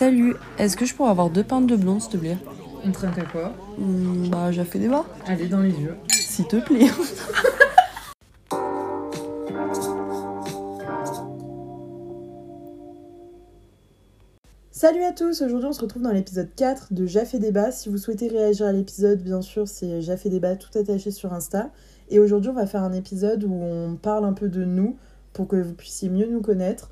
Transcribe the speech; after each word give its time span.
Salut, 0.00 0.34
est-ce 0.56 0.78
que 0.78 0.86
je 0.86 0.94
pourrais 0.94 1.10
avoir 1.10 1.28
deux 1.28 1.44
pintes 1.44 1.66
de 1.66 1.76
blonde, 1.76 2.00
s'il 2.00 2.12
te 2.12 2.16
plaît? 2.16 2.38
On 2.86 2.90
trinque 2.90 3.18
à 3.18 3.26
quoi? 3.26 3.52
Hmm, 3.76 4.30
Bah, 4.30 4.50
j'ai 4.50 4.64
fait 4.64 4.78
des 4.78 4.88
bas. 4.88 5.04
Allez 5.26 5.46
dans 5.46 5.60
les 5.60 5.78
yeux. 5.78 5.94
S'il 6.08 6.46
te 6.46 6.56
plaît. 6.56 6.88
Salut 14.70 15.02
à 15.02 15.12
tous, 15.12 15.42
aujourd'hui 15.42 15.68
on 15.68 15.74
se 15.74 15.82
retrouve 15.82 16.00
dans 16.00 16.12
l'épisode 16.12 16.48
4 16.56 16.94
de 16.94 17.04
Jafé 17.04 17.38
Débat. 17.38 17.70
Si 17.70 17.90
vous 17.90 17.98
souhaitez 17.98 18.28
réagir 18.28 18.64
à 18.64 18.72
l'épisode, 18.72 19.22
bien 19.22 19.42
sûr, 19.42 19.68
c'est 19.68 20.00
Jafé 20.00 20.30
Débat 20.30 20.56
tout 20.56 20.70
attaché 20.78 21.10
sur 21.10 21.34
Insta. 21.34 21.68
Et 22.08 22.18
aujourd'hui 22.18 22.48
on 22.48 22.54
va 22.54 22.66
faire 22.66 22.84
un 22.84 22.94
épisode 22.94 23.44
où 23.44 23.52
on 23.52 23.96
parle 23.96 24.24
un 24.24 24.32
peu 24.32 24.48
de 24.48 24.64
nous 24.64 24.96
pour 25.34 25.46
que 25.46 25.56
vous 25.56 25.74
puissiez 25.74 26.08
mieux 26.08 26.26
nous 26.26 26.40
connaître 26.40 26.90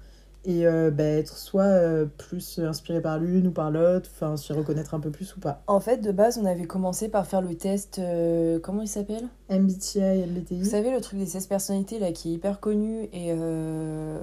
et 0.49 0.67
euh, 0.67 0.91
bah, 0.91 1.05
être 1.05 1.37
soit 1.37 1.62
euh, 1.62 2.07
plus 2.07 2.59
inspiré 2.59 3.01
par 3.01 3.19
l'une 3.19 3.47
ou 3.48 3.51
par 3.53 3.71
l'autre, 3.71 4.11
enfin 4.12 4.37
s'y 4.37 4.53
reconnaître 4.53 4.95
un 4.95 5.01
peu 5.01 5.11
plus 5.11 5.37
ou 5.37 5.41
pas. 5.41 5.62
En 5.66 5.79
fait, 5.79 5.98
de 5.98 6.11
base, 6.11 6.39
on 6.39 6.47
avait 6.47 6.65
commencé 6.65 7.09
par 7.09 7.27
faire 7.27 7.43
le 7.43 7.55
test. 7.55 7.98
euh, 7.98 8.59
comment 8.59 8.80
il 8.83 8.89
s'appelle? 8.89 9.29
MBTI, 9.51 10.01
MBTI. 10.27 10.59
Vous 10.59 10.65
savez, 10.70 10.91
le 10.91 11.01
truc 11.01 11.19
des 11.19 11.27
16 11.27 11.47
personnalités 11.47 11.98
là 11.98 12.12
qui 12.12 12.30
est 12.30 12.33
hyper 12.33 12.61
connu. 12.61 13.05
Et 13.12 13.33
euh, 13.33 14.19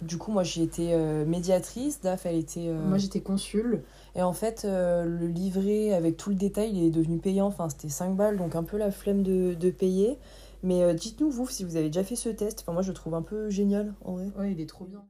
du 0.00 0.16
coup, 0.16 0.30
moi 0.32 0.44
j'ai 0.44 0.62
été 0.62 0.94
euh, 0.94 1.24
médiatrice. 1.26 2.00
Daf, 2.00 2.24
elle 2.26 2.36
était. 2.36 2.68
euh, 2.68 2.80
Moi 2.88 2.98
j'étais 2.98 3.20
consul. 3.20 3.82
Et 4.14 4.22
en 4.22 4.32
fait, 4.32 4.64
euh, 4.64 5.04
le 5.04 5.26
livret 5.26 5.92
avec 5.92 6.16
tout 6.16 6.30
le 6.30 6.36
détail, 6.36 6.70
il 6.72 6.84
est 6.84 6.90
devenu 6.90 7.18
payant. 7.18 7.46
Enfin, 7.46 7.68
c'était 7.68 7.88
5 7.88 8.14
balles, 8.16 8.36
donc 8.36 8.54
un 8.54 8.62
peu 8.62 8.76
la 8.76 8.90
flemme 8.90 9.22
de, 9.22 9.54
de 9.54 9.70
payer. 9.70 10.18
Mais 10.62 10.82
euh, 10.84 10.94
dites-nous, 10.94 11.30
vous, 11.30 11.48
si 11.48 11.64
vous 11.64 11.74
avez 11.76 11.86
déjà 11.86 12.04
fait 12.04 12.14
ce 12.14 12.28
test. 12.28 12.60
Enfin, 12.62 12.72
moi, 12.72 12.82
je 12.82 12.88
le 12.90 12.94
trouve 12.94 13.14
un 13.14 13.22
peu 13.22 13.50
génial, 13.50 13.94
en 14.04 14.12
vrai. 14.14 14.26
Ouais, 14.38 14.52
il 14.52 14.60
est 14.60 14.68
trop 14.68 14.84
bien. 14.84 15.02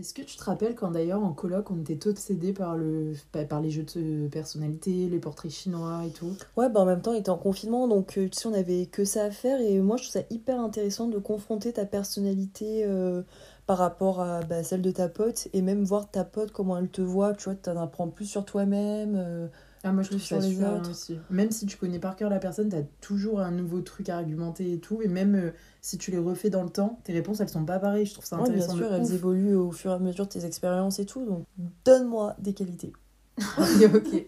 Est-ce 0.00 0.14
que 0.14 0.22
tu 0.22 0.36
te 0.36 0.42
rappelles 0.42 0.74
quand 0.74 0.90
d'ailleurs 0.90 1.22
en 1.22 1.32
coloc 1.32 1.70
on 1.70 1.78
était 1.80 2.08
obsédés 2.08 2.52
par, 2.52 2.74
le, 2.76 3.12
bah, 3.32 3.44
par 3.44 3.60
les 3.60 3.70
jeux 3.70 3.84
de 3.84 4.26
personnalité, 4.28 5.08
les 5.08 5.20
portraits 5.20 5.52
chinois 5.52 6.04
et 6.06 6.12
tout? 6.12 6.36
Ouais, 6.56 6.68
bah 6.68 6.80
en 6.80 6.84
même 6.84 7.00
temps, 7.02 7.12
on 7.12 7.14
était 7.14 7.30
en 7.30 7.38
confinement, 7.38 7.86
donc 7.88 8.18
euh, 8.18 8.28
tu 8.28 8.38
sais, 8.38 8.48
on 8.48 8.52
avait 8.54 8.86
que 8.86 9.04
ça 9.04 9.24
à 9.24 9.30
faire. 9.30 9.60
Et 9.60 9.78
moi, 9.80 9.96
je 9.96 10.02
trouve 10.04 10.12
ça 10.22 10.26
hyper 10.30 10.60
intéressant 10.60 11.08
de 11.08 11.18
confronter 11.18 11.72
ta 11.72 11.86
personnalité 11.86 12.84
euh, 12.84 13.22
par 13.66 13.78
rapport 13.78 14.20
à 14.20 14.42
bah, 14.42 14.62
celle 14.64 14.82
de 14.82 14.90
ta 14.90 15.08
pote. 15.08 15.48
Et 15.52 15.62
même 15.62 15.84
voir 15.84 16.10
ta 16.10 16.24
pote, 16.24 16.50
comment 16.52 16.76
elle 16.78 16.88
te 16.90 17.02
voit. 17.02 17.34
Tu 17.34 17.44
vois, 17.44 17.54
t'en 17.54 17.76
apprends 17.76 18.08
plus 18.08 18.26
sur 18.26 18.44
toi-même. 18.44 19.14
euh. 19.16 19.48
Ah, 19.82 19.92
moi 19.92 20.02
je 20.02 20.08
Plus 20.08 20.18
trouve 20.18 20.26
sur 20.26 20.40
les 20.40 20.62
autres. 20.62 20.90
aussi. 20.90 21.18
Même 21.30 21.50
si 21.50 21.64
tu 21.66 21.76
connais 21.78 21.98
par 21.98 22.14
cœur 22.16 22.28
la 22.28 22.38
personne, 22.38 22.68
t'as 22.68 22.82
toujours 23.00 23.40
un 23.40 23.50
nouveau 23.50 23.80
truc 23.80 24.08
à 24.10 24.16
argumenter 24.18 24.74
et 24.74 24.78
tout. 24.78 25.00
Et 25.02 25.08
même 25.08 25.34
euh, 25.34 25.50
si 25.80 25.96
tu 25.96 26.10
les 26.10 26.18
refais 26.18 26.50
dans 26.50 26.62
le 26.62 26.68
temps, 26.68 26.98
tes 27.04 27.12
réponses 27.14 27.40
elles 27.40 27.48
sont 27.48 27.64
pas 27.64 27.78
pareilles. 27.78 28.04
Je 28.06 28.12
trouve 28.12 28.26
ça 28.26 28.36
Ouais, 28.36 28.42
bien 28.50 28.52
intéressant. 28.62 28.76
sûr, 28.76 28.92
elles 28.92 29.02
ouf. 29.04 29.12
évoluent 29.12 29.54
au 29.54 29.72
fur 29.72 29.90
et 29.92 29.94
à 29.94 29.98
mesure 29.98 30.26
de 30.26 30.30
tes 30.32 30.44
expériences 30.44 30.98
et 30.98 31.06
tout. 31.06 31.24
Donc, 31.24 31.44
donne-moi 31.86 32.36
des 32.38 32.52
qualités. 32.52 32.92
ok, 33.38 33.94
ok. 33.94 34.24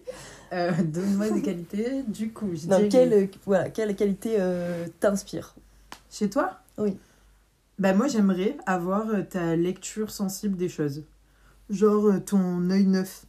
Euh, 0.53 0.71
Donne-moi 0.83 1.29
des 1.29 1.41
qualités. 1.43 2.03
Du 2.07 2.31
coup, 2.31 2.49
je 2.55 2.67
Non, 2.67 2.87
quelle, 2.89 3.13
euh, 3.13 3.27
voilà, 3.45 3.69
quelle 3.69 3.95
qualité 3.95 4.37
euh, 4.39 4.87
t'inspire 4.99 5.53
Chez 6.11 6.29
toi? 6.29 6.59
Oui. 6.79 6.97
Bah 7.79 7.93
moi 7.93 8.07
j'aimerais 8.07 8.55
avoir 8.67 9.05
ta 9.29 9.55
lecture 9.55 10.11
sensible 10.11 10.55
des 10.57 10.69
choses. 10.69 11.03
Genre 11.71 12.23
ton 12.25 12.69
œil 12.69 12.85
neuf. 12.85 13.25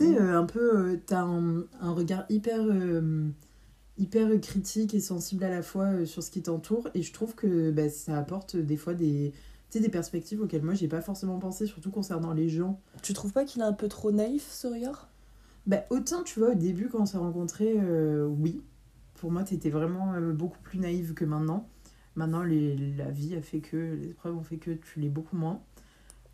Tu 0.00 0.06
sais, 0.06 0.18
euh, 0.18 0.38
un 0.38 0.44
peu, 0.44 0.78
euh, 0.78 0.96
t'as 1.04 1.20
un, 1.20 1.64
un 1.80 1.92
regard 1.92 2.24
hyper, 2.30 2.58
euh, 2.62 3.28
hyper 3.98 4.40
critique 4.40 4.94
et 4.94 5.00
sensible 5.00 5.44
à 5.44 5.50
la 5.50 5.62
fois 5.62 6.06
sur 6.06 6.22
ce 6.22 6.30
qui 6.30 6.40
t'entoure. 6.40 6.88
Et 6.94 7.02
je 7.02 7.12
trouve 7.12 7.34
que 7.34 7.70
bah, 7.70 7.90
ça 7.90 8.16
apporte 8.16 8.56
des 8.56 8.78
fois 8.78 8.94
des, 8.94 9.34
des 9.74 9.88
perspectives 9.90 10.40
auxquelles 10.40 10.62
moi 10.62 10.72
j'ai 10.72 10.88
pas 10.88 11.02
forcément 11.02 11.38
pensé, 11.38 11.66
surtout 11.66 11.90
concernant 11.90 12.32
les 12.32 12.48
gens. 12.48 12.80
Tu 13.02 13.12
trouves 13.12 13.32
pas 13.32 13.44
qu'il 13.44 13.60
est 13.60 13.66
un 13.66 13.74
peu 13.74 13.88
trop 13.88 14.10
naïf, 14.10 14.48
ce 14.50 14.68
regard? 14.68 15.10
Bah, 15.66 15.84
autant, 15.90 16.22
tu 16.22 16.40
vois, 16.40 16.52
au 16.52 16.54
début, 16.54 16.88
quand 16.88 17.02
on 17.02 17.06
s'est 17.06 17.18
rencontrés, 17.18 17.78
oui. 18.26 18.62
Pour 19.14 19.30
moi, 19.30 19.42
t'étais 19.42 19.68
vraiment 19.68 20.14
beaucoup 20.32 20.60
plus 20.62 20.78
naïve 20.78 21.12
que 21.12 21.26
maintenant. 21.26 21.68
Maintenant, 22.16 22.42
les, 22.42 22.74
la 22.96 23.10
vie 23.10 23.36
a 23.36 23.42
fait 23.42 23.60
que, 23.60 23.76
les 23.76 24.08
épreuves 24.08 24.34
ont 24.34 24.42
fait 24.42 24.56
que 24.56 24.70
tu 24.70 24.98
l'es 24.98 25.10
beaucoup 25.10 25.36
moins. 25.36 25.60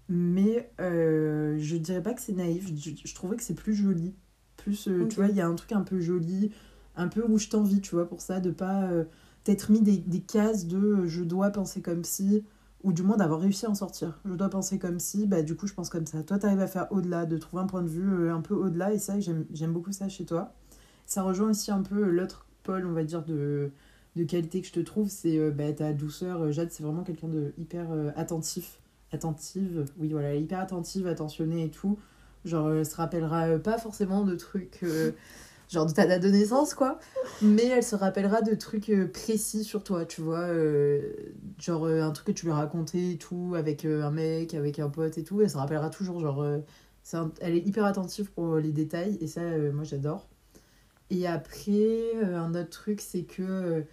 Mais 0.08 0.70
euh, 0.80 1.56
je 1.58 1.76
dirais 1.76 2.02
pas 2.02 2.14
que 2.14 2.20
c'est 2.20 2.32
naïf, 2.32 2.68
je, 2.76 2.90
je 3.04 3.14
trouvais 3.14 3.36
que 3.36 3.42
c'est 3.42 3.54
plus 3.54 3.74
joli. 3.74 4.14
Plus, 4.56 4.88
euh, 4.88 5.06
tu 5.08 5.16
vois, 5.16 5.28
il 5.28 5.36
y 5.36 5.40
a 5.40 5.46
un 5.46 5.54
truc 5.54 5.72
un 5.72 5.82
peu 5.82 6.00
joli, 6.00 6.52
un 6.96 7.08
peu 7.08 7.24
où 7.28 7.38
je 7.38 7.48
t'envie, 7.48 7.80
tu 7.80 7.94
vois, 7.94 8.08
pour 8.08 8.20
ça, 8.20 8.40
de 8.40 8.50
pas 8.50 8.84
euh, 8.84 9.04
t'être 9.44 9.70
mis 9.70 9.80
des, 9.80 9.98
des 9.98 10.20
cases 10.20 10.66
de 10.66 10.78
euh, 10.78 11.06
je 11.06 11.22
dois 11.24 11.50
penser 11.50 11.82
comme 11.82 12.04
si, 12.04 12.44
ou 12.82 12.92
du 12.92 13.02
moins 13.02 13.16
d'avoir 13.16 13.40
réussi 13.40 13.66
à 13.66 13.70
en 13.70 13.74
sortir. 13.74 14.20
Je 14.24 14.34
dois 14.34 14.48
penser 14.48 14.78
comme 14.78 14.98
si, 14.98 15.26
bah 15.26 15.42
du 15.42 15.56
coup, 15.56 15.66
je 15.66 15.74
pense 15.74 15.90
comme 15.90 16.06
ça. 16.06 16.22
Toi, 16.22 16.38
t'arrives 16.38 16.60
à 16.60 16.66
faire 16.68 16.86
au-delà, 16.90 17.26
de 17.26 17.36
trouver 17.36 17.62
un 17.62 17.66
point 17.66 17.82
de 17.82 17.88
vue 17.88 18.30
un 18.30 18.40
peu 18.40 18.54
au-delà, 18.54 18.92
et 18.92 18.98
ça, 18.98 19.18
j'aime 19.20 19.72
beaucoup 19.72 19.92
ça 19.92 20.08
chez 20.08 20.24
toi. 20.24 20.54
Ça 21.04 21.22
rejoint 21.22 21.50
aussi 21.50 21.70
un 21.70 21.82
peu 21.82 22.08
l'autre 22.08 22.46
pôle, 22.62 22.86
on 22.86 22.92
va 22.92 23.04
dire, 23.04 23.24
de, 23.24 23.70
de 24.14 24.24
qualité 24.24 24.60
que 24.60 24.68
je 24.68 24.72
te 24.72 24.80
trouve, 24.80 25.08
c'est 25.08 25.50
bah, 25.50 25.72
ta 25.72 25.92
douceur. 25.92 26.50
Jade, 26.52 26.70
c'est 26.70 26.82
vraiment 26.82 27.02
quelqu'un 27.02 27.28
de 27.28 27.52
hyper 27.58 27.88
attentif. 28.16 28.80
Attentive, 29.16 29.86
oui, 29.98 30.10
voilà, 30.10 30.28
elle 30.28 30.36
est 30.36 30.42
hyper 30.42 30.60
attentive, 30.60 31.06
attentionnée 31.06 31.64
et 31.64 31.70
tout. 31.70 31.98
Genre, 32.44 32.70
elle 32.70 32.84
se 32.86 32.94
rappellera 32.94 33.48
euh, 33.48 33.58
pas 33.58 33.78
forcément 33.78 34.22
de 34.22 34.36
trucs, 34.36 34.80
euh, 34.82 35.12
genre 35.70 35.86
de 35.86 35.92
ta 35.92 36.06
date 36.06 36.22
de 36.22 36.28
naissance, 36.28 36.74
quoi. 36.74 36.98
Mais 37.40 37.66
elle 37.66 37.82
se 37.82 37.96
rappellera 37.96 38.42
de 38.42 38.54
trucs 38.54 38.90
euh, 38.90 39.10
précis 39.10 39.64
sur 39.64 39.82
toi, 39.82 40.04
tu 40.04 40.20
vois. 40.20 40.48
genre, 41.58 41.86
un 41.86 42.10
truc 42.10 42.26
que 42.26 42.32
tu 42.32 42.44
lui 42.44 42.52
as 42.52 42.56
raconté 42.56 43.12
et 43.12 43.16
tout, 43.16 43.54
avec 43.56 43.86
un 43.86 44.10
mec, 44.10 44.52
avec 44.52 44.78
un 44.78 44.90
pote 44.90 45.16
et 45.16 45.24
tout. 45.24 45.40
Elle 45.40 45.50
se 45.50 45.56
rappellera 45.56 45.88
toujours, 45.88 46.20
genre, 46.20 46.44
elle 47.40 47.54
est 47.54 47.66
hyper 47.66 47.86
attentive 47.86 48.30
pour 48.32 48.56
les 48.56 48.72
détails, 48.72 49.16
et 49.22 49.26
ça, 49.26 49.40
moi, 49.72 49.84
j'adore. 49.84 50.28
Et 51.08 51.26
après, 51.26 52.12
un 52.22 52.54
autre 52.54 52.70
truc, 52.70 53.00
c'est 53.00 53.22
que 53.22 53.84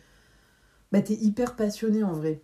bah, 0.91 1.01
t'es 1.01 1.15
hyper 1.15 1.55
passionnée 1.55 2.03
en 2.03 2.11
vrai. 2.11 2.41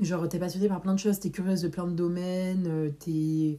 Genre, 0.00 0.26
t'es 0.28 0.38
passionnée 0.38 0.68
par 0.68 0.80
plein 0.80 0.94
de 0.94 0.98
choses, 0.98 1.20
t'es 1.20 1.30
curieuse 1.30 1.60
de 1.62 1.68
plein 1.68 1.86
de 1.86 1.92
domaines, 1.92 2.66
euh, 2.66 2.90
t'es. 2.98 3.58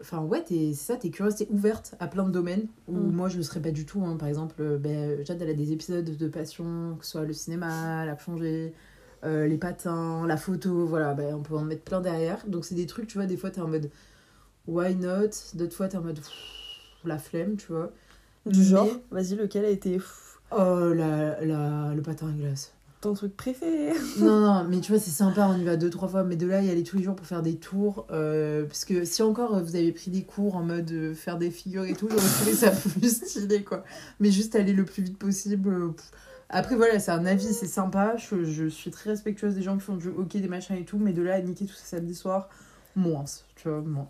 Enfin, 0.00 0.20
ouais, 0.20 0.42
t'es- 0.44 0.72
c'est 0.74 0.92
ça, 0.92 0.96
t'es 0.96 1.10
curieuse, 1.10 1.36
t'es 1.36 1.48
ouverte 1.50 1.94
à 2.00 2.06
plein 2.08 2.24
de 2.24 2.30
domaines 2.30 2.66
où 2.88 2.96
Mm. 2.96 3.12
moi 3.14 3.28
je 3.28 3.36
le 3.36 3.42
serais 3.42 3.60
pas 3.60 3.70
du 3.70 3.84
tout. 3.86 4.04
hein. 4.04 4.16
Par 4.16 4.28
exemple, 4.28 4.56
euh, 4.60 4.76
ben, 4.78 5.24
Jade, 5.24 5.40
elle 5.42 5.50
a 5.50 5.54
des 5.54 5.72
épisodes 5.72 6.04
de 6.04 6.28
passion, 6.28 6.96
que 6.98 7.04
ce 7.04 7.12
soit 7.12 7.24
le 7.24 7.32
cinéma, 7.32 8.04
la 8.06 8.14
plongée, 8.16 8.72
euh, 9.24 9.46
les 9.46 9.56
patins, 9.58 10.26
la 10.26 10.36
photo, 10.36 10.86
voilà, 10.86 11.14
ben, 11.14 11.34
on 11.34 11.42
peut 11.42 11.56
en 11.56 11.64
mettre 11.64 11.82
plein 11.82 12.00
derrière. 12.00 12.44
Donc, 12.46 12.64
c'est 12.64 12.74
des 12.76 12.86
trucs, 12.86 13.06
tu 13.08 13.18
vois, 13.18 13.26
des 13.26 13.36
fois 13.36 13.50
t'es 13.50 13.60
en 13.60 13.68
mode 13.68 13.90
why 14.66 14.94
not, 14.94 15.30
d'autres 15.54 15.74
fois 15.74 15.88
t'es 15.88 15.96
en 15.96 16.02
mode 16.02 16.20
la 17.04 17.18
flemme, 17.18 17.56
tu 17.56 17.68
vois. 17.72 17.92
Du 18.46 18.58
Mais- 18.60 18.64
genre, 18.64 18.88
vas-y, 19.10 19.34
lequel 19.36 19.64
a 19.64 19.70
été 19.70 19.98
Oh, 20.50 20.92
la, 20.94 21.44
la, 21.44 21.92
le 21.94 22.02
patin 22.02 22.28
à 22.28 22.32
glace. 22.32 22.72
Ton 23.00 23.14
truc 23.14 23.36
préféré 23.36 23.92
non, 24.18 24.40
non, 24.40 24.64
mais 24.64 24.80
tu 24.80 24.92
vois, 24.92 25.00
c'est 25.00 25.10
sympa, 25.10 25.46
on 25.48 25.56
y 25.58 25.64
va 25.64 25.76
deux, 25.76 25.90
trois 25.90 26.08
fois, 26.08 26.24
mais 26.24 26.36
de 26.36 26.46
là, 26.46 26.60
y 26.62 26.70
aller 26.70 26.82
tous 26.82 26.96
les 26.96 27.04
jours 27.04 27.14
pour 27.14 27.26
faire 27.26 27.42
des 27.42 27.56
tours. 27.56 28.06
euh, 28.10 28.64
parce 28.66 28.84
que 28.84 29.04
si 29.04 29.22
encore 29.22 29.54
euh, 29.56 29.62
vous 29.62 29.76
avez 29.76 29.92
pris 29.92 30.10
des 30.10 30.22
cours 30.24 30.56
en 30.56 30.62
mode 30.64 30.90
euh, 30.90 31.14
faire 31.14 31.38
des 31.38 31.50
figures 31.50 31.84
et 31.84 31.94
tout, 31.94 32.08
j'aurais 32.10 32.20
trouvé 32.28 32.52
ça 32.54 32.70
plus 32.98 33.16
stylé, 33.24 33.62
quoi. 33.62 33.84
Mais 34.20 34.30
juste 34.30 34.56
aller 34.56 34.72
le 34.72 34.84
plus 34.84 35.02
vite 35.02 35.18
possible. 35.18 35.68
euh. 35.68 35.90
Après, 36.50 36.76
voilà, 36.76 36.98
c'est 36.98 37.10
un 37.12 37.26
avis, 37.26 37.52
c'est 37.52 37.66
sympa. 37.66 38.16
Je, 38.16 38.44
je 38.44 38.66
suis 38.66 38.90
très 38.90 39.10
respectueuse 39.10 39.54
des 39.54 39.62
gens 39.62 39.76
qui 39.76 39.82
font 39.84 39.96
du 39.96 40.08
hockey, 40.08 40.40
des 40.40 40.48
machins 40.48 40.76
et 40.76 40.84
tout, 40.84 40.98
mais 40.98 41.12
de 41.12 41.22
là 41.22 41.34
à 41.34 41.40
niquer 41.40 41.66
tout 41.66 41.74
ça 41.74 41.84
samedi 41.98 42.14
soir, 42.14 42.48
moins, 42.96 43.24
tu 43.56 43.68
vois, 43.68 43.80
moins. 43.82 44.08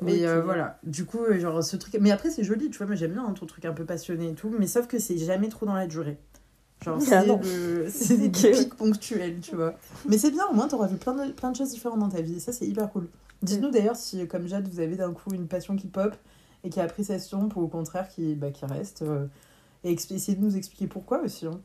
Mais 0.00 0.26
euh, 0.26 0.42
voilà, 0.42 0.78
du 0.82 1.04
coup, 1.04 1.20
genre 1.38 1.62
ce 1.62 1.76
truc. 1.76 1.96
Mais 2.00 2.10
après, 2.10 2.30
c'est 2.30 2.42
joli, 2.42 2.70
tu 2.70 2.78
vois, 2.78 2.86
moi 2.88 2.96
j'aime 2.96 3.12
bien 3.12 3.24
hein, 3.24 3.34
ton 3.34 3.46
truc 3.46 3.64
un 3.64 3.72
peu 3.72 3.84
passionné 3.84 4.30
et 4.30 4.34
tout, 4.34 4.52
mais 4.58 4.66
sauf 4.66 4.88
que 4.88 4.98
c'est 4.98 5.16
jamais 5.18 5.48
trop 5.48 5.64
dans 5.66 5.74
la 5.74 5.86
durée. 5.86 6.18
Genre, 6.84 6.98
Ah 7.12 7.22
c'est 7.90 8.16
des 8.16 8.28
pics 8.30 8.74
ponctuels, 8.74 9.40
tu 9.40 9.54
vois. 9.56 9.74
Mais 10.08 10.18
c'est 10.18 10.30
bien, 10.30 10.46
au 10.50 10.54
moins 10.54 10.68
t'auras 10.68 10.86
vu 10.88 10.96
plein 10.96 11.14
de, 11.14 11.32
plein 11.32 11.50
de 11.50 11.56
choses 11.56 11.70
différentes 11.70 12.00
dans 12.00 12.08
ta 12.08 12.20
vie, 12.22 12.36
et 12.36 12.40
ça 12.40 12.52
c'est 12.52 12.66
hyper 12.66 12.90
cool. 12.90 13.08
Dites-nous 13.42 13.70
d'ailleurs 13.70 13.96
si, 13.96 14.26
comme 14.28 14.46
Jade, 14.46 14.68
vous 14.68 14.80
avez 14.80 14.96
d'un 14.96 15.12
coup 15.12 15.32
une 15.32 15.46
passion 15.48 15.76
qui 15.76 15.86
pop 15.88 16.14
et 16.64 16.70
qui 16.70 16.80
a 16.80 17.18
stompe, 17.18 17.56
ou 17.56 17.60
au 17.62 17.68
contraire 17.68 18.08
qui, 18.08 18.34
bah, 18.34 18.50
qui 18.50 18.64
reste. 18.66 19.02
euh, 19.02 19.26
et 19.84 19.92
essayez 19.92 20.36
de 20.36 20.44
nous 20.44 20.56
expliquer 20.56 20.86
pourquoi 20.86 21.20
aussi. 21.22 21.46
hein. 21.46 21.60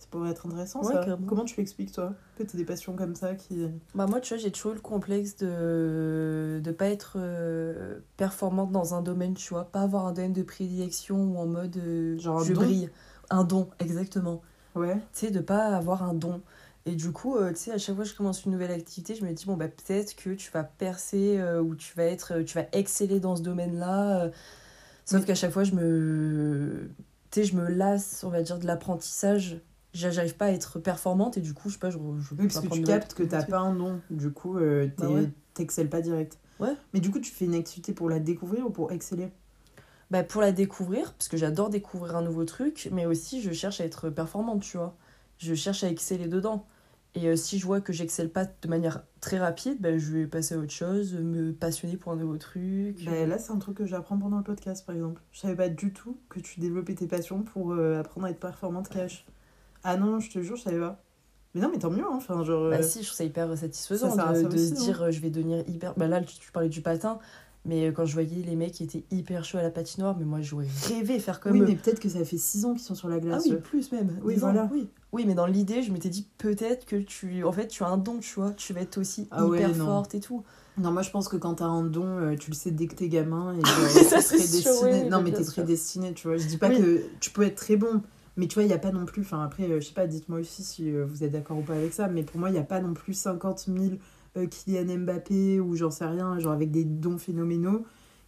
Ça 0.00 0.08
pourrait 0.10 0.30
être 0.30 0.46
intéressant 0.46 0.80
Ouais, 0.82 0.94
ça. 0.94 0.98
carrément. 1.04 1.26
Comment 1.28 1.44
tu 1.44 1.54
l'expliques 1.58 1.92
toi 1.92 2.12
Que 2.36 2.42
t'as 2.42 2.58
des 2.58 2.64
passions 2.64 2.94
comme 2.96 3.14
ça 3.14 3.34
qui. 3.36 3.68
Bah 3.94 4.08
moi, 4.08 4.18
tu 4.20 4.34
vois, 4.34 4.42
j'ai 4.42 4.50
toujours 4.50 4.72
eu 4.72 4.74
le 4.74 4.80
complexe 4.80 5.36
de 5.36 6.60
de 6.62 6.70
pas 6.72 6.86
être 6.86 7.12
euh, 7.18 8.00
performante 8.16 8.72
dans 8.72 8.94
un 8.94 9.02
domaine, 9.02 9.34
tu 9.34 9.50
vois, 9.54 9.64
pas 9.66 9.82
avoir 9.82 10.06
un 10.06 10.12
domaine 10.12 10.32
de 10.32 10.42
prédilection 10.42 11.22
ou 11.22 11.38
en 11.38 11.46
mode 11.46 11.76
euh, 11.76 12.18
Genre 12.18 12.42
je 12.42 12.52
don 12.52 12.60
brille. 12.62 12.90
Un 13.30 13.44
don, 13.44 13.68
exactement. 13.78 14.42
Ouais. 14.74 14.94
Tu 15.12 15.26
sais, 15.26 15.30
de 15.30 15.40
pas 15.40 15.76
avoir 15.76 16.02
un 16.02 16.14
don. 16.14 16.40
Et 16.86 16.96
du 16.96 17.12
coup, 17.12 17.36
euh, 17.36 17.50
tu 17.50 17.56
sais, 17.58 17.70
à 17.72 17.78
chaque 17.78 17.94
fois 17.94 18.04
que 18.04 18.10
je 18.10 18.16
commence 18.16 18.44
une 18.44 18.52
nouvelle 18.52 18.72
activité, 18.72 19.14
je 19.14 19.24
me 19.24 19.32
dis, 19.32 19.44
bon, 19.46 19.56
bah 19.56 19.68
peut-être 19.68 20.16
que 20.16 20.30
tu 20.30 20.50
vas 20.50 20.64
percer 20.64 21.36
euh, 21.38 21.60
ou 21.62 21.74
tu 21.76 21.94
vas 21.96 22.04
être, 22.04 22.34
euh, 22.38 22.44
tu 22.44 22.54
vas 22.56 22.64
exceller 22.72 23.20
dans 23.20 23.36
ce 23.36 23.42
domaine-là. 23.42 24.24
euh. 24.24 24.30
Sauf 25.04 25.20
Oui. 25.20 25.26
qu'à 25.26 25.34
chaque 25.34 25.52
fois, 25.52 25.64
je 25.64 25.72
me, 25.74 26.88
tu 27.30 27.40
sais, 27.40 27.44
je 27.46 27.54
me 27.56 27.68
lasse, 27.68 28.24
on 28.24 28.30
va 28.30 28.42
dire, 28.42 28.58
de 28.58 28.66
l'apprentissage. 28.66 29.60
J'a- 29.94 30.10
J'arrive 30.10 30.36
pas 30.36 30.46
à 30.46 30.50
être 30.50 30.78
performante 30.78 31.36
et 31.36 31.40
du 31.40 31.52
coup, 31.54 31.68
je 31.68 31.74
sais 31.74 31.78
pas, 31.78 31.90
je, 31.90 31.98
je 31.98 32.34
Oui, 32.38 32.48
parce 32.48 32.60
que 32.60 32.66
tu 32.72 32.82
captes 32.82 33.14
que 33.14 33.22
t'as 33.24 33.42
pas 33.44 33.58
un 33.58 33.74
nom. 33.74 34.00
Du 34.10 34.30
coup, 34.32 34.56
euh, 34.58 34.88
Bah 34.98 35.08
ouais. 35.08 35.28
t'excelles 35.54 35.90
pas 35.90 36.00
direct. 36.00 36.38
Ouais. 36.60 36.74
Mais 36.94 37.00
du 37.00 37.10
coup, 37.10 37.20
tu 37.20 37.30
fais 37.30 37.44
une 37.44 37.54
activité 37.54 37.92
pour 37.92 38.08
la 38.08 38.18
découvrir 38.18 38.66
ou 38.66 38.70
pour 38.70 38.90
exceller? 38.92 39.30
Bah, 40.12 40.22
pour 40.22 40.42
la 40.42 40.52
découvrir, 40.52 41.14
parce 41.14 41.28
que 41.28 41.38
j'adore 41.38 41.70
découvrir 41.70 42.16
un 42.16 42.22
nouveau 42.22 42.44
truc, 42.44 42.90
mais 42.92 43.06
aussi 43.06 43.40
je 43.40 43.50
cherche 43.50 43.80
à 43.80 43.86
être 43.86 44.10
performante, 44.10 44.60
tu 44.60 44.76
vois. 44.76 44.94
Je 45.38 45.54
cherche 45.54 45.84
à 45.84 45.88
exceller 45.88 46.28
dedans. 46.28 46.66
Et 47.14 47.28
euh, 47.28 47.34
si 47.34 47.58
je 47.58 47.64
vois 47.64 47.80
que 47.80 47.94
j'excelle 47.94 48.28
pas 48.28 48.44
de 48.44 48.68
manière 48.68 49.04
très 49.22 49.38
rapide, 49.38 49.78
bah, 49.80 49.96
je 49.96 50.12
vais 50.12 50.26
passer 50.26 50.54
à 50.54 50.58
autre 50.58 50.70
chose, 50.70 51.14
me 51.14 51.54
passionner 51.54 51.96
pour 51.96 52.12
un 52.12 52.16
nouveau 52.16 52.36
truc. 52.36 53.02
Bah, 53.06 53.24
là, 53.24 53.38
c'est 53.38 53.52
un 53.52 53.58
truc 53.58 53.78
que 53.78 53.86
j'apprends 53.86 54.18
pendant 54.18 54.36
le 54.36 54.42
podcast, 54.42 54.84
par 54.84 54.94
exemple. 54.94 55.22
Je 55.32 55.40
savais 55.40 55.56
pas 55.56 55.70
du 55.70 55.94
tout 55.94 56.18
que 56.28 56.40
tu 56.40 56.60
développais 56.60 56.94
tes 56.94 57.06
passions 57.06 57.42
pour 57.42 57.72
euh, 57.72 58.00
apprendre 58.00 58.26
à 58.26 58.30
être 58.30 58.40
performante 58.40 58.90
cash. 58.90 59.24
Ah 59.82 59.96
non, 59.96 60.20
je 60.20 60.30
te 60.30 60.42
jure, 60.42 60.56
je 60.56 60.62
savais 60.64 60.78
pas. 60.78 61.02
Mais 61.54 61.62
non, 61.62 61.70
mais 61.72 61.78
tant 61.78 61.90
mieux, 61.90 62.04
hein. 62.04 62.12
Enfin, 62.16 62.44
genre. 62.44 62.68
Bah 62.68 62.76
euh, 62.76 62.82
si, 62.82 63.00
je 63.00 63.06
trouve 63.06 63.16
ça 63.16 63.24
hyper 63.24 63.56
satisfaisant 63.56 64.10
Ça 64.14 64.30
de, 64.32 64.42
ça 64.42 64.42
de 64.42 64.54
aussi, 64.54 64.68
se 64.68 64.74
hein. 64.74 64.84
dire 64.84 65.10
je 65.10 65.20
vais 65.20 65.30
devenir 65.30 65.66
hyper... 65.70 65.94
Bah 65.94 66.06
là, 66.06 66.20
tu, 66.20 66.38
tu 66.38 66.52
parlais 66.52 66.68
du 66.68 66.82
patin, 66.82 67.18
mais 67.64 67.86
euh, 67.88 67.92
quand 67.92 68.04
je 68.04 68.12
voyais 68.14 68.42
les 68.44 68.56
mecs 68.56 68.72
qui 68.72 68.84
étaient 68.84 69.04
hyper 69.10 69.44
chauds 69.44 69.58
à 69.58 69.62
la 69.62 69.70
patinoire, 69.70 70.16
mais 70.18 70.24
moi 70.24 70.40
j'aurais 70.40 70.66
rêvé 70.88 71.18
faire 71.18 71.40
comme 71.40 71.52
oui, 71.52 71.60
eux. 71.60 71.66
mais 71.68 71.76
peut-être 71.76 72.00
que 72.00 72.08
ça 72.08 72.24
fait 72.24 72.36
6 72.38 72.64
ans 72.64 72.72
qu'ils 72.72 72.82
sont 72.82 72.94
sur 72.94 73.08
la 73.08 73.16
Ah 73.16 73.20
glace. 73.20 73.42
oui, 73.46 73.52
eux. 73.52 73.60
plus 73.60 73.92
même. 73.92 74.18
Oui, 74.24 74.34
10 74.34 74.44
ans. 74.44 74.68
Oui. 74.72 74.88
oui, 75.12 75.24
mais 75.26 75.34
dans 75.34 75.46
l'idée, 75.46 75.82
je 75.82 75.92
m'étais 75.92 76.08
dit 76.08 76.26
peut-être 76.38 76.86
que 76.86 76.96
tu... 76.96 77.44
En 77.44 77.52
fait, 77.52 77.68
tu 77.68 77.84
as 77.84 77.88
un 77.88 77.98
don, 77.98 78.18
tu 78.18 78.34
vois. 78.34 78.50
Tu 78.52 78.72
vas 78.72 78.80
être 78.80 78.98
aussi 78.98 79.28
Ah 79.30 79.44
hyper 79.46 79.74
forte 79.76 80.14
et 80.14 80.20
tout. 80.20 80.42
Non, 80.78 80.90
moi 80.90 81.02
je 81.02 81.10
pense 81.10 81.28
que 81.28 81.36
quand 81.36 81.56
t'as 81.56 81.66
un 81.66 81.84
don, 81.84 82.06
euh, 82.06 82.34
tu 82.34 82.50
le 82.50 82.56
sais 82.56 82.70
dès 82.70 82.86
que 82.86 82.94
t'es 82.94 83.08
gamin 83.08 83.54
et 83.58 83.62
t'es 84.02 84.18
sûr, 84.38 84.70
oui, 84.82 84.88
oui, 84.92 85.08
non, 85.10 85.20
mais 85.20 85.30
t'es 85.30 85.44
prédestiné, 85.44 86.14
tu 86.14 86.26
vois. 86.28 86.38
Je 86.38 86.46
dis 86.46 86.56
pas 86.56 86.70
que 86.70 87.02
tu 87.20 87.30
peux 87.30 87.42
être 87.42 87.56
très 87.56 87.76
bon, 87.76 88.00
mais 88.38 88.46
tu 88.46 88.54
vois, 88.54 88.62
il 88.62 88.68
n'y 88.68 88.72
a 88.72 88.78
pas 88.78 88.90
non 88.90 89.04
plus. 89.04 89.20
Enfin, 89.20 89.44
après, 89.44 89.64
euh, 89.64 89.80
je 89.80 89.88
sais 89.88 89.92
pas, 89.92 90.06
dites-moi 90.06 90.38
aussi 90.40 90.62
si 90.62 90.90
euh, 90.90 91.04
vous 91.04 91.24
êtes 91.24 91.30
d'accord 91.32 91.58
ou 91.58 91.62
pas 91.62 91.74
avec 91.74 91.92
ça, 91.92 92.08
mais 92.08 92.22
pour 92.22 92.40
moi, 92.40 92.48
il 92.48 92.52
n'y 92.52 92.58
a 92.58 92.62
pas 92.64 92.80
non 92.80 92.94
plus 92.94 93.12
50 93.12 93.66
000 93.68 93.78
euh, 93.78 93.88
Kylian 94.34 94.98
Mbappé 94.98 95.60
ou 95.60 95.76
j'en 95.76 95.90
sais 95.90 96.06
rien, 96.06 96.38
genre 96.38 96.52
avec 96.52 96.70
des 96.70 96.84
dons 96.84 97.18
phénoménaux 97.18 97.84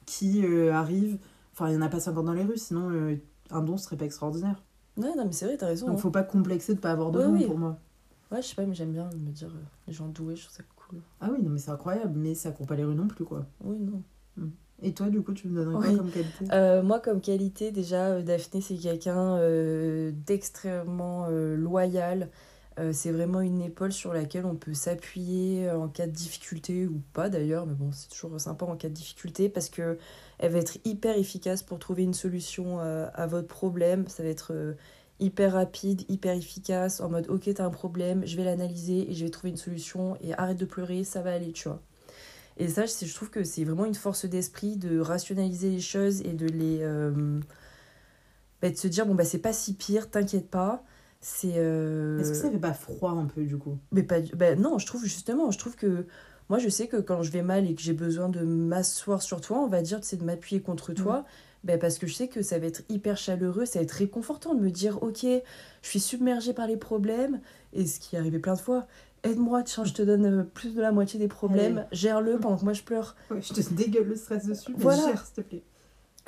qui 0.06 0.44
euh, 0.44 0.72
arrivent. 0.72 1.18
Enfin, 1.52 1.68
il 1.68 1.72
n'y 1.72 1.78
en 1.78 1.82
a 1.86 1.88
pas 1.88 2.00
50 2.00 2.24
dans 2.24 2.32
les 2.32 2.42
rues, 2.44 2.56
sinon 2.58 2.90
euh, 2.90 3.16
un 3.50 3.62
don 3.62 3.76
serait 3.76 3.96
pas 3.96 4.04
extraordinaire. 4.04 4.62
Ouais, 4.96 5.14
non, 5.16 5.24
mais 5.24 5.32
c'est 5.32 5.46
vrai, 5.46 5.56
t'as 5.56 5.66
raison. 5.66 5.86
Donc 5.86 5.96
hein. 5.96 5.98
faut 6.00 6.10
pas 6.10 6.22
complexer 6.22 6.74
de 6.74 6.80
pas 6.80 6.90
avoir 6.92 7.10
de 7.10 7.18
Ouais, 7.18 7.24
don 7.24 7.32
oui. 7.32 7.46
pour 7.46 7.58
moi. 7.58 7.78
Ouais, 8.30 8.42
je 8.42 8.48
sais 8.48 8.54
pas, 8.54 8.66
mais 8.66 8.74
j'aime 8.74 8.92
bien 8.92 9.08
me 9.16 9.30
dire 9.30 9.48
euh, 9.48 9.62
les 9.86 9.92
gens 9.92 10.08
doués, 10.08 10.36
je 10.36 10.42
trouve 10.44 10.56
ça 10.56 10.62
cool. 10.76 10.98
Ah 11.20 11.28
oui, 11.32 11.42
non, 11.42 11.50
mais 11.50 11.58
c'est 11.58 11.70
incroyable, 11.70 12.18
mais 12.18 12.34
ça 12.34 12.50
court 12.50 12.66
pas 12.66 12.74
les 12.76 12.84
rues 12.84 12.94
non 12.94 13.06
plus, 13.08 13.24
quoi. 13.24 13.46
Oui, 13.62 13.76
non. 13.78 14.02
Et 14.82 14.92
toi, 14.92 15.08
du 15.08 15.22
coup, 15.22 15.32
tu 15.32 15.48
me 15.48 15.54
donnerais 15.64 15.76
Oui. 15.88 15.94
quoi 15.94 15.98
comme 16.04 16.10
qualité? 16.10 16.44
Euh, 16.52 16.82
moi, 16.82 17.00
comme 17.00 17.20
qualité, 17.20 17.70
déjà, 17.70 18.08
euh, 18.08 18.22
Daphné, 18.22 18.60
c'est 18.60 18.76
quelqu'un 18.76 19.36
euh, 19.36 20.10
d'extrêmement 20.26 21.26
euh, 21.30 21.56
loyal. 21.56 22.28
Euh, 22.80 22.92
c'est 22.92 23.12
vraiment 23.12 23.40
une 23.40 23.62
épaule 23.62 23.92
sur 23.92 24.12
laquelle 24.12 24.46
on 24.46 24.56
peut 24.56 24.74
s'appuyer 24.74 25.68
euh, 25.68 25.78
en 25.78 25.88
cas 25.88 26.06
de 26.08 26.12
difficulté 26.12 26.86
ou 26.86 27.00
pas 27.12 27.28
d'ailleurs, 27.28 27.66
mais 27.66 27.74
bon, 27.74 27.92
c'est 27.92 28.08
toujours 28.08 28.40
sympa 28.40 28.64
en 28.64 28.76
cas 28.76 28.88
de 28.88 28.94
difficulté 28.94 29.48
parce 29.48 29.68
que 29.68 29.96
elle 30.38 30.52
va 30.52 30.58
être 30.58 30.78
hyper 30.84 31.16
efficace 31.16 31.62
pour 31.62 31.78
trouver 31.78 32.02
une 32.02 32.14
solution 32.14 32.80
euh, 32.80 33.06
à 33.14 33.26
votre 33.28 33.46
problème. 33.46 34.08
Ça 34.08 34.24
va 34.24 34.28
être 34.28 34.52
hyper 35.20 35.52
rapide, 35.52 36.02
hyper 36.08 36.34
efficace, 36.34 37.00
en 37.00 37.08
mode 37.10 37.28
ok, 37.28 37.54
t'as 37.54 37.64
un 37.64 37.70
problème, 37.70 38.26
je 38.26 38.36
vais 38.36 38.44
l'analyser 38.44 39.08
et 39.10 39.14
je 39.14 39.24
vais 39.24 39.30
trouver 39.30 39.50
une 39.50 39.56
solution 39.56 40.16
et 40.20 40.34
arrête 40.34 40.56
de 40.58 40.64
pleurer, 40.64 41.04
ça 41.04 41.22
va 41.22 41.32
aller, 41.32 41.52
tu 41.52 41.68
vois. 41.68 41.80
Et 42.56 42.68
ça, 42.68 42.84
je 42.86 43.14
trouve 43.14 43.30
que 43.30 43.44
c'est 43.44 43.64
vraiment 43.64 43.84
une 43.84 43.94
force 43.94 44.26
d'esprit 44.26 44.76
de 44.76 44.98
rationaliser 45.00 45.70
les 45.70 45.80
choses 45.80 46.20
et 46.22 46.32
de 46.32 46.46
les. 46.46 46.80
bah, 48.62 48.70
de 48.70 48.76
se 48.76 48.88
dire, 48.88 49.06
bon, 49.06 49.14
bah, 49.14 49.24
c'est 49.24 49.38
pas 49.38 49.52
si 49.52 49.74
pire, 49.74 50.10
t'inquiète 50.10 50.50
pas. 50.50 50.84
C'est. 51.26 51.54
euh, 51.56 52.20
Est-ce 52.20 52.30
que 52.32 52.36
ça 52.36 52.50
fait 52.50 52.58
pas 52.58 52.74
froid 52.74 53.12
un 53.12 53.24
peu, 53.24 53.44
du 53.44 53.56
coup? 53.56 53.78
Mais 53.92 54.02
pas 54.02 54.20
du- 54.20 54.36
bah, 54.36 54.54
non, 54.56 54.78
je 54.78 54.84
trouve 54.84 55.04
justement, 55.04 55.50
je 55.50 55.58
trouve 55.58 55.74
que 55.74 56.06
moi 56.50 56.58
je 56.58 56.68
sais 56.68 56.86
que 56.86 56.98
quand 56.98 57.22
je 57.22 57.30
vais 57.32 57.40
mal 57.40 57.66
et 57.66 57.74
que 57.74 57.80
j'ai 57.80 57.94
besoin 57.94 58.28
de 58.28 58.40
m'asseoir 58.40 59.22
sur 59.22 59.40
toi, 59.40 59.58
on 59.60 59.68
va 59.68 59.80
dire, 59.80 60.00
c'est 60.02 60.18
de 60.18 60.24
m'appuyer 60.24 60.60
contre 60.60 60.92
toi, 60.92 61.24
bah, 61.64 61.78
parce 61.78 61.98
que 61.98 62.06
je 62.06 62.12
sais 62.12 62.28
que 62.28 62.42
ça 62.42 62.58
va 62.58 62.66
être 62.66 62.82
hyper 62.90 63.16
chaleureux, 63.16 63.64
ça 63.64 63.78
va 63.78 63.84
être 63.84 63.92
réconfortant 63.92 64.54
de 64.54 64.60
me 64.60 64.70
dire, 64.70 65.02
ok, 65.02 65.24
je 65.24 65.88
suis 65.88 66.00
submergée 66.00 66.52
par 66.52 66.66
les 66.66 66.76
problèmes, 66.76 67.40
et 67.72 67.86
ce 67.86 67.98
qui 68.00 68.16
est 68.16 68.18
arrivé 68.18 68.38
plein 68.38 68.54
de 68.54 68.60
fois, 68.60 68.86
aide-moi, 69.22 69.62
tiens, 69.62 69.84
je 69.84 69.94
te 69.94 70.02
donne 70.02 70.26
euh, 70.26 70.42
plus 70.42 70.74
de 70.74 70.82
la 70.82 70.92
moitié 70.92 71.18
des 71.18 71.28
problèmes, 71.28 71.86
gère-le 71.90 72.38
pendant 72.38 72.58
que 72.58 72.64
moi 72.64 72.74
je 72.74 72.82
pleure. 72.82 73.16
Ouais, 73.30 73.40
je 73.40 73.54
te 73.54 73.72
dégueule 73.72 74.08
le 74.08 74.16
stress 74.16 74.44
dessus, 74.46 74.72
mais 74.76 74.82
Voilà. 74.82 75.06
gère, 75.06 75.24
s'il 75.24 75.34
te 75.36 75.40
plaît. 75.40 75.62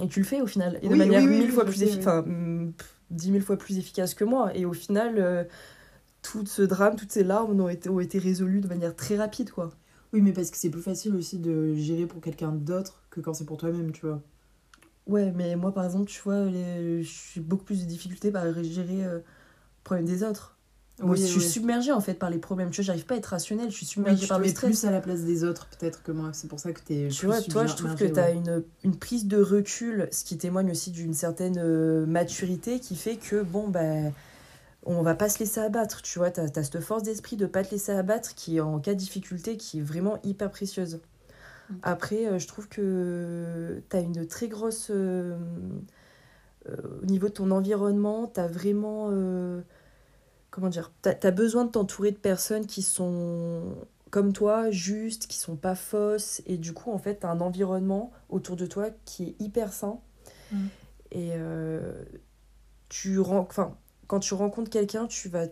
Et 0.02 0.08
tu 0.08 0.20
le 0.20 0.25
fais 0.26 0.40
au 0.40 0.46
final, 0.46 0.78
et 0.81 0.88
de 0.88 0.92
Oui, 0.94 0.99
manière 0.99 1.22
oui, 1.22 1.28
oui, 1.32 1.38
mille 1.40 1.52
fois 1.52 1.64
plus 1.66 1.82
efficace, 1.82 2.06
enfin, 2.06 2.22
mm, 2.22 2.72
dix 3.11 3.31
mille 3.31 3.43
fois 3.43 3.56
plus 3.56 3.79
efficace 3.79 4.14
que 4.14 4.25
moi, 4.25 4.56
et 4.56 4.64
au 4.64 4.73
final, 4.73 5.17
euh, 5.19 5.44
tout 6.23 6.44
ce 6.47 6.62
drame, 6.62 6.97
toutes 6.97 7.12
ces 7.12 7.25
larmes 7.25 7.61
ont 7.61 7.69
été, 7.69 7.88
ont 7.88 8.00
été 8.00 8.19
résolues 8.19 8.61
de 8.61 8.69
manière 8.69 8.94
très 8.97 9.17
rapide, 9.17 9.50
quoi. 9.50 9.70
Oui, 10.12 10.23
mais 10.23 10.32
parce 10.32 10.50
que 10.50 10.56
c'est 10.56 10.70
plus 10.70 10.82
facile 10.82 11.14
aussi 11.14 11.38
de 11.38 11.75
gérer 11.75 12.06
pour 12.06 12.20
quelqu'un 12.20 12.53
d'autre 12.53 13.03
que 13.11 13.20
quand 13.20 13.35
c'est 13.35 13.44
pour 13.44 13.58
toi-même, 13.58 13.93
tu 13.93 14.06
vois. 14.06 14.23
Ouais, 15.06 15.32
mais 15.32 15.56
moi, 15.56 15.73
par 15.73 15.85
exemple, 15.85 16.11
tu 16.11 16.20
vois, 16.23 16.44
les... 16.47 17.03
j'ai 17.03 17.41
beaucoup 17.41 17.64
plus 17.64 17.82
de 17.82 17.88
difficultés 17.88 18.35
à 18.35 18.62
gérer 18.62 19.05
euh, 19.05 19.19
le 19.19 19.25
problème 19.85 20.06
des 20.06 20.23
autres. 20.23 20.56
Moi, 20.98 21.14
Oui, 21.14 21.20
je 21.20 21.26
suis 21.26 21.43
submergée, 21.43 21.93
en 21.93 22.00
fait, 22.00 22.14
par 22.14 22.31
les 22.31 22.38
problèmes. 22.38 22.70
Tu 22.70 22.76
vois, 22.81 22.87
j'arrive 22.87 23.04
pas 23.04 23.14
à 23.14 23.19
être 23.19 23.26
rationnelle, 23.26 23.70
je 23.70 23.76
suis 23.76 23.84
submergée 23.87 24.22
tu 24.22 24.28
par 24.28 24.38
le 24.38 24.48
stress. 24.48 24.70
plus 24.81 24.84
à 24.88 24.90
la 24.90 25.00
place 25.00 25.20
des 25.25 25.44
autres, 25.44 25.66
peut-être, 25.69 26.02
que 26.02 26.10
moi. 26.12 26.31
C'est 26.32 26.48
pour 26.48 26.58
ça 26.58 26.72
que 26.72 26.81
t'es 26.81 27.08
Tu 27.10 27.19
plus 27.19 27.26
vois, 27.26 27.43
toi, 27.43 27.66
je 27.66 27.75
trouve 27.75 27.94
que 27.96 28.06
submergée, 28.06 28.12
tu 28.12 28.19
as 28.20 28.26
ouais. 28.28 28.34
une, 28.34 28.64
une 28.84 28.96
prise 28.98 29.26
de 29.26 29.40
recul, 29.40 30.08
ce 30.10 30.25
qui 30.25 30.38
témoigne 30.38 30.70
aussi 30.70 30.90
d'une 30.90 31.12
certaine 31.12 31.58
euh, 31.58 32.06
maturité 32.06 32.81
qui 32.81 32.96
fait 32.96 33.16
que, 33.16 33.43
bon, 33.43 33.69
ben, 33.69 34.12
on 34.84 35.02
va 35.02 35.14
pas 35.14 35.28
se 35.28 35.38
laisser 35.38 35.60
abattre. 35.60 36.00
Tu 36.00 36.19
vois, 36.19 36.31
tu 36.31 36.40
as, 36.40 36.48
cette 36.62 36.81
force 36.81 37.02
d'esprit 37.02 37.37
de 37.37 37.44
pas 37.46 37.62
te 37.62 37.72
laisser 37.72 37.92
abattre 37.92 38.34
qui, 38.34 38.58
en 38.60 38.78
cas 38.81 38.94
de 38.94 38.99
difficulté, 38.99 39.58
qui 39.58 39.81
est 39.81 39.82
vraiment 39.82 40.19
hyper 40.25 40.50
précieuse. 40.50 41.00
Mm. 41.69 41.75
Après, 41.82 42.26
euh, 42.26 42.38
je 42.38 42.46
trouve 42.46 42.69
que 42.69 43.82
tu 43.90 43.96
as 43.96 44.00
une 44.00 44.26
très 44.26 44.49
grosse. 44.49 44.88
euh, 44.90 45.37
au 47.02 47.06
niveau 47.06 47.28
de 47.28 47.32
ton 47.34 47.50
environnement, 47.50 48.31
tu 48.32 48.40
as 48.40 48.49
vraiment. 48.49 49.10
Comment 50.50 50.69
dire 50.69 50.93
Tu 51.02 51.08
as, 51.08 51.31
besoin 51.31 51.64
de 51.64 51.70
t'entourer 51.70 52.10
de 52.10 52.16
personnes 52.16 52.66
qui 52.66 52.82
sont 52.82 53.76
comme 54.10 54.32
toi, 54.32 54.70
justes, 54.70 55.26
qui 55.26 55.37
sont 55.37 55.56
pas 55.56 55.75
fausses. 55.75 56.43
Et 56.46 56.56
du 56.56 56.72
coup, 56.72 56.93
en 56.93 56.98
fait, 56.98 57.20
tu 57.20 57.26
as 57.26 57.31
un 57.31 57.40
environnement 57.40 58.12
autour 58.28 58.56
de 58.56 58.66
toi 58.66 58.88
qui 59.04 59.25
est 59.25 59.37
hyper 59.40 59.72
sain. 59.72 60.00
Mm. 60.50 60.66
Et 61.12 61.31
euh, 61.34 62.04
tu 62.88 63.19
enfin, 63.19 63.76
quand 64.06 64.20
tu 64.20 64.34
rencontres 64.34 64.70
quelqu'un, 64.70 65.06
tu 65.06 65.28
vas 65.28 65.46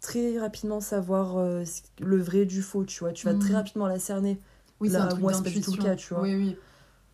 très 0.00 0.38
rapidement 0.38 0.80
savoir 0.80 1.38
euh, 1.38 1.64
le 2.00 2.18
vrai 2.18 2.44
du 2.44 2.62
faux, 2.62 2.84
tu 2.84 3.00
vois. 3.00 3.12
Tu 3.12 3.26
vas 3.26 3.34
Mm. 3.34 3.38
très 3.38 3.54
rapidement 3.54 3.86
la 3.86 3.98
cerner. 3.98 4.38
Oui, 4.80 4.88
c'est 4.88 4.94
Là, 4.94 5.04
un 5.04 5.08
truc 5.08 5.22
moi, 5.22 5.32
c'est 5.32 5.42
pas 5.42 5.50
du 5.50 5.60
tout 5.60 5.72
le 5.72 5.82
cas, 5.82 5.94
tu 5.96 6.14
vois. 6.14 6.22
Oui, 6.22 6.34
oui. 6.34 6.56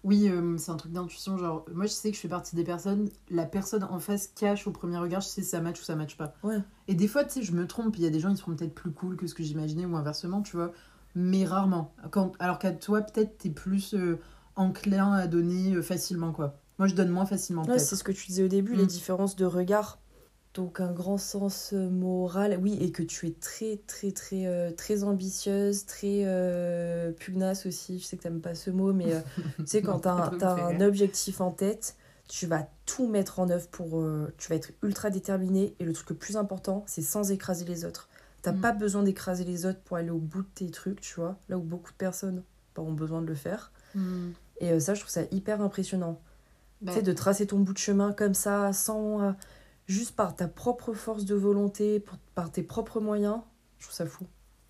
Oui, 0.06 0.28
euh, 0.28 0.56
c'est 0.56 0.70
un 0.70 0.76
truc 0.76 0.92
d'intuition. 0.92 1.36
Genre, 1.36 1.64
moi, 1.74 1.86
je 1.86 1.90
sais 1.90 2.10
que 2.10 2.16
je 2.16 2.20
fais 2.20 2.28
partie 2.28 2.54
des 2.54 2.62
personnes. 2.62 3.08
La 3.28 3.44
personne 3.44 3.82
en 3.84 3.98
face 3.98 4.28
cache 4.28 4.66
au 4.68 4.70
premier 4.70 4.98
regard, 4.98 5.20
je 5.20 5.26
sais 5.26 5.42
si 5.42 5.48
ça 5.48 5.60
match 5.60 5.80
ou 5.80 5.84
ça 5.84 5.96
match 5.96 6.16
pas. 6.16 6.32
Ouais. 6.44 6.58
Et 6.86 6.94
des 6.94 7.08
fois, 7.08 7.24
tu 7.24 7.32
sais, 7.34 7.42
je 7.42 7.50
me 7.52 7.66
trompe. 7.66 7.96
Il 7.98 8.04
y 8.04 8.06
a 8.06 8.10
des 8.10 8.20
gens, 8.20 8.30
ils 8.30 8.36
seront 8.36 8.54
peut-être 8.54 8.74
plus 8.74 8.92
cool 8.92 9.16
que 9.16 9.26
ce 9.26 9.34
que 9.34 9.42
j'imaginais 9.42 9.84
ou 9.84 9.96
inversement, 9.96 10.42
tu 10.42 10.56
vois. 10.56 10.70
Mais 11.16 11.44
rarement. 11.44 11.92
Quand... 12.12 12.32
Alors 12.38 12.58
qu'à 12.60 12.70
toi, 12.72 13.00
peut-être, 13.02 13.36
t'es 13.38 13.50
plus 13.50 13.94
euh, 13.94 14.20
enclin 14.54 15.12
à 15.12 15.26
donner 15.26 15.74
euh, 15.74 15.82
facilement, 15.82 16.32
quoi. 16.32 16.56
Moi, 16.78 16.86
je 16.88 16.94
donne 16.94 17.08
moins 17.10 17.26
facilement, 17.26 17.64
Ouais, 17.64 17.78
c'est 17.80 17.96
ce 17.96 18.04
que 18.04 18.12
tu 18.12 18.26
disais 18.28 18.44
au 18.44 18.48
début, 18.48 18.74
Mm. 18.74 18.78
les 18.78 18.86
différences 18.86 19.34
de 19.34 19.44
regard. 19.46 19.98
Donc 20.56 20.80
un 20.80 20.90
grand 20.90 21.18
sens 21.18 21.74
euh, 21.74 21.90
moral, 21.90 22.58
oui, 22.62 22.78
et 22.80 22.90
que 22.90 23.02
tu 23.02 23.26
es 23.26 23.32
très, 23.32 23.78
très, 23.86 24.10
très, 24.10 24.46
euh, 24.46 24.70
très 24.70 25.04
ambitieuse, 25.04 25.84
très 25.84 26.22
euh, 26.24 27.12
pugnace 27.12 27.66
aussi. 27.66 27.98
Je 27.98 28.04
sais 28.06 28.16
que 28.16 28.22
t'aimes 28.22 28.40
pas 28.40 28.54
ce 28.54 28.70
mot, 28.70 28.94
mais 28.94 29.12
euh, 29.12 29.20
tu 29.58 29.66
sais, 29.66 29.82
quand 29.82 29.98
t'as 29.98 30.30
t'as 30.38 30.54
un 30.54 30.80
objectif 30.80 31.42
en 31.42 31.50
tête, 31.50 31.96
tu 32.26 32.46
vas 32.46 32.66
tout 32.86 33.06
mettre 33.06 33.38
en 33.38 33.50
œuvre 33.50 33.68
pour... 33.68 34.02
tu 34.38 34.48
vas 34.48 34.54
être 34.56 34.70
ultra 34.82 35.10
déterminé. 35.10 35.74
Et 35.78 35.84
le 35.84 35.92
truc 35.92 36.08
le 36.08 36.16
plus 36.16 36.38
important, 36.38 36.84
c'est 36.86 37.02
sans 37.02 37.30
écraser 37.30 37.66
les 37.66 37.84
autres. 37.84 38.08
T'as 38.40 38.52
Mm. 38.52 38.60
pas 38.62 38.72
besoin 38.72 39.02
d'écraser 39.02 39.44
les 39.44 39.66
autres 39.66 39.80
pour 39.80 39.98
aller 39.98 40.10
au 40.10 40.18
bout 40.18 40.40
de 40.40 40.48
tes 40.54 40.70
trucs, 40.70 41.02
tu 41.02 41.16
vois. 41.16 41.36
Là 41.50 41.58
où 41.58 41.62
beaucoup 41.62 41.92
de 41.92 41.96
personnes 41.98 42.42
bah, 42.74 42.82
ont 42.82 42.94
besoin 42.94 43.20
de 43.20 43.26
le 43.26 43.34
faire. 43.34 43.72
Hmm. 43.94 44.30
Et 44.60 44.80
ça, 44.80 44.94
je 44.94 45.00
trouve 45.00 45.12
ça 45.12 45.22
hyper 45.32 45.60
impressionnant. 45.60 46.18
Bah, 46.80 46.92
Tu 46.92 46.98
sais, 46.98 47.02
de 47.02 47.12
tracer 47.12 47.46
ton 47.46 47.58
bout 47.58 47.74
de 47.74 47.78
chemin 47.78 48.12
comme 48.12 48.34
ça, 48.34 48.72
sans. 48.72 49.34
Juste 49.86 50.14
par 50.16 50.34
ta 50.36 50.48
propre 50.48 50.92
force 50.92 51.24
de 51.24 51.34
volonté, 51.34 52.00
pour- 52.00 52.18
par 52.34 52.50
tes 52.50 52.62
propres 52.62 53.00
moyens, 53.00 53.40
je 53.78 53.84
trouve 53.86 53.94
ça 53.96 54.06
fou. 54.06 54.24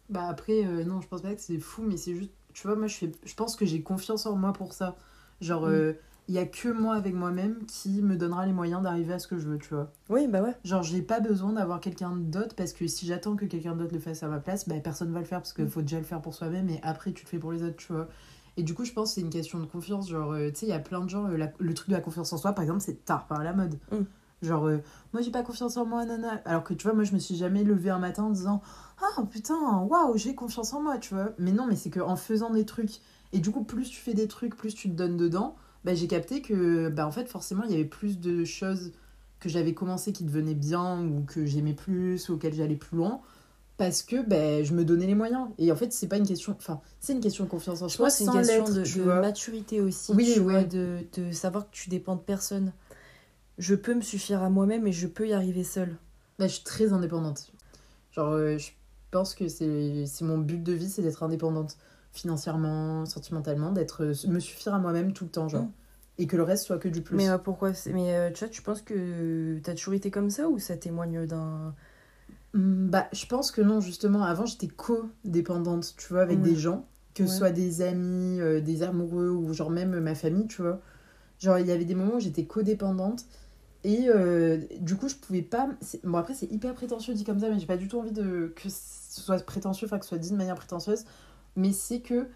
Bah 0.08 0.28
après, 0.28 0.64
euh, 0.64 0.84
non, 0.84 1.00
je 1.00 1.08
pense 1.08 1.22
pas 1.22 1.34
que 1.34 1.40
c'est 1.40 1.58
fou, 1.58 1.82
mais 1.82 1.96
c'est 1.96 2.14
juste, 2.14 2.30
tu 2.52 2.66
vois, 2.66 2.76
moi 2.76 2.86
je, 2.86 2.96
fais, 2.96 3.12
je 3.24 3.34
pense 3.34 3.56
que 3.56 3.66
j'ai 3.66 3.82
confiance 3.82 4.26
en 4.26 4.36
moi 4.36 4.52
pour 4.52 4.72
ça. 4.72 4.96
Genre, 5.40 5.62
Mm. 5.66 5.70
euh, 5.70 5.92
il 6.28 6.34
y 6.34 6.38
a 6.38 6.46
que 6.46 6.68
moi 6.68 6.94
avec 6.96 7.14
moi-même 7.14 7.64
qui 7.66 8.02
me 8.02 8.16
donnera 8.16 8.46
les 8.46 8.52
moyens 8.52 8.82
d'arriver 8.82 9.14
à 9.14 9.18
ce 9.18 9.26
que 9.28 9.38
je 9.38 9.48
veux, 9.48 9.58
tu 9.58 9.72
vois. 9.74 9.92
Oui, 10.08 10.26
bah 10.28 10.42
ouais. 10.42 10.54
Genre, 10.64 10.82
j'ai 10.82 11.02
pas 11.02 11.20
besoin 11.20 11.52
d'avoir 11.52 11.80
quelqu'un 11.80 12.16
d'autre 12.16 12.54
parce 12.56 12.72
que 12.72 12.86
si 12.88 13.06
j'attends 13.06 13.36
que 13.36 13.44
quelqu'un 13.44 13.76
d'autre 13.76 13.92
le 13.94 14.00
fasse 14.00 14.22
à 14.22 14.28
ma 14.28 14.40
place, 14.40 14.68
bah 14.68 14.74
personne 14.80 15.12
va 15.12 15.20
le 15.20 15.24
faire 15.24 15.38
parce 15.40 15.52
qu'il 15.52 15.64
Mm. 15.64 15.70
faut 15.70 15.82
déjà 15.82 15.98
le 15.98 16.04
faire 16.04 16.20
pour 16.20 16.34
soi-même 16.34 16.68
et 16.68 16.80
après 16.82 17.12
tu 17.12 17.24
le 17.24 17.28
fais 17.28 17.38
pour 17.38 17.52
les 17.52 17.62
autres, 17.62 17.76
tu 17.76 17.92
vois. 17.92 18.08
Et 18.56 18.62
du 18.62 18.74
coup, 18.74 18.84
je 18.84 18.92
pense 18.92 19.10
que 19.10 19.14
c'est 19.16 19.20
une 19.20 19.30
question 19.30 19.58
de 19.60 19.66
confiance. 19.66 20.08
Genre, 20.08 20.32
euh, 20.32 20.48
tu 20.50 20.60
sais, 20.60 20.66
il 20.66 20.70
y 20.70 20.72
a 20.72 20.78
plein 20.78 21.00
de 21.04 21.10
gens, 21.10 21.26
la- 21.28 21.52
le 21.58 21.74
truc 21.74 21.90
de 21.90 21.94
la 21.94 22.00
confiance 22.00 22.32
en 22.32 22.38
soi, 22.38 22.52
par 22.52 22.62
exemple, 22.62 22.80
c'est 22.80 23.04
tard 23.04 23.26
par 23.26 23.42
la 23.44 23.52
mode. 23.52 23.78
Mm. 23.92 23.96
Genre, 24.42 24.66
euh, 24.66 24.78
moi 25.12 25.22
j'ai 25.22 25.30
pas 25.30 25.42
confiance 25.42 25.76
en 25.76 25.86
moi, 25.86 26.04
nana. 26.04 26.42
Alors 26.44 26.62
que 26.62 26.74
tu 26.74 26.84
vois, 26.86 26.94
moi 26.94 27.04
je 27.04 27.12
me 27.12 27.18
suis 27.18 27.36
jamais 27.36 27.64
levée 27.64 27.90
un 27.90 27.98
matin 27.98 28.24
en 28.24 28.30
disant 28.30 28.62
Ah 29.00 29.22
putain, 29.30 29.56
waouh, 29.82 30.16
j'ai 30.16 30.34
confiance 30.34 30.72
en 30.74 30.82
moi, 30.82 30.98
tu 30.98 31.14
vois. 31.14 31.32
Mais 31.38 31.52
non, 31.52 31.66
mais 31.66 31.76
c'est 31.76 31.90
que 31.90 32.00
en 32.00 32.16
faisant 32.16 32.50
des 32.50 32.66
trucs. 32.66 33.00
Et 33.32 33.38
du 33.38 33.50
coup, 33.50 33.64
plus 33.64 33.88
tu 33.88 33.96
fais 33.96 34.14
des 34.14 34.28
trucs, 34.28 34.56
plus 34.56 34.74
tu 34.74 34.88
te 34.88 34.94
donnes 34.94 35.16
dedans, 35.16 35.56
bah, 35.84 35.94
j'ai 35.94 36.06
capté 36.06 36.42
que, 36.42 36.88
bah, 36.88 37.06
en 37.06 37.10
fait, 37.10 37.28
forcément, 37.28 37.64
il 37.64 37.70
y 37.70 37.74
avait 37.74 37.84
plus 37.84 38.20
de 38.20 38.44
choses 38.44 38.92
que 39.40 39.48
j'avais 39.48 39.74
commencé 39.74 40.12
qui 40.12 40.24
devenaient 40.24 40.54
bien 40.54 41.02
ou 41.02 41.22
que 41.22 41.44
j'aimais 41.44 41.74
plus 41.74 42.28
ou 42.28 42.34
auxquelles 42.34 42.54
j'allais 42.54 42.76
plus 42.76 42.96
loin 42.96 43.20
parce 43.76 44.02
que 44.02 44.26
ben 44.26 44.64
je 44.64 44.72
me 44.72 44.84
donnais 44.84 45.06
les 45.06 45.14
moyens. 45.14 45.48
Et 45.58 45.70
en 45.70 45.76
fait 45.76 45.92
c'est 45.92 46.06
pas 46.06 46.16
une 46.16 46.26
question 46.26 46.56
enfin 46.58 46.80
c'est 47.00 47.12
une 47.12 47.20
question 47.20 47.44
de 47.44 47.50
confiance 47.50 47.82
en 47.82 47.88
soi 47.88 48.10
c'est 48.10 48.24
une 48.24 48.32
question 48.32 48.64
de, 48.64 48.82
de 48.82 49.20
maturité 49.20 49.80
aussi 49.80 50.12
oui, 50.14 50.30
tu 50.32 50.40
vois, 50.40 50.64
de, 50.64 51.00
de, 51.16 51.32
savoir 51.32 51.70
que 51.70 51.76
tu 51.76 51.90
dépends 51.90 52.16
de 52.16 52.20
personne 52.20 52.72
je 53.58 53.74
peux 53.74 53.94
me 53.94 54.00
suffire 54.00 54.42
à 54.42 54.50
moi-même 54.50 54.86
et 54.86 54.92
je 54.92 55.06
peux 55.06 55.28
y 55.28 55.32
arriver 55.32 55.64
seule 55.64 55.96
ben, 56.38 56.48
je 56.48 56.54
suis 56.54 56.64
très 56.64 56.92
indépendante 56.92 57.52
genre 58.12 58.32
euh, 58.32 58.58
je 58.58 58.70
pense 59.10 59.34
que 59.34 59.48
c'est 59.48 60.22
mon 60.22 60.38
but 60.38 60.62
de 60.62 60.72
vie 60.72 60.88
c'est 60.88 61.02
d'être 61.02 61.22
indépendante 61.22 61.76
financièrement 62.12 63.06
sentimentalement 63.06 63.72
d'être 63.72 64.04
euh, 64.04 64.28
me 64.28 64.40
suffire 64.40 64.74
à 64.74 64.78
moi-même 64.78 65.12
tout 65.12 65.24
le 65.24 65.30
temps 65.30 65.48
genre 65.48 65.64
mm. 65.64 65.72
et 66.18 66.26
que 66.26 66.36
le 66.36 66.42
reste 66.42 66.64
soit 66.64 66.78
que 66.78 66.88
du 66.88 67.02
plus 67.02 67.16
mais 67.16 67.28
euh, 67.28 67.38
pourquoi 67.38 67.72
mais 67.92 68.32
tu 68.32 68.44
vois 68.44 68.48
tu 68.48 68.62
penses 68.62 68.82
que 68.82 69.58
t'as 69.62 69.74
toujours 69.74 69.94
été 69.94 70.10
comme 70.10 70.30
ça 70.30 70.48
ou 70.48 70.58
ça 70.58 70.76
témoigne 70.76 71.26
d'un 71.26 71.74
Mm, 72.56 72.88
bah, 72.88 73.06
je 73.12 73.26
pense 73.26 73.50
que 73.50 73.60
non, 73.60 73.80
justement. 73.80 74.22
Avant, 74.22 74.46
j'étais 74.46 74.68
co-dépendante, 74.68 75.94
tu 75.96 76.08
vois, 76.08 76.22
avec 76.22 76.40
des 76.40 76.56
gens, 76.56 76.86
que 77.14 77.26
ce 77.26 77.36
soit 77.38 77.50
des 77.50 77.82
amis, 77.82 78.38
des 78.62 78.82
amoureux 78.82 79.30
ou 79.30 79.52
genre 79.52 79.70
même 79.70 79.98
ma 80.00 80.14
famille, 80.14 80.46
tu 80.46 80.62
vois. 80.62 80.80
Genre, 81.38 81.58
il 81.58 81.66
y 81.66 81.70
avait 81.70 81.84
des 81.84 81.94
moments 81.94 82.16
où 82.16 82.20
j'étais 82.20 82.44
codépendante. 82.44 83.24
Et 83.86 84.08
euh, 84.08 84.58
du 84.80 84.96
coup, 84.96 85.08
je 85.08 85.14
pouvais 85.14 85.42
pas. 85.42 85.68
Bon, 86.02 86.18
après, 86.18 86.34
c'est 86.34 86.50
hyper 86.50 86.74
prétentieux 86.74 87.14
dit 87.14 87.22
comme 87.22 87.38
ça, 87.38 87.48
mais 87.48 87.60
j'ai 87.60 87.66
pas 87.66 87.76
du 87.76 87.86
tout 87.86 88.00
envie 88.00 88.10
de 88.10 88.52
que 88.56 88.68
ce 88.68 89.20
soit 89.20 89.38
prétentieux, 89.46 89.86
enfin 89.86 89.98
que 89.98 90.04
ce 90.04 90.08
soit 90.08 90.18
dit 90.18 90.32
de 90.32 90.36
manière 90.36 90.56
prétentieuse. 90.56 91.04
Mais 91.54 91.72
c'est 91.72 92.00
que 92.00 92.26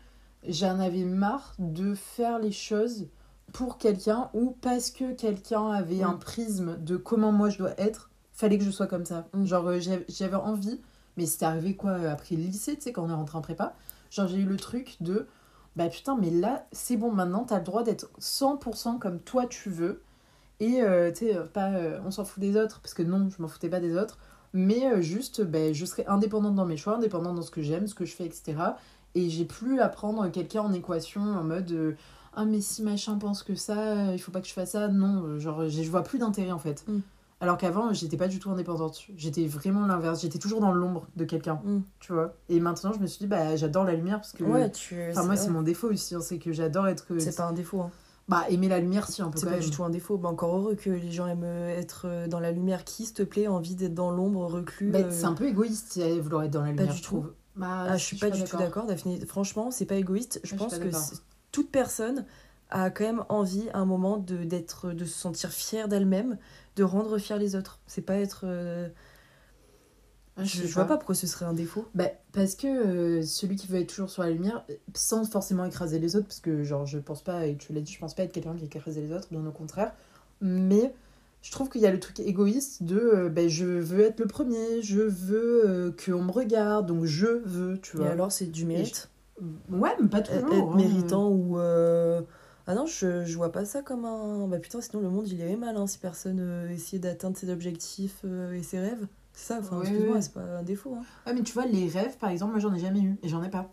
j'en 0.47 0.79
avais 0.79 1.03
marre 1.03 1.57
de 1.59 1.97
faire 1.97 2.39
les 2.39 2.53
choses 2.53 3.09
pour 3.53 3.79
quelqu'un 3.79 4.31
ou 4.33 4.57
parce 4.61 4.93
que 4.93 5.13
quelqu'un 5.13 5.73
avait 5.73 6.05
un 6.05 6.15
prisme 6.15 6.79
de 6.79 6.97
comment 6.97 7.33
moi 7.33 7.51
je 7.51 7.59
dois 7.59 7.79
être 7.81 8.11
fallait 8.33 8.57
que 8.57 8.65
je 8.65 8.71
sois 8.71 8.87
comme 8.87 9.05
ça. 9.05 9.27
Mm. 9.35 9.45
Genre, 9.45 9.67
euh, 9.67 9.81
j'avais 10.09 10.37
envie, 10.37 10.81
mais 11.17 11.27
c'était 11.27 11.47
arrivé 11.47 11.75
quoi 11.75 11.95
après 12.11 12.37
le 12.37 12.43
lycée, 12.43 12.77
tu 12.77 12.83
sais, 12.83 12.93
quand 12.93 13.05
on 13.05 13.11
est 13.11 13.13
rentré 13.13 13.37
en 13.37 13.43
prépa. 13.43 13.75
Genre, 14.13 14.29
j'ai 14.29 14.39
eu 14.39 14.47
le 14.47 14.57
truc 14.57 14.99
de 15.01 15.27
bah 15.75 15.89
putain, 15.89 16.17
mais 16.17 16.31
là, 16.31 16.67
c'est 16.71 16.97
bon, 16.97 17.11
maintenant, 17.11 17.45
t'as 17.45 17.59
le 17.59 17.65
droit 17.65 17.83
d'être 17.83 18.09
100% 18.21 19.01
comme 19.01 19.19
toi 19.19 19.47
tu 19.47 19.69
veux. 19.69 20.03
Et 20.61 20.83
euh, 20.83 21.11
tu 21.11 21.27
sais, 21.27 21.37
pas 21.53 21.71
on 22.05 22.11
s'en 22.11 22.25
fout 22.25 22.41
des 22.41 22.57
autres, 22.57 22.81
parce 22.81 22.95
que 22.95 23.03
non, 23.03 23.29
je 23.31 23.41
m'en 23.43 23.49
foutais 23.49 23.69
pas 23.69 23.81
des 23.81 23.97
autres, 23.97 24.19
mais 24.53 25.03
juste, 25.03 25.43
bah, 25.43 25.73
je 25.73 25.85
serai 25.85 26.05
indépendante 26.07 26.55
dans 26.55 26.67
mes 26.67 26.77
choix, 26.77 26.97
indépendante 26.97 27.37
dans 27.37 27.43
ce 27.43 27.51
que 27.51 27.63
j'aime, 27.63 27.87
ce 27.87 27.95
que 27.95 28.05
je 28.05 28.15
fais, 28.15 28.25
etc. 28.25 28.57
Et 29.15 29.31
j'ai 29.31 29.45
plus 29.45 29.81
à 29.81 29.89
prendre 29.89 30.29
quelqu'un 30.29 30.63
en 30.63 30.73
équation 30.73 31.23
en 31.23 31.45
mode 31.45 31.97
ah, 32.35 32.45
mais 32.45 32.61
si 32.61 32.83
machin 32.83 33.17
pense 33.19 33.43
que 33.43 33.55
ça, 33.55 34.13
il 34.13 34.19
faut 34.21 34.31
pas 34.31 34.41
que 34.41 34.47
je 34.47 34.53
fasse 34.53 34.73
ça. 34.73 34.89
Non, 34.89 35.39
genre, 35.39 35.69
je 35.69 35.83
vois 35.91 36.03
plus 36.03 36.19
d'intérêt 36.19 36.53
en 36.53 36.59
fait. 36.59 36.85
Mm. 36.87 37.01
Alors 37.43 37.57
qu'avant, 37.57 37.93
j'étais 37.95 38.19
pas 38.19 38.29
du 38.29 38.39
tout 38.39 38.51
indépendante. 38.51 39.01
J'étais 39.17 39.47
vraiment 39.47 39.87
l'inverse. 39.87 40.21
J'étais 40.21 40.39
toujours 40.39 40.61
dans 40.61 40.73
l'ombre 40.73 41.09
de 41.17 41.25
quelqu'un, 41.25 41.61
mm. 41.65 41.83
tu 41.99 42.13
vois. 42.13 42.35
Et 42.49 42.61
maintenant, 42.61 42.93
je 42.93 42.99
me 42.99 43.07
suis 43.07 43.21
dit, 43.21 43.27
bah, 43.27 43.57
j'adore 43.57 43.85
la 43.85 43.95
lumière 43.95 44.19
parce 44.19 44.33
que. 44.33 44.45
Ouais, 44.45 44.71
tu. 44.71 45.11
Enfin, 45.11 45.25
moi, 45.25 45.37
c'est 45.37 45.51
mon 45.51 45.63
défaut 45.63 45.89
aussi. 45.89 46.15
Hein, 46.15 46.21
c'est 46.21 46.39
que 46.39 46.53
j'adore 46.53 46.87
être. 46.87 47.07
C'est 47.19 47.37
pas 47.37 47.47
un 47.47 47.53
défaut. 47.53 47.81
Hein. 47.81 47.91
Bah, 48.31 48.45
aimer 48.49 48.69
la 48.69 48.79
lumière, 48.79 49.09
si, 49.09 49.23
un 49.23 49.29
peu. 49.29 49.39
C'est 49.39 49.47
pas 49.51 49.59
du 49.59 49.71
tout 49.71 49.83
un 49.83 49.91
défaut. 49.91 50.17
Bah, 50.17 50.29
encore 50.29 50.57
heureux 50.57 50.77
que 50.77 50.89
les 50.89 51.11
gens 51.11 51.27
aiment 51.27 51.45
être 51.45 52.29
dans 52.29 52.39
la 52.39 52.53
lumière. 52.53 52.85
Qui, 52.85 53.05
s'il 53.07 53.15
te 53.15 53.25
plaît, 53.25 53.49
envie 53.49 53.75
d'être 53.75 53.95
dans 53.95 54.13
l'ombre, 54.13 54.47
reclus 54.47 54.91
bah, 54.91 55.01
euh, 55.01 55.11
C'est 55.11 55.25
un 55.25 55.35
peu 55.35 55.49
égoïste, 55.49 56.01
vouloir 56.21 56.45
être 56.45 56.53
dans 56.53 56.63
la 56.63 56.69
lumière, 56.69 56.87
pas 56.87 56.93
du 56.93 56.99
je 56.99 57.03
trouve. 57.03 57.27
Tout. 57.27 57.35
Bah, 57.57 57.87
ah, 57.89 57.97
je 57.97 58.05
suis 58.05 58.17
pas, 58.17 58.31
du 58.31 58.45
tout 58.45 58.57
d'accord, 58.57 58.87
Daphné. 58.87 59.19
Franchement, 59.27 59.73
c'est 59.73 59.85
pas 59.85 59.97
égoïste. 59.97 60.41
Je 60.45 60.55
pense 60.55 60.79
que 60.79 60.89
toute 61.51 61.71
personne 61.71 62.25
a 62.71 62.91
quand 62.91 63.05
même 63.05 63.25
envie 63.29 63.69
à 63.75 63.79
un 63.79 63.85
moment 63.85 64.17
de, 64.17 64.45
d'être, 64.45 64.93
de 64.93 65.05
se 65.05 65.19
sentir 65.19 65.51
fière 65.51 65.89
d'elle-même, 65.89 66.39
de 66.77 66.85
rendre 66.85 67.19
fier 67.19 67.37
les 67.37 67.57
autres. 67.57 67.81
C'est 67.89 68.03
pas 68.03 68.15
être. 68.15 68.43
Euh, 68.45 68.89
je, 70.39 70.67
vois 70.69 70.85
pas 70.85 70.97
pourquoi 70.97 71.15
ce 71.15 71.27
serait 71.27 71.45
un 71.45 71.53
défaut. 71.53 71.87
Bah, 71.95 72.07
parce 72.33 72.55
que 72.55 72.67
euh, 72.67 73.23
celui 73.23 73.57
qui 73.57 73.67
veut 73.67 73.81
être 73.81 73.89
toujours 73.89 74.11
sur 74.11 74.23
la 74.23 74.31
lumière, 74.31 74.65
sans 74.95 75.25
forcément 75.31 75.65
écraser 75.65 75.99
les 75.99 76.17
autres, 76.17 76.27
parce 76.27 76.41
que 76.41 76.63
genre 76.63 76.87
je 76.87 76.99
pense 76.99 77.23
pas, 77.23 77.47
et 77.47 77.57
tu 77.57 77.73
l'as 77.73 77.81
dit, 77.81 77.93
je 77.93 77.99
pense 77.99 78.15
pas 78.15 78.23
être 78.23 78.33
quelqu'un 78.33 78.55
qui 78.57 78.65
écrase 78.65 78.97
les 78.97 79.13
autres, 79.13 79.29
bien 79.31 79.45
au 79.45 79.53
contraire. 79.53 79.93
Mais 80.41 80.95
je 81.43 81.51
trouve 81.51 81.69
qu'il 81.69 81.81
y 81.81 81.87
a 81.87 81.91
le 81.91 82.01
truc 82.01 82.21
égoïste 82.21 82.83
de 82.83 82.99
euh, 82.99 83.29
bah, 83.29 83.49
je 83.49 83.67
veux 83.67 84.01
être 84.01 84.21
le 84.21 84.27
premier, 84.27 84.83
je 84.83 85.01
veux 85.01 85.95
qu'on 86.05 86.23
me 86.23 86.33
regarde, 86.33 86.87
donc 86.87 87.05
je 87.05 87.27
veux, 87.27 87.79
tu 87.81 87.97
vois. 87.97 88.07
Et 88.07 88.11
alors 88.11 88.33
c'est 88.33 88.47
du 88.47 88.65
mérite 88.65 89.11
Ouais, 89.71 89.97
mais 90.01 90.09
pas 90.09 90.21
toujours. 90.21 90.53
Être 90.53 90.73
hein. 90.73 90.77
méritant 90.77 91.29
ou. 91.31 91.59
Ah 92.71 92.75
non, 92.77 92.87
je, 92.87 93.25
je 93.25 93.37
vois 93.37 93.51
pas 93.51 93.65
ça 93.65 93.83
comme 93.83 94.05
un. 94.05 94.47
Bah 94.47 94.61
putain, 94.61 94.81
sinon 94.81 95.03
le 95.03 95.11
monde 95.11 95.27
il 95.27 95.39
irait 95.41 95.57
mal 95.57 95.77
hein, 95.77 95.89
si 95.89 95.99
personne 95.99 96.39
euh, 96.41 96.71
essayait 96.71 97.01
d'atteindre 97.01 97.37
ses 97.37 97.51
objectifs 97.51 98.21
euh, 98.25 98.53
et 98.53 98.63
ses 98.63 98.79
rêves. 98.79 99.09
C'est 99.41 99.55
ça, 99.55 99.61
enfin, 99.61 99.81
excuse-moi, 99.81 100.21
c'est 100.21 100.35
pas 100.35 100.59
un 100.59 100.63
défaut. 100.63 100.95
Hein. 100.95 101.05
Ah, 101.25 101.33
mais 101.33 101.43
tu 101.43 101.55
vois, 101.55 101.65
les 101.65 101.89
rêves 101.89 102.19
par 102.19 102.29
exemple, 102.29 102.53
moi 102.53 102.61
j'en 102.61 102.75
ai 102.75 102.79
jamais 102.79 103.01
eu 103.01 103.17
et 103.23 103.29
j'en 103.29 103.43
ai 103.43 103.49
pas. 103.49 103.73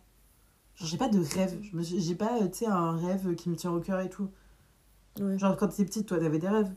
Genre, 0.75 0.87
j'ai 0.87 0.97
pas 0.97 1.09
de 1.09 1.19
rêve. 1.19 1.59
J'ai 1.81 2.15
pas, 2.15 2.39
tu 2.47 2.59
sais, 2.59 2.65
un 2.67 2.95
rêve 2.95 3.35
qui 3.35 3.49
me 3.49 3.55
tient 3.55 3.71
au 3.71 3.81
cœur 3.81 3.99
et 3.99 4.09
tout. 4.09 4.29
Genre, 5.19 5.57
quand 5.57 5.67
t'étais 5.67 5.83
petite, 5.83 6.07
toi 6.07 6.19
t'avais 6.19 6.39
des 6.39 6.47
rêves. 6.47 6.71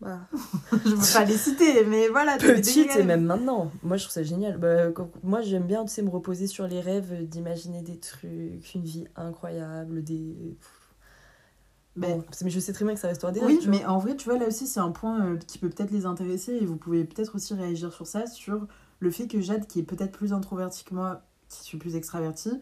Bah. 0.00 0.20
je 0.72 0.90
veux 0.90 1.12
pas 1.12 1.24
les 1.24 1.36
citer, 1.36 1.84
mais 1.84 2.08
voilà. 2.08 2.36
Petite 2.36 2.94
et 2.94 3.02
même 3.02 3.24
maintenant. 3.24 3.72
Moi, 3.82 3.96
je 3.96 4.04
trouve 4.04 4.14
ça 4.14 4.22
génial. 4.22 4.56
Bah, 4.56 4.92
moi, 5.24 5.42
j'aime 5.42 5.66
bien, 5.66 5.84
tu 5.84 5.92
sais, 5.92 6.02
me 6.02 6.10
reposer 6.10 6.46
sur 6.46 6.68
les 6.68 6.80
rêves, 6.80 7.26
d'imaginer 7.26 7.82
des 7.82 7.98
trucs, 7.98 8.74
une 8.74 8.84
vie 8.84 9.08
incroyable, 9.16 10.04
des 10.04 10.56
mais 11.96 12.18
je 12.46 12.60
sais 12.60 12.72
très 12.72 12.84
bien 12.84 12.94
que 12.94 13.00
ça 13.00 13.08
restera 13.08 13.32
des 13.32 13.40
Oui, 13.40 13.60
mais 13.68 13.84
en 13.84 13.98
vrai, 13.98 14.16
tu 14.16 14.28
vois, 14.28 14.38
là 14.38 14.46
aussi, 14.46 14.66
c'est 14.66 14.80
un 14.80 14.90
point 14.90 15.24
euh, 15.24 15.36
qui 15.36 15.58
peut 15.58 15.68
peut-être 15.68 15.90
les 15.90 16.06
intéresser 16.06 16.52
et 16.54 16.64
vous 16.64 16.76
pouvez 16.76 17.04
peut-être 17.04 17.34
aussi 17.34 17.54
réagir 17.54 17.92
sur 17.92 18.06
ça, 18.06 18.26
sur 18.26 18.66
le 19.00 19.10
fait 19.10 19.26
que 19.26 19.40
Jade, 19.40 19.66
qui 19.66 19.80
est 19.80 19.84
peut-être 19.84 20.12
plus 20.12 20.32
introvertie 20.32 20.84
que 20.84 20.94
moi, 20.94 21.22
qui 21.48 21.64
suis 21.64 21.78
plus 21.78 21.96
extravertie, 21.96 22.60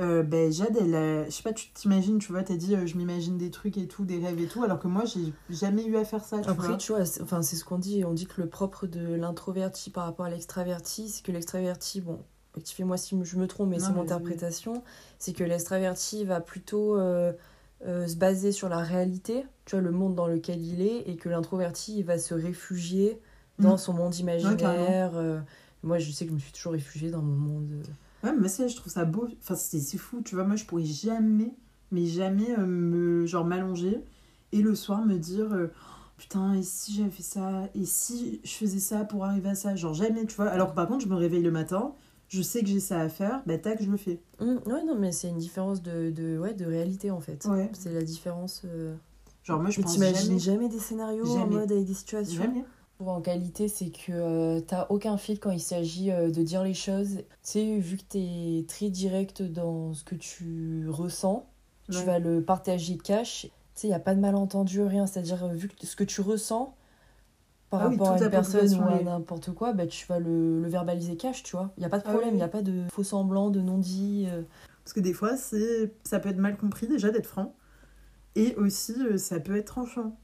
euh, 0.00 0.22
ben 0.22 0.50
Jade, 0.50 0.76
elle 0.80 1.26
je 1.26 1.30
sais 1.30 1.42
pas, 1.42 1.52
tu 1.52 1.70
t'imagines, 1.72 2.18
tu 2.18 2.32
vois, 2.32 2.42
t'as 2.42 2.56
dit 2.56 2.74
euh, 2.74 2.86
je 2.86 2.96
m'imagine 2.96 3.38
des 3.38 3.50
trucs 3.50 3.76
et 3.76 3.86
tout, 3.86 4.04
des 4.04 4.18
rêves 4.18 4.40
et 4.40 4.46
tout, 4.46 4.64
alors 4.64 4.80
que 4.80 4.88
moi, 4.88 5.04
j'ai 5.04 5.32
jamais 5.50 5.84
eu 5.84 5.96
à 5.96 6.04
faire 6.04 6.24
ça. 6.24 6.40
Tu 6.40 6.48
Après, 6.48 6.68
vois. 6.68 6.76
tu 6.76 6.92
vois, 6.92 7.02
enfin, 7.22 7.42
c'est 7.42 7.56
ce 7.56 7.64
qu'on 7.64 7.78
dit, 7.78 8.04
on 8.04 8.12
dit 8.12 8.26
que 8.26 8.40
le 8.40 8.48
propre 8.48 8.86
de 8.86 9.14
l'introverti 9.14 9.90
par 9.90 10.04
rapport 10.04 10.26
à 10.26 10.30
l'extraverti, 10.30 11.08
c'est 11.08 11.24
que 11.24 11.30
l'extraverti, 11.30 12.00
bon, 12.00 12.18
rectifiez-moi 12.54 12.96
si 12.96 13.16
je 13.22 13.36
me 13.36 13.46
trompe, 13.46 13.70
mais 13.70 13.78
c'est 13.78 13.92
mon 13.92 14.02
interprétation, 14.02 14.82
c'est 15.18 15.32
que 15.32 15.44
l'extraverti 15.44 16.24
va 16.24 16.40
plutôt. 16.40 16.96
Euh, 16.96 17.32
se 17.84 18.16
baser 18.16 18.52
sur 18.52 18.68
la 18.68 18.78
réalité, 18.78 19.44
tu 19.64 19.76
vois, 19.76 19.82
le 19.82 19.90
monde 19.90 20.14
dans 20.14 20.26
lequel 20.26 20.62
il 20.62 20.82
est, 20.82 21.08
et 21.08 21.16
que 21.16 21.28
l'introverti, 21.28 21.98
il 21.98 22.04
va 22.04 22.18
se 22.18 22.34
réfugier 22.34 23.20
dans 23.58 23.74
mm. 23.74 23.78
son 23.78 23.92
monde 23.92 24.16
imaginaire. 24.16 25.12
Euh. 25.14 25.40
moi, 25.82 25.98
je 25.98 26.10
sais 26.10 26.24
que 26.24 26.30
je 26.30 26.34
me 26.34 26.40
suis 26.40 26.52
toujours 26.52 26.72
réfugiée 26.72 27.10
dans 27.10 27.22
mon 27.22 27.36
monde. 27.36 27.70
Euh. 27.72 28.28
Ouais, 28.28 28.36
mais 28.38 28.48
c'est, 28.48 28.68
je 28.68 28.76
trouve 28.76 28.92
ça 28.92 29.04
beau. 29.04 29.28
Enfin, 29.40 29.54
c'est 29.54 29.98
fou, 29.98 30.22
tu 30.24 30.34
vois. 30.34 30.44
Moi, 30.44 30.56
je 30.56 30.64
pourrais 30.64 30.84
jamais, 30.84 31.54
mais 31.90 32.06
jamais 32.06 32.56
me, 32.56 33.26
genre, 33.26 33.44
m'allonger 33.44 34.02
et 34.52 34.62
le 34.62 34.74
soir 34.74 35.04
me 35.04 35.18
dire. 35.18 35.54
putain, 36.16 36.54
et 36.54 36.62
si 36.62 36.94
j'avais 36.94 37.10
fait 37.10 37.22
ça 37.22 37.68
Et 37.74 37.84
si 37.84 38.40
je 38.44 38.52
faisais 38.52 38.78
ça 38.78 39.04
pour 39.04 39.24
arriver 39.24 39.50
à 39.50 39.54
ça? 39.54 39.74
Genre 39.76 39.94
jamais, 39.94 40.24
tu 40.26 40.36
vois. 40.36 40.48
Alors 40.48 40.70
que 40.70 40.74
par 40.74 40.88
contre, 40.88 41.04
je 41.04 41.08
me 41.08 41.16
réveille 41.16 41.42
le 41.42 41.50
matin 41.50 41.94
je 42.28 42.42
sais 42.42 42.60
que 42.60 42.66
j'ai 42.66 42.80
ça 42.80 43.00
à 43.00 43.08
faire, 43.08 43.42
bah 43.46 43.58
tac, 43.58 43.82
je 43.82 43.90
le 43.90 43.96
fais. 43.96 44.20
Mmh, 44.40 44.56
ouais, 44.66 44.84
non, 44.84 44.96
mais 44.98 45.12
c'est 45.12 45.28
une 45.28 45.38
différence 45.38 45.82
de, 45.82 46.10
de, 46.10 46.38
ouais, 46.38 46.54
de 46.54 46.64
réalité 46.64 47.10
en 47.10 47.20
fait. 47.20 47.46
C'est 47.72 47.92
la 47.92 48.02
différence. 48.02 48.62
Euh, 48.64 48.94
Genre, 49.44 49.60
moi 49.60 49.70
je 49.70 49.80
pense 49.80 49.98
jamais... 49.98 50.38
jamais 50.38 50.68
des 50.68 50.78
scénarios 50.78 51.26
en 51.26 51.46
mode 51.46 51.70
avec 51.70 51.84
des 51.84 51.94
situations 51.94 52.42
Jamais. 52.42 52.64
En 53.00 53.20
qualité, 53.20 53.68
c'est 53.68 53.90
que 53.90 54.12
euh, 54.12 54.60
t'as 54.60 54.86
aucun 54.88 55.18
fil 55.18 55.38
quand 55.38 55.50
il 55.50 55.60
s'agit 55.60 56.10
euh, 56.10 56.30
de 56.30 56.42
dire 56.42 56.62
les 56.62 56.74
choses. 56.74 57.16
Tu 57.16 57.24
sais, 57.42 57.78
vu 57.78 57.98
que 57.98 58.04
t'es 58.04 58.64
très 58.66 58.88
direct 58.88 59.42
dans 59.42 59.92
ce 59.92 60.04
que 60.04 60.14
tu 60.14 60.86
ressens, 60.88 61.46
tu 61.90 62.02
vas 62.04 62.18
le 62.18 62.42
partager 62.42 62.96
cash. 62.96 63.42
Tu 63.42 63.48
sais, 63.74 63.86
il 63.88 63.90
n'y 63.90 63.96
a 63.96 64.00
pas 64.00 64.14
de 64.14 64.20
malentendu, 64.20 64.80
rien. 64.82 65.06
C'est-à-dire, 65.06 65.48
vu 65.48 65.68
que 65.68 65.86
ce 65.86 65.96
que 65.96 66.04
tu 66.04 66.20
ressens, 66.20 66.74
par 67.70 67.82
ah 67.82 67.88
rapport 67.88 68.12
à 68.12 68.18
une 68.18 68.30
personne 68.30 68.74
ou 68.78 68.88
à 68.88 69.02
n'importe 69.02 69.52
quoi, 69.52 69.72
bah, 69.72 69.86
tu 69.86 70.06
vas 70.06 70.18
le, 70.18 70.60
le, 70.60 70.68
verbaliser 70.68 71.16
cash, 71.16 71.42
tu 71.42 71.56
vois. 71.56 71.70
Il 71.76 71.80
n'y 71.80 71.86
a 71.86 71.88
pas 71.88 71.98
de 71.98 72.04
ah 72.06 72.10
problème, 72.10 72.34
il 72.34 72.36
n'y 72.36 72.42
a 72.42 72.48
pas 72.48 72.62
de 72.62 72.82
faux 72.92 73.02
semblant, 73.02 73.50
de 73.50 73.60
non-dit. 73.60 74.26
Euh. 74.30 74.42
Parce 74.84 74.92
que 74.92 75.00
des 75.00 75.12
fois, 75.12 75.36
c'est 75.36 75.92
ça 76.04 76.20
peut 76.20 76.28
être 76.28 76.38
mal 76.38 76.56
compris 76.56 76.86
déjà 76.86 77.10
d'être 77.10 77.26
franc. 77.26 77.54
Et 78.36 78.54
aussi, 78.56 78.94
euh, 79.00 79.16
ça 79.16 79.40
peut 79.40 79.56
être 79.56 79.66
tranchant, 79.66 80.16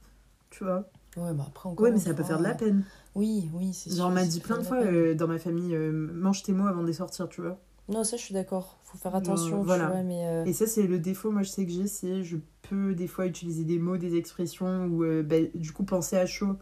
tu 0.50 0.64
vois. 0.64 0.90
Ouais, 1.16 1.32
bah 1.34 1.44
après 1.48 1.68
encore. 1.68 1.84
Ouais, 1.84 1.90
mais 1.90 1.98
ça 1.98 2.14
peut 2.14 2.22
faire 2.22 2.38
de 2.38 2.44
la 2.44 2.54
peine. 2.54 2.84
Oui, 3.14 3.48
oui, 3.54 3.72
c'est 3.72 3.90
Genre, 3.90 4.10
on 4.10 4.12
m'a 4.12 4.24
dit 4.24 4.40
plein 4.40 4.58
de 4.58 4.62
fois 4.62 4.78
euh, 4.78 5.14
dans 5.14 5.26
ma 5.26 5.38
famille, 5.38 5.76
mange 5.76 6.42
tes 6.42 6.52
mots 6.52 6.68
avant 6.68 6.82
de 6.82 6.86
les 6.86 6.92
sortir, 6.94 7.28
tu 7.28 7.40
vois. 7.40 7.58
Non, 7.88 8.04
ça, 8.04 8.16
je 8.16 8.22
suis 8.22 8.34
d'accord. 8.34 8.78
Faut 8.84 8.98
faire 8.98 9.16
attention, 9.16 9.62
voilà. 9.64 9.86
tu 9.86 9.90
vois, 9.90 10.02
mais... 10.02 10.48
Et 10.48 10.52
ça, 10.52 10.68
c'est 10.68 10.86
le 10.86 11.00
défaut, 11.00 11.32
moi, 11.32 11.42
je 11.42 11.50
sais 11.50 11.64
que 11.64 11.72
j'ai, 11.72 11.88
c'est 11.88 12.22
je 12.22 12.36
peux 12.62 12.94
des 12.94 13.08
fois 13.08 13.26
utiliser 13.26 13.64
des 13.64 13.80
mots, 13.80 13.96
des 13.96 14.14
expressions, 14.14 14.84
ou 14.84 15.04
bah, 15.24 15.36
du 15.54 15.72
coup 15.72 15.82
penser 15.82 16.16
à 16.16 16.26
chaud 16.26 16.56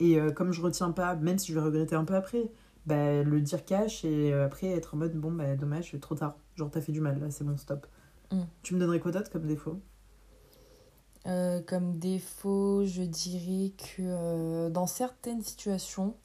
et 0.00 0.18
euh, 0.18 0.30
comme 0.32 0.52
je 0.52 0.60
retiens 0.60 0.90
pas, 0.90 1.14
même 1.16 1.38
si 1.38 1.52
je 1.52 1.54
vais 1.58 1.64
regretter 1.64 1.94
un 1.94 2.04
peu 2.04 2.14
après, 2.14 2.50
bah, 2.86 3.22
le 3.22 3.40
dire 3.40 3.64
cash 3.64 4.04
et 4.04 4.32
euh, 4.32 4.46
après 4.46 4.68
être 4.68 4.94
en 4.94 4.98
mode 4.98 5.14
bon, 5.14 5.32
bah 5.32 5.56
dommage, 5.56 5.96
trop 6.00 6.14
tard. 6.14 6.36
Genre, 6.56 6.70
t'as 6.70 6.80
fait 6.80 6.92
du 6.92 7.00
mal, 7.00 7.18
là, 7.20 7.30
c'est 7.30 7.44
bon, 7.44 7.56
stop. 7.56 7.86
Mm. 8.32 8.42
Tu 8.62 8.74
me 8.74 8.80
donnerais 8.80 9.00
quoi 9.00 9.12
d'autre 9.12 9.30
comme 9.30 9.46
défaut? 9.46 9.80
Euh, 11.26 11.62
comme 11.62 11.98
défaut, 11.98 12.84
je 12.84 13.02
dirais 13.02 13.72
que 13.78 14.68
dans 14.68 14.86
certaines 14.86 15.42
situations, 15.42 16.16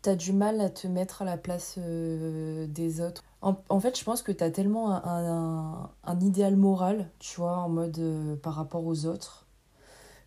t'as 0.00 0.14
du 0.14 0.32
mal 0.32 0.60
à 0.62 0.70
te 0.70 0.86
mettre 0.86 1.20
à 1.22 1.24
la 1.26 1.36
place 1.36 1.78
des 1.78 3.00
autres. 3.02 3.22
En, 3.42 3.56
en 3.68 3.78
fait, 3.80 3.98
je 3.98 4.04
pense 4.04 4.22
que 4.22 4.32
t'as 4.32 4.50
tellement 4.50 4.90
un, 4.90 5.02
un, 5.04 5.90
un 6.02 6.20
idéal 6.20 6.56
moral, 6.56 7.10
tu 7.18 7.40
vois, 7.40 7.58
en 7.58 7.68
mode 7.68 8.00
par 8.42 8.54
rapport 8.54 8.86
aux 8.86 9.04
autres, 9.04 9.47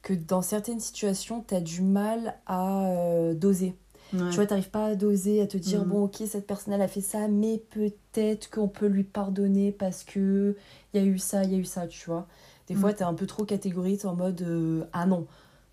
que 0.02 0.14
dans 0.14 0.42
certaines 0.42 0.80
situations, 0.80 1.44
t'as 1.46 1.62
du 1.62 1.82
mal 1.82 2.36
à 2.48 2.86
euh, 2.88 3.34
doser. 3.34 3.76
Ouais. 4.14 4.30
Tu 4.30 4.36
vois, 4.36 4.46
t'arrives 4.46 4.70
pas 4.72 4.88
à 4.88 4.96
doser, 4.96 5.42
à 5.42 5.48
te 5.48 5.58
dire, 5.58 5.84
Mhm. 5.84 5.88
bon, 5.90 6.04
ok, 6.06 6.24
cette 6.28 6.46
personne, 6.48 6.74
elle 6.74 6.82
a 6.82 6.88
fait 6.88 7.02
ça, 7.02 7.28
mais 7.30 7.64
peut-être 7.70 8.50
qu'on 8.50 8.68
peut 8.68 8.88
lui 8.88 9.04
pardonner 9.06 9.72
parce 9.72 10.04
que 10.04 10.58
il 10.94 11.02
y 11.02 11.04
a 11.04 11.08
eu 11.08 11.18
ça, 11.18 11.44
il 11.44 11.52
y 11.52 11.56
a 11.56 11.58
eu 11.58 11.64
ça, 11.66 11.88
tu 11.88 12.10
vois. 12.10 12.28
Des 12.68 12.76
fois, 12.76 12.90
Mhm. 12.90 12.96
t'es 12.96 13.04
un 13.06 13.14
peu 13.14 13.26
trop 13.26 13.46
catégorique 13.46 14.04
en 14.06 14.16
mode, 14.16 14.42
euh, 14.42 14.84
ah 14.92 15.06
non, 15.06 15.28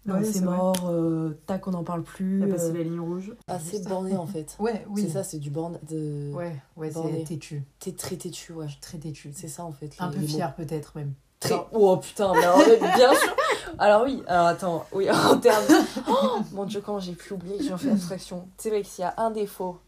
non, 0.06 0.14
Ouais, 0.14 0.24
c'est 0.24 0.40
mort, 0.40 0.88
euh, 0.88 1.32
tac, 1.46 1.66
on 1.66 1.72
n'en 1.72 1.84
parle 1.84 2.02
plus. 2.04 2.40
T'as 2.40 2.48
passé 2.48 2.72
la 2.72 2.82
ligne 2.84 3.00
rouge. 3.00 3.34
Ah, 3.48 3.58
c'est 3.58 3.86
borné 3.88 4.16
en 4.16 4.26
fait. 4.26 4.56
Ouais, 4.60 4.86
oui. 4.88 5.02
C'est 5.02 5.08
ça, 5.10 5.24
c'est 5.24 5.38
du 5.38 5.50
borne. 5.50 5.78
De... 5.90 6.30
Ouais, 6.32 6.54
ouais, 6.76 6.90
c'est 6.92 7.24
têtu. 7.24 7.64
T'es 7.80 7.92
très 7.92 8.16
têtu, 8.16 8.52
ouais. 8.52 8.68
Très 8.80 8.98
têtu. 8.98 9.32
C'est 9.34 9.48
ça 9.48 9.64
en 9.64 9.72
fait. 9.72 9.96
Un 9.98 10.08
les- 10.10 10.14
peu 10.14 10.20
les 10.22 10.26
fier 10.28 10.54
peut-être 10.54 10.92
même. 10.96 11.12
Très... 11.40 11.54
Oh 11.72 11.96
putain, 11.98 12.32
mais 12.34 12.42
alors, 12.44 12.58
bien 12.96 13.14
sûr. 13.14 13.36
Alors 13.78 14.02
oui, 14.04 14.22
alors 14.26 14.46
attends, 14.46 14.84
oui, 14.92 15.08
en 15.30 15.38
termes. 15.38 15.64
Oh, 16.08 16.38
mon 16.52 16.64
dieu, 16.64 16.80
comment 16.84 16.98
j'ai 17.00 17.12
pu 17.12 17.32
oublier, 17.34 17.62
j'en 17.62 17.76
fais 17.78 17.90
abstraction. 17.90 18.48
C'est 18.58 18.70
vrai 18.70 18.82
que 18.82 18.88
s'il 18.88 19.02
y 19.02 19.04
a 19.06 19.14
un 19.18 19.30
défaut. 19.30 19.78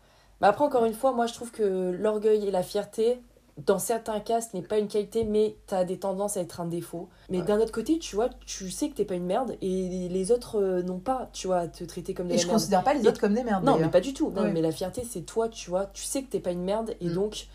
Mais 0.40 0.46
après, 0.46 0.64
encore 0.64 0.84
une 0.84 0.94
fois, 0.94 1.12
moi 1.12 1.26
je 1.26 1.34
trouve 1.34 1.50
que 1.50 1.90
l'orgueil 1.98 2.46
et 2.46 2.50
la 2.52 2.62
fierté, 2.62 3.20
dans 3.66 3.78
certains 3.80 4.20
cas, 4.20 4.40
ce 4.40 4.56
n'est 4.56 4.62
pas 4.62 4.78
une 4.78 4.86
qualité, 4.88 5.24
mais 5.24 5.56
t'as 5.66 5.84
des 5.84 5.98
tendances 5.98 6.36
à 6.36 6.40
être 6.40 6.60
un 6.60 6.66
défaut. 6.66 7.08
Mais 7.28 7.38
Ouais. 7.40 7.44
d'un 7.44 7.58
autre 7.58 7.72
côté, 7.72 7.98
tu 7.98 8.14
vois, 8.14 8.28
tu 8.46 8.70
sais 8.70 8.88
que 8.88 8.94
t'es 8.94 9.04
pas 9.04 9.16
une 9.16 9.26
merde 9.26 9.56
et 9.60 10.08
les 10.08 10.30
autres 10.32 10.58
euh, 10.60 10.82
n'ont 10.82 11.00
pas, 11.00 11.28
tu 11.32 11.48
vois, 11.48 11.58
à 11.58 11.68
te 11.68 11.82
traiter 11.84 12.14
comme 12.14 12.28
de 12.28 12.32
Et 12.32 12.36
la 12.36 12.42
je 12.42 12.46
merde. 12.46 12.58
considère 12.58 12.84
pas 12.84 12.94
les 12.94 13.04
Et- 13.04 13.08
autres 13.08 13.20
comme 13.20 13.34
des 13.34 13.42
merdes. 13.44 13.64
Non, 13.64 13.76
mais 13.76 13.88
pas 13.88 14.00
du 14.00 14.14
tout. 14.14 14.30
Non, 14.30 14.42
Ouais. 14.44 14.52
mais 14.52 14.62
la 14.62 14.70
fierté, 14.72 15.02
c'est 15.06 15.22
toi, 15.22 15.48
tu 15.48 15.68
vois. 15.68 15.86
Tu 15.92 16.04
sais 16.04 16.22
que 16.22 16.30
t'es 16.30 16.40
pas 16.40 16.52
une 16.52 16.62
merde. 16.64 16.94
Et 17.00 17.08
Mm. 17.08 17.14
donc, 17.14 17.48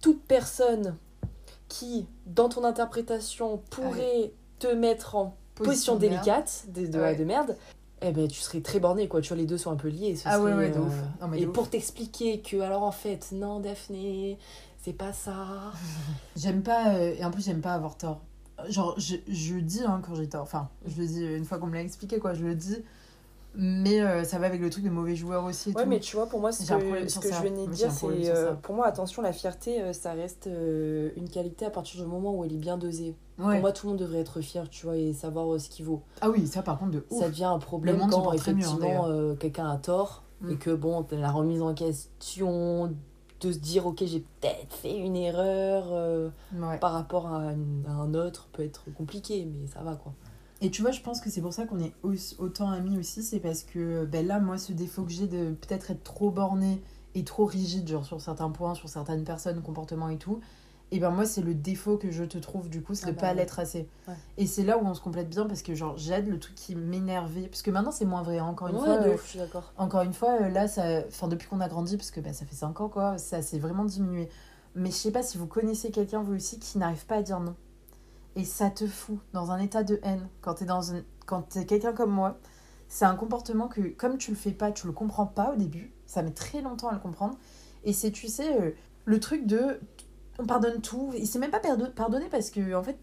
toute 0.00 0.22
personne 0.24 0.96
qui, 1.72 2.06
dans 2.26 2.50
ton 2.50 2.64
interprétation, 2.64 3.62
pourrait 3.70 4.32
te 4.58 4.66
mettre 4.66 5.16
en 5.16 5.34
position, 5.54 5.96
délicate 5.96 6.66
de, 6.68 6.86
de, 6.86 6.98
Ouais. 6.98 7.16
de 7.16 7.24
merde, 7.24 7.56
eh 8.02 8.12
ben, 8.12 8.28
tu 8.28 8.40
serais 8.40 8.60
très 8.60 8.78
borné, 8.78 9.08
quoi. 9.08 9.22
Tu 9.22 9.28
vois, 9.28 9.38
les 9.38 9.46
deux 9.46 9.56
sont 9.56 9.70
un 9.70 9.76
peu 9.76 9.88
liés. 9.88 10.14
ce 10.14 10.28
Ah 10.28 10.38
ouais, 10.38 10.50
serait, 10.50 10.66
ouais, 10.66 10.70
de 10.70 10.78
euh, 10.78 10.82
ouf. 10.82 10.94
Non, 11.22 11.28
mais 11.28 11.40
et 11.40 11.46
de 11.46 11.50
pour 11.50 11.70
t'expliquer 11.70 12.40
que, 12.42 12.60
alors 12.60 12.82
en 12.82 12.92
fait, 12.92 13.28
non, 13.32 13.60
Daphné, 13.60 14.38
c'est 14.82 14.92
pas 14.92 15.12
ça. 15.14 15.72
J'aime 16.36 16.62
pas, 16.62 16.94
euh, 16.94 17.14
et 17.18 17.24
en 17.24 17.30
plus 17.30 17.42
j'aime 17.44 17.60
pas 17.62 17.72
avoir 17.74 17.96
tort. 17.96 18.20
Genre, 18.68 18.94
je, 18.98 19.16
je 19.28 19.54
dis 19.54 19.82
hein, 19.82 20.02
quand 20.06 20.14
j'ai 20.14 20.28
tort, 20.28 20.42
enfin, 20.42 20.68
je 20.84 21.00
le 21.00 21.06
dis 21.06 21.24
une 21.24 21.44
fois 21.46 21.58
qu'on 21.58 21.66
me 21.68 21.74
l'a 21.74 21.80
expliqué, 21.82 22.18
quoi, 22.18 22.34
je 22.34 22.44
le 22.44 22.54
dis, 22.54 22.76
mais 23.54 24.00
euh, 24.00 24.24
ça 24.24 24.38
va 24.38 24.46
avec 24.46 24.60
le 24.60 24.70
truc 24.70 24.82
des 24.84 24.90
mauvais 24.90 25.14
joueurs 25.16 25.44
aussi 25.44 25.70
et 25.70 25.74
Ouais, 25.74 25.82
tout. 25.84 25.88
mais 25.88 26.00
tu 26.00 26.16
vois, 26.16 26.26
pour 26.26 26.40
moi, 26.40 26.52
ce 26.52 26.60
que, 26.72 27.08
ce 27.08 27.18
que 27.18 27.28
je 27.32 27.42
venais 27.42 27.66
de 27.66 27.72
dire, 27.72 27.90
c'est. 27.92 28.06
euh, 28.30 28.54
pour 28.54 28.74
moi, 28.74 28.86
attention, 28.86 29.20
la 29.22 29.32
fierté, 29.32 29.80
euh, 29.82 29.92
ça 29.92 30.12
reste 30.12 30.46
euh, 30.46 31.10
une 31.16 31.28
qualité 31.28 31.66
à 31.66 31.70
partir 31.70 32.00
du 32.02 32.06
moment 32.08 32.34
où 32.34 32.44
elle 32.44 32.52
est 32.52 32.58
bien 32.58 32.76
dosée. 32.78 33.14
Ouais. 33.38 33.52
Pour 33.54 33.60
moi, 33.60 33.72
tout 33.72 33.86
le 33.86 33.92
monde 33.92 34.00
devrait 34.00 34.20
être 34.20 34.40
fier, 34.40 34.68
tu 34.70 34.86
vois, 34.86 34.96
et 34.96 35.12
savoir 35.12 35.58
ce 35.60 35.68
qu'il 35.68 35.84
vaut. 35.84 36.02
Ah 36.20 36.30
oui, 36.30 36.46
ça 36.46 36.62
par 36.62 36.78
contre 36.78 36.92
de 36.92 37.04
ouf. 37.10 37.20
Ça 37.20 37.28
devient 37.28 37.44
un 37.44 37.58
problème 37.58 37.98
quand 38.10 38.30
hein, 38.30 38.34
effectivement 38.34 39.34
quelqu'un 39.38 39.68
a 39.70 39.76
tort 39.76 40.22
Mm. 40.40 40.50
et 40.50 40.56
que 40.56 40.70
bon, 40.74 41.06
la 41.12 41.30
remise 41.30 41.62
en 41.62 41.72
question 41.72 42.92
de 43.40 43.52
se 43.52 43.58
dire 43.58 43.86
ok, 43.86 44.02
j'ai 44.04 44.20
peut-être 44.40 44.72
fait 44.74 44.96
une 44.96 45.14
erreur 45.14 46.30
Ouais. 46.52 46.78
par 46.78 46.92
rapport 46.92 47.28
à, 47.28 47.52
une- 47.52 47.84
à 47.88 47.92
un 47.92 48.12
autre 48.14 48.48
peut 48.52 48.64
être 48.64 48.84
compliqué, 48.96 49.44
mais 49.46 49.68
ça 49.68 49.80
va 49.82 49.94
quoi. 49.94 50.12
Et 50.62 50.70
tu 50.70 50.80
vois, 50.82 50.92
je 50.92 51.00
pense 51.00 51.20
que 51.20 51.28
c'est 51.28 51.40
pour 51.42 51.52
ça 51.52 51.66
qu'on 51.66 51.80
est 51.80 51.92
autant 52.38 52.70
amis 52.70 52.96
aussi, 52.98 53.22
c'est 53.22 53.40
parce 53.40 53.64
que 53.64 54.04
ben 54.04 54.26
là, 54.26 54.38
moi, 54.38 54.58
ce 54.58 54.72
défaut 54.72 55.02
que 55.02 55.10
j'ai 55.10 55.26
de 55.26 55.50
peut-être 55.52 55.90
être 55.90 56.04
trop 56.04 56.30
borné 56.30 56.80
et 57.14 57.24
trop 57.24 57.44
rigide, 57.44 57.88
genre 57.88 58.04
sur 58.06 58.20
certains 58.20 58.48
points, 58.50 58.74
sur 58.74 58.88
certaines 58.88 59.24
personnes, 59.24 59.60
comportements 59.60 60.08
et 60.08 60.18
tout, 60.18 60.40
et 60.92 61.00
ben 61.00 61.10
moi, 61.10 61.24
c'est 61.26 61.40
le 61.42 61.54
défaut 61.54 61.96
que 61.96 62.10
je 62.12 62.22
te 62.24 62.38
trouve, 62.38 62.68
du 62.70 62.80
coup, 62.82 62.94
c'est 62.94 63.06
Ah 63.06 63.10
de 63.10 63.16
bah 63.16 63.20
pas 63.22 63.28
ouais. 63.30 63.34
l'être 63.34 63.58
assez. 63.58 63.88
Ouais. 64.06 64.14
Et 64.38 64.46
c'est 64.46 64.62
là 64.62 64.78
où 64.78 64.86
on 64.86 64.94
se 64.94 65.00
complète 65.00 65.28
bien 65.28 65.46
parce 65.46 65.62
que, 65.62 65.74
genre, 65.74 65.96
j'aide 65.98 66.28
le 66.28 66.38
truc 66.38 66.54
qui 66.54 66.76
m'énervait, 66.76 67.48
parce 67.48 67.62
que 67.62 67.70
maintenant, 67.70 67.90
c'est 67.92 68.04
moins 68.04 68.22
vrai, 68.22 68.38
hein, 68.38 68.44
encore 68.44 68.68
une 68.68 68.76
Ouais, 68.76 68.84
fois. 68.84 68.98
euh, 68.98 69.16
je 69.16 69.22
suis 69.30 69.38
d'accord. 69.38 69.72
Encore 69.76 70.02
une 70.02 70.12
fois, 70.14 70.42
euh, 70.42 70.48
là, 70.48 70.68
ça, 70.68 71.00
enfin, 71.08 71.28
depuis 71.28 71.48
qu'on 71.48 71.60
a 71.60 71.68
grandi, 71.68 71.96
parce 71.96 72.10
que 72.12 72.20
bah, 72.20 72.32
ça 72.32 72.44
fait 72.46 72.54
5 72.54 72.80
ans, 72.80 72.88
quoi, 72.88 73.18
ça 73.18 73.42
s'est 73.42 73.58
vraiment 73.58 73.84
diminué. 73.84 74.28
Mais 74.74 74.90
je 74.90 74.94
sais 74.96 75.10
pas 75.12 75.22
si 75.22 75.38
vous 75.38 75.46
connaissez 75.46 75.90
quelqu'un, 75.90 76.22
vous 76.22 76.34
aussi, 76.34 76.58
qui 76.60 76.78
n'arrive 76.78 77.04
pas 77.06 77.16
à 77.16 77.22
dire 77.22 77.40
non. 77.40 77.56
Et 78.36 78.44
ça 78.44 78.70
te 78.70 78.86
fout 78.86 79.18
dans 79.32 79.50
un 79.50 79.58
état 79.58 79.82
de 79.82 80.00
haine. 80.02 80.28
Quand 80.40 80.54
t'es 80.54 80.64
dans 80.64 80.82
une... 80.82 81.04
quand 81.26 81.42
t'es 81.42 81.66
quelqu'un 81.66 81.92
comme 81.92 82.10
moi, 82.10 82.38
c'est 82.88 83.04
un 83.04 83.14
comportement 83.14 83.68
que, 83.68 83.80
comme 83.80 84.18
tu 84.18 84.30
le 84.30 84.36
fais 84.36 84.52
pas, 84.52 84.72
tu 84.72 84.86
le 84.86 84.92
comprends 84.92 85.26
pas 85.26 85.52
au 85.52 85.56
début. 85.56 85.92
Ça 86.06 86.22
met 86.22 86.30
très 86.30 86.60
longtemps 86.62 86.88
à 86.88 86.92
le 86.92 86.98
comprendre. 86.98 87.38
Et 87.84 87.92
c'est, 87.92 88.10
tu 88.10 88.28
sais, 88.28 88.60
euh, 88.60 88.70
le 89.04 89.20
truc 89.20 89.46
de. 89.46 89.80
On 90.38 90.46
pardonne 90.46 90.80
tout. 90.80 91.10
Et 91.14 91.26
c'est 91.26 91.38
même 91.38 91.50
pas 91.50 91.60
pardonner 91.94 92.28
parce 92.30 92.50
que, 92.50 92.74
en 92.74 92.82
fait, 92.82 92.98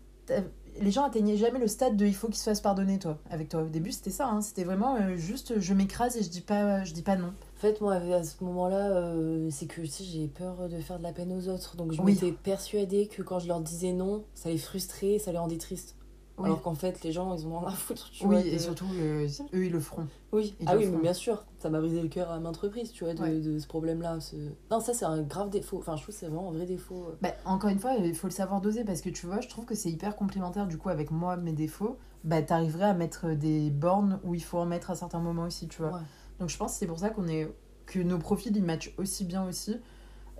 les 0.80 0.92
gens 0.92 1.04
atteignaient 1.04 1.38
jamais 1.38 1.60
le 1.60 1.68
stade 1.68 1.98
de 1.98 2.06
il 2.06 2.16
faut 2.16 2.28
qu'ils 2.28 2.38
se 2.38 2.44
fassent 2.46 2.62
pardonner, 2.62 2.98
toi, 3.00 3.18
avec 3.30 3.50
toi. 3.50 3.64
Au 3.64 3.68
début, 3.68 3.92
c'était 3.92 4.10
ça. 4.12 4.28
hein. 4.28 4.42
C'était 4.42 4.64
vraiment 4.64 4.96
euh, 4.96 5.16
juste 5.16 5.60
je 5.60 5.74
m'écrase 5.74 6.18
et 6.18 6.24
je 6.24 6.30
dis 6.30 6.42
pas, 6.42 6.84
je 6.84 6.94
dis 6.94 7.02
pas 7.04 7.16
non. 7.16 7.34
En 7.60 7.62
fait, 7.62 7.82
moi, 7.82 7.96
à 7.96 8.24
ce 8.24 8.42
moment-là, 8.46 8.92
euh, 8.92 9.50
c'est 9.52 9.66
que 9.66 9.82
aussi 9.82 10.06
j'ai 10.06 10.28
peur 10.30 10.70
de 10.70 10.80
faire 10.80 10.98
de 10.98 11.04
la 11.04 11.12
peine 11.12 11.34
aux 11.34 11.50
autres. 11.50 11.76
Donc 11.76 11.92
je 11.92 12.02
Oui. 12.02 12.14
m'étais 12.14 12.32
persuadée 12.32 13.08
que 13.08 13.22
quand 13.22 13.40
je 13.40 13.50
leur 13.50 13.60
disais 13.60 13.92
non, 13.92 14.24
ça 14.34 14.48
les 14.48 14.58
frustrait, 14.58 15.20
ça 15.20 15.34
les 15.34 15.38
rendait 15.40 15.58
tristes. 15.58 15.98
Oui. 16.38 16.46
Alors 16.46 16.62
qu'en 16.62 16.74
fait, 16.74 17.04
les 17.04 17.12
gens, 17.12 17.36
ils 17.36 17.46
ont 17.46 17.60
rien 17.60 17.68
à 17.68 17.72
foutre, 17.72 18.12
tu 18.12 18.26
oui, 18.26 18.36
vois. 18.36 18.44
de- 18.44 18.48
et 18.48 18.60
surtout, 18.60 18.86
euh, 18.98 19.28
eux, 19.54 19.66
ils 19.66 19.72
le 19.74 19.80
feront. 19.82 20.08
Oui, 20.32 20.56
Ils 20.62 20.70
ah 20.70 20.78
oui, 20.78 20.88
mais 20.88 21.00
bien 21.02 21.14
sûr, 21.14 21.44
ça 21.58 21.70
m'a 21.70 21.82
brisé 21.82 22.02
le 22.02 22.08
cœur 22.08 22.32
à 22.32 22.40
maintes 22.40 22.56
reprises, 22.56 22.94
tu 22.94 23.04
vois, 23.04 23.14
de, 23.14 23.22
Ouais. 23.22 23.40
de 23.42 23.60
ce 23.60 23.68
problème-là. 23.68 24.22
Ce... 24.22 24.38
Non, 24.72 24.80
ça, 24.80 24.94
c'est 24.94 25.04
un 25.04 25.22
grave 25.22 25.50
défaut. 25.50 25.80
Enfin, 25.80 25.98
je 25.98 26.04
trouve 26.04 26.16
que 26.16 26.20
c'est 26.22 26.28
vraiment 26.28 26.48
un 26.52 26.54
vrai 26.54 26.66
défaut. 26.66 27.08
euh. 27.10 27.18
Bah, 27.22 27.34
encore 27.44 27.70
une 27.72 27.80
fois, 27.80 27.96
il 27.96 28.16
faut 28.16 28.28
le 28.28 28.32
savoir 28.34 28.62
doser 28.62 28.86
parce 28.86 29.02
que 29.02 29.10
tu 29.10 29.26
vois, 29.26 29.42
je 29.42 29.50
trouve 29.50 29.66
que 29.66 29.76
c'est 29.76 29.90
hyper 29.92 30.16
complémentaire 30.16 30.66
du 30.66 30.78
coup 30.78 30.88
avec 30.88 31.12
moi, 31.12 31.36
mes 31.36 31.52
défauts. 31.52 31.98
Bah, 32.24 32.42
t'arriverais 32.42 32.86
à 32.86 32.94
mettre 32.94 33.32
des 33.34 33.70
bornes 33.70 34.22
où 34.24 34.34
il 34.34 34.44
faut 34.44 34.60
en 34.60 34.66
mettre 34.66 34.92
à 34.92 34.96
certains 34.96 35.20
moments 35.20 35.44
aussi, 35.44 35.68
tu 35.68 35.82
vois. 35.82 35.92
Ouais. 35.92 36.02
Donc 36.40 36.50
je 36.50 36.58
pense 36.58 36.74
que 36.74 36.80
c'est 36.80 36.88
pour 36.88 37.00
ça 37.00 37.10
qu'on 37.10 37.28
est 37.28 37.52
que 37.86 38.00
nos 38.00 38.18
profils 38.20 38.56
ils 38.56 38.64
matchent 38.64 38.94
aussi 38.98 39.26
bien 39.26 39.46
aussi. 39.46 39.78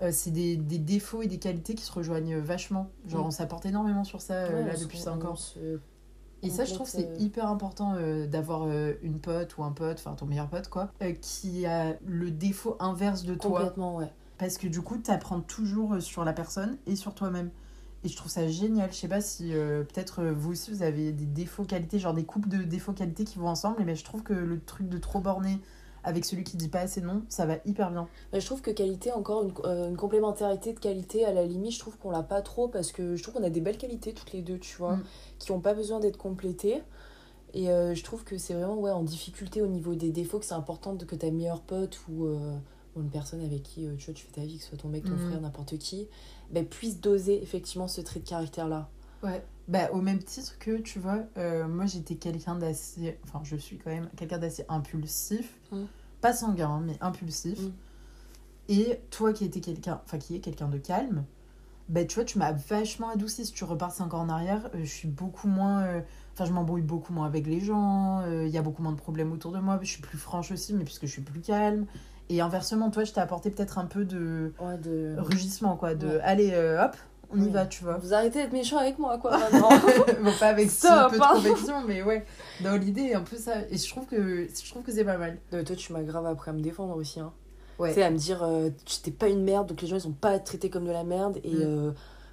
Euh, 0.02 0.10
c'est 0.12 0.30
des, 0.30 0.56
des 0.56 0.78
défauts 0.78 1.20
et 1.22 1.26
des 1.26 1.38
qualités 1.38 1.74
qui 1.74 1.84
se 1.84 1.92
rejoignent 1.92 2.38
vachement. 2.38 2.90
Genre 3.06 3.22
Mm. 3.24 3.26
on 3.26 3.30
s'apporte 3.30 3.66
énormément 3.66 4.04
sur 4.04 4.20
ça 4.22 4.34
euh, 4.34 4.62
Ouais, 4.62 4.68
là 4.72 4.76
depuis 4.78 4.98
on 4.98 5.04
5 5.04 5.24
ans. 5.26 5.36
se- 5.36 5.78
Et 6.42 6.48
ça, 6.48 6.64
je 6.64 6.72
trouve 6.72 6.86
que 6.86 6.92
c'est 6.92 7.06
euh, 7.10 7.16
hyper 7.18 7.46
important 7.48 7.96
euh, 7.96 8.26
d'avoir 8.26 8.62
euh, 8.66 8.94
une 9.02 9.18
pote 9.18 9.58
ou 9.58 9.62
un 9.64 9.72
pote, 9.72 9.98
enfin 9.98 10.14
ton 10.14 10.24
meilleur 10.24 10.48
pote 10.48 10.68
quoi, 10.68 10.90
qui 11.20 11.66
a 11.66 11.96
le 12.06 12.30
défaut 12.30 12.76
inverse 12.80 13.24
de 13.24 13.34
toi. 13.34 13.50
Complètement, 13.60 13.96
ouais. 13.96 14.10
Parce 14.38 14.56
que 14.56 14.68
du 14.68 14.80
coup, 14.80 14.96
tu 14.96 15.10
apprends 15.10 15.40
toujours 15.42 16.00
sur 16.00 16.24
la 16.24 16.32
personne 16.32 16.78
et 16.86 16.96
sur 16.96 17.14
toi-même. 17.14 17.50
Et 18.02 18.08
je 18.08 18.16
trouve 18.16 18.30
ça 18.32 18.48
génial. 18.48 18.90
Je 18.90 18.96
sais 18.96 19.08
pas 19.08 19.20
si 19.20 19.50
peut-être 19.52 20.24
vous 20.24 20.52
aussi 20.52 20.70
vous 20.70 20.82
avez 20.82 21.12
des 21.12 21.26
défauts 21.26 21.64
qualités, 21.64 21.98
genre 21.98 22.14
des 22.14 22.24
couples 22.24 22.48
de 22.48 22.62
défauts 22.62 22.94
qualités 22.94 23.24
qui 23.24 23.38
vont 23.38 23.48
ensemble. 23.48 23.82
Mais 23.84 23.94
je 23.96 24.02
trouve 24.04 24.22
que 24.22 24.32
le 24.32 24.58
truc 24.58 24.88
de 24.88 24.96
trop 24.96 25.20
borné 25.20 25.60
avec 26.04 26.24
celui 26.24 26.44
qui 26.44 26.56
dit 26.56 26.68
pas 26.68 26.80
assez 26.80 27.00
non, 27.00 27.22
ça 27.28 27.46
va 27.46 27.56
hyper 27.66 27.90
bien. 27.90 28.08
Je 28.32 28.44
trouve 28.44 28.62
que 28.62 28.70
qualité, 28.70 29.12
encore 29.12 29.42
une, 29.44 29.52
euh, 29.64 29.88
une 29.88 29.96
complémentarité 29.96 30.72
de 30.72 30.78
qualité, 30.78 31.24
à 31.24 31.32
la 31.32 31.44
limite, 31.44 31.72
je 31.72 31.78
trouve 31.78 31.96
qu'on 31.98 32.10
l'a 32.10 32.22
pas 32.22 32.40
trop 32.42 32.68
parce 32.68 32.92
que 32.92 33.16
je 33.16 33.22
trouve 33.22 33.34
qu'on 33.34 33.42
a 33.44 33.50
des 33.50 33.60
belles 33.60 33.78
qualités 33.78 34.12
toutes 34.14 34.32
les 34.32 34.42
deux, 34.42 34.58
tu 34.58 34.76
vois, 34.76 34.96
Mm. 34.96 35.02
qui 35.38 35.52
ont 35.52 35.60
pas 35.60 35.74
besoin 35.74 36.00
d'être 36.00 36.16
complétées. 36.18 36.82
Et 37.52 37.68
euh, 37.70 37.94
je 37.94 38.04
trouve 38.04 38.22
que 38.24 38.38
c'est 38.38 38.54
vraiment 38.54 38.76
ouais, 38.78 38.92
en 38.92 39.02
difficulté 39.02 39.60
au 39.60 39.66
niveau 39.66 39.94
des 39.94 40.10
défauts 40.10 40.38
que 40.38 40.44
c'est 40.44 40.54
important 40.54 40.96
que 40.96 41.16
ta 41.16 41.30
meilleure 41.30 41.62
pote 41.62 41.98
ou, 42.08 42.26
euh, 42.26 42.56
une 42.96 43.10
personne 43.10 43.40
avec 43.40 43.62
qui 43.62 43.88
tu, 43.98 44.04
vois, 44.06 44.14
tu 44.14 44.24
fais 44.26 44.32
ta 44.32 44.40
vie, 44.42 44.56
que 44.58 44.62
ce 44.62 44.68
soit 44.70 44.78
ton 44.78 44.88
mec, 44.88 45.04
ton 45.04 45.12
Mm. 45.12 45.28
frère, 45.28 45.40
n'importe 45.40 45.76
qui, 45.78 46.08
ben, 46.50 46.64
puisse 46.66 47.00
doser 47.00 47.42
effectivement 47.42 47.88
ce 47.88 48.00
trait 48.00 48.20
de 48.20 48.28
caractère-là. 48.28 48.88
Ouais. 49.22 49.42
Bah, 49.70 49.88
au 49.92 50.00
même 50.00 50.18
titre 50.22 50.58
que, 50.58 50.78
tu 50.78 50.98
vois, 50.98 51.20
euh, 51.38 51.66
moi 51.68 51.86
j'étais 51.86 52.16
quelqu'un 52.16 52.56
d'assez. 52.56 53.16
Enfin, 53.24 53.40
je 53.44 53.54
suis 53.56 53.78
quand 53.78 53.90
même 53.90 54.08
quelqu'un 54.16 54.38
d'assez 54.38 54.64
impulsif. 54.68 55.58
Mm. 55.70 55.84
Pas 56.20 56.32
sanguin, 56.32 56.68
hein, 56.68 56.82
mais 56.84 56.98
impulsif. 57.00 57.58
Mm. 57.60 57.72
Et 58.68 59.00
toi 59.10 59.32
qui 59.32 59.44
étais 59.44 59.60
quelqu'un. 59.60 60.00
Enfin, 60.04 60.18
qui 60.18 60.34
est 60.36 60.40
quelqu'un 60.40 60.68
de 60.68 60.76
calme, 60.78 61.24
bah, 61.88 62.04
tu 62.04 62.16
vois, 62.16 62.24
tu 62.24 62.38
m'as 62.38 62.52
vachement 62.52 63.10
adouci. 63.10 63.46
Si 63.46 63.52
tu 63.52 63.62
repars 63.64 63.92
5 63.92 64.12
ans 64.14 64.20
en 64.22 64.28
arrière, 64.28 64.68
euh, 64.74 64.80
je 64.82 64.90
suis 64.90 65.08
beaucoup 65.08 65.46
moins. 65.48 65.82
euh, 65.84 66.00
Enfin, 66.34 66.44
je 66.46 66.52
m'embrouille 66.52 66.82
beaucoup 66.82 67.12
moins 67.12 67.26
avec 67.26 67.46
les 67.46 67.60
gens. 67.60 68.24
Il 68.26 68.48
y 68.48 68.56
a 68.56 68.62
beaucoup 68.62 68.82
moins 68.82 68.92
de 68.92 68.96
problèmes 68.96 69.30
autour 69.32 69.52
de 69.52 69.58
moi. 69.58 69.78
Je 69.82 69.88
suis 69.90 70.00
plus 70.02 70.16
franche 70.16 70.50
aussi, 70.52 70.72
mais 70.72 70.84
puisque 70.84 71.04
je 71.06 71.10
suis 71.12 71.20
plus 71.22 71.40
calme. 71.40 71.86
Et 72.30 72.40
inversement, 72.40 72.90
toi, 72.90 73.04
je 73.04 73.12
t'ai 73.12 73.20
apporté 73.20 73.50
peut-être 73.50 73.76
un 73.78 73.84
peu 73.84 74.04
de 74.06 74.54
Ouais, 74.60 74.78
de... 74.78 75.16
rugissement, 75.18 75.76
quoi. 75.76 75.94
De 75.94 76.06
Ouais. 76.06 76.20
allez, 76.22 76.50
euh, 76.52 76.82
hop, 76.82 76.96
on 77.32 77.40
y 77.42 77.48
va, 77.48 77.66
tu 77.66 77.84
vois. 77.84 77.96
Vous 77.98 78.12
arrêtez 78.14 78.40
d'être 78.42 78.52
méchant 78.52 78.78
avec 78.78 78.98
moi, 78.98 79.18
quoi, 79.18 79.36
maintenant. 79.38 79.68
bon, 80.22 80.32
pas 80.38 80.48
avec 80.48 80.70
si 80.70 80.78
Stop, 80.78 81.10
peu 81.12 81.18
de 81.18 81.22
conviction, 81.22 81.82
mais 81.86 82.02
ouais, 82.02 82.24
dans 82.62 82.76
l'idée, 82.76 83.14
un 83.14 83.22
peu 83.22 83.36
ça. 83.36 83.54
Et 83.70 83.76
je 83.76 83.88
trouve 83.88 84.06
que, 84.06 84.46
je 84.48 84.70
trouve 84.70 84.82
que 84.82 84.92
c'est 84.92 85.04
pas 85.04 85.18
mal. 85.18 85.38
Euh, 85.52 85.62
toi, 85.64 85.76
tu 85.76 85.92
m'as 85.92 86.02
grave 86.02 86.26
appris 86.26 86.50
à 86.50 86.52
me 86.52 86.60
défendre 86.60 86.96
aussi. 86.96 87.20
Hein. 87.20 87.32
Ouais. 87.78 87.90
Tu 87.90 87.94
sais, 87.96 88.02
à 88.02 88.10
me 88.10 88.18
dire, 88.18 88.42
euh, 88.42 88.68
tu 88.84 88.98
t'es 89.00 89.10
pas 89.10 89.28
une 89.28 89.42
merde, 89.42 89.66
donc 89.68 89.80
les 89.80 89.88
gens 89.88 89.96
ils 89.96 90.00
sont 90.02 90.12
pas 90.12 90.38
traiter 90.38 90.68
comme 90.70 90.84
de 90.86 90.92
la 90.92 91.04
merde. 91.04 91.38
Et 91.44 91.54
Mm. 91.54 91.60
euh, 91.62 91.90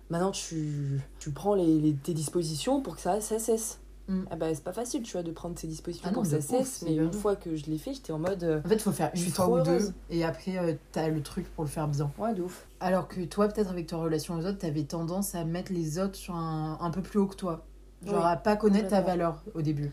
Maintenant, 0.09 0.31
tu, 0.31 1.01
tu 1.19 1.31
prends 1.31 1.53
les, 1.53 1.79
les- 1.81 1.93
tes 1.93 2.13
dispositions 2.13 2.79
pour 2.81 2.95
que 2.95 3.01
ça, 3.01 3.19
ça 3.19 3.39
cesse. 3.39 3.79
Mm. 4.07 4.23
Ah 4.31 4.35
bah, 4.37 4.55
c'est 4.55 4.63
pas 4.63 4.71
facile, 4.73 5.03
tu 5.03 5.11
vois, 5.13 5.23
de 5.23 5.31
prendre 5.31 5.55
tes 5.55 5.67
dispositions 5.67 6.07
Ah 6.09 6.13
pour 6.13 6.25
ça 6.25 6.39
cesse. 6.39 6.81
Mais 6.83 6.95
une 6.95 7.11
fois 7.11 7.35
que 7.35 7.55
je 7.55 7.65
l'ai 7.65 7.77
fait, 7.77 7.93
j'étais 7.93 8.13
en 8.13 8.19
mode. 8.19 8.43
euh, 8.43 8.61
En 8.63 8.69
fait, 8.69 8.75
il 8.75 8.81
faut 8.81 8.91
faire 8.93 9.11
Je 9.13 9.19
une 9.19 9.23
suis 9.25 9.31
fois 9.31 9.47
ou 9.49 9.61
deux, 9.61 9.91
et 10.09 10.23
après, 10.23 10.57
euh, 10.57 10.73
t'as 10.93 11.09
le 11.09 11.21
truc 11.21 11.53
pour 11.53 11.63
le 11.65 11.69
faire 11.69 11.87
bien. 11.87 12.09
Ouais, 12.17 12.33
de 12.33 12.41
ouf. 12.43 12.65
Alors 12.79 13.07
que 13.07 13.21
toi, 13.25 13.47
peut-être 13.49 13.69
avec 13.69 13.87
ta 13.87 13.97
relation 13.97 14.35
aux 14.35 14.45
autres, 14.45 14.59
t'avais 14.59 14.83
tendance 14.83 15.35
à 15.35 15.43
mettre 15.43 15.73
les 15.73 15.99
autres 15.99 16.15
sur 16.15 16.35
un, 16.35 16.77
un 16.79 16.89
peu 16.91 17.01
plus 17.01 17.19
haut 17.19 17.27
que 17.27 17.35
toi. 17.35 17.65
Genre 18.05 18.15
Oui, 18.15 18.31
à 18.31 18.37
pas 18.37 18.55
connaître 18.55 18.89
ta 18.89 19.01
valeur 19.01 19.43
au 19.55 19.61
début. 19.61 19.91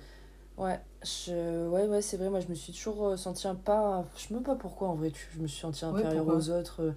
Ouais, 0.56 0.78
je... 1.02 1.66
ouais, 1.68 1.88
ouais, 1.88 2.00
c'est 2.02 2.16
vrai. 2.16 2.30
Moi, 2.30 2.38
je 2.38 2.46
me 2.48 2.54
suis 2.54 2.72
toujours 2.72 3.08
euh, 3.08 3.16
sentie 3.16 3.48
un 3.48 3.56
pas. 3.56 4.04
Je 4.16 4.22
sais 4.28 4.34
même 4.34 4.44
pas 4.44 4.54
pourquoi 4.54 4.88
en 4.88 4.94
vrai. 4.94 5.10
Je 5.34 5.40
me 5.40 5.48
suis 5.48 5.60
sentie 5.60 5.84
inférieure 5.84 6.28
aux 6.28 6.50
autres. 6.50 6.82
euh. 6.82 6.92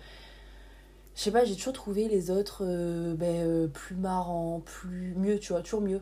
Je 1.15 1.21
sais 1.23 1.31
pas, 1.31 1.43
j'ai 1.45 1.55
toujours 1.55 1.73
trouvé 1.73 2.07
les 2.07 2.29
autres 2.29 2.59
euh, 2.63 3.15
ben, 3.15 3.47
euh, 3.47 3.67
plus 3.67 3.95
marrants, 3.95 4.61
plus 4.63 5.15
mieux, 5.15 5.39
tu 5.39 5.51
vois, 5.53 5.63
toujours 5.63 5.81
mieux. 5.81 6.01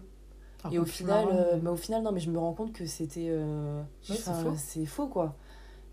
Par 0.65 0.73
Et 0.73 0.77
au 0.79 0.81
contre, 0.81 0.93
final, 0.93 1.27
euh, 1.29 1.51
mais- 1.55 1.61
mais 1.61 1.69
au 1.69 1.75
final, 1.75 2.01
non, 2.03 2.11
mais 2.11 2.19
je 2.19 2.29
me 2.31 2.39
rends 2.39 2.53
compte 2.53 2.73
que 2.73 2.85
c'était. 2.87 3.27
euh, 3.29 3.81
Ouais, 4.09 4.15
c'est 4.57 4.85
faux. 4.87 5.07
quoi. 5.07 5.35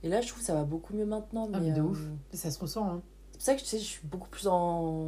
Et 0.03 0.09
là, 0.09 0.21
je 0.23 0.29
trouve 0.29 0.41
que 0.41 0.47
ça 0.47 0.55
va 0.55 0.65
beaucoup 0.65 0.95
mieux 0.95 1.05
maintenant. 1.07 1.47
Ah, 1.53 1.59
Mais, 1.61 1.69
mais 1.69 1.73
de 1.75 1.81
euh, 1.81 1.85
ouf. 1.85 2.01
ça 2.33 2.51
se 2.51 2.59
ressent. 2.59 2.89
Hein. 2.89 3.03
C'est 3.33 3.39
pour 3.39 3.43
ça 3.47 3.55
que 3.55 3.61
tu 3.61 3.67
sais, 3.67 3.79
je 3.79 3.85
suis 3.85 4.07
beaucoup 4.07 4.29
plus 4.31 4.49
en. 4.49 5.05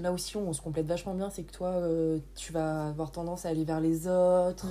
Là 0.00 0.12
aussi, 0.12 0.36
on 0.36 0.52
se 0.52 0.60
complète 0.62 0.86
vachement 0.86 1.14
bien. 1.14 1.28
C'est 1.30 1.42
que 1.42 1.52
toi, 1.52 1.82
tu 2.36 2.52
vas 2.52 2.86
avoir 2.88 3.10
tendance 3.10 3.46
à 3.46 3.48
aller 3.48 3.64
vers 3.64 3.80
les 3.80 4.06
autres. 4.06 4.66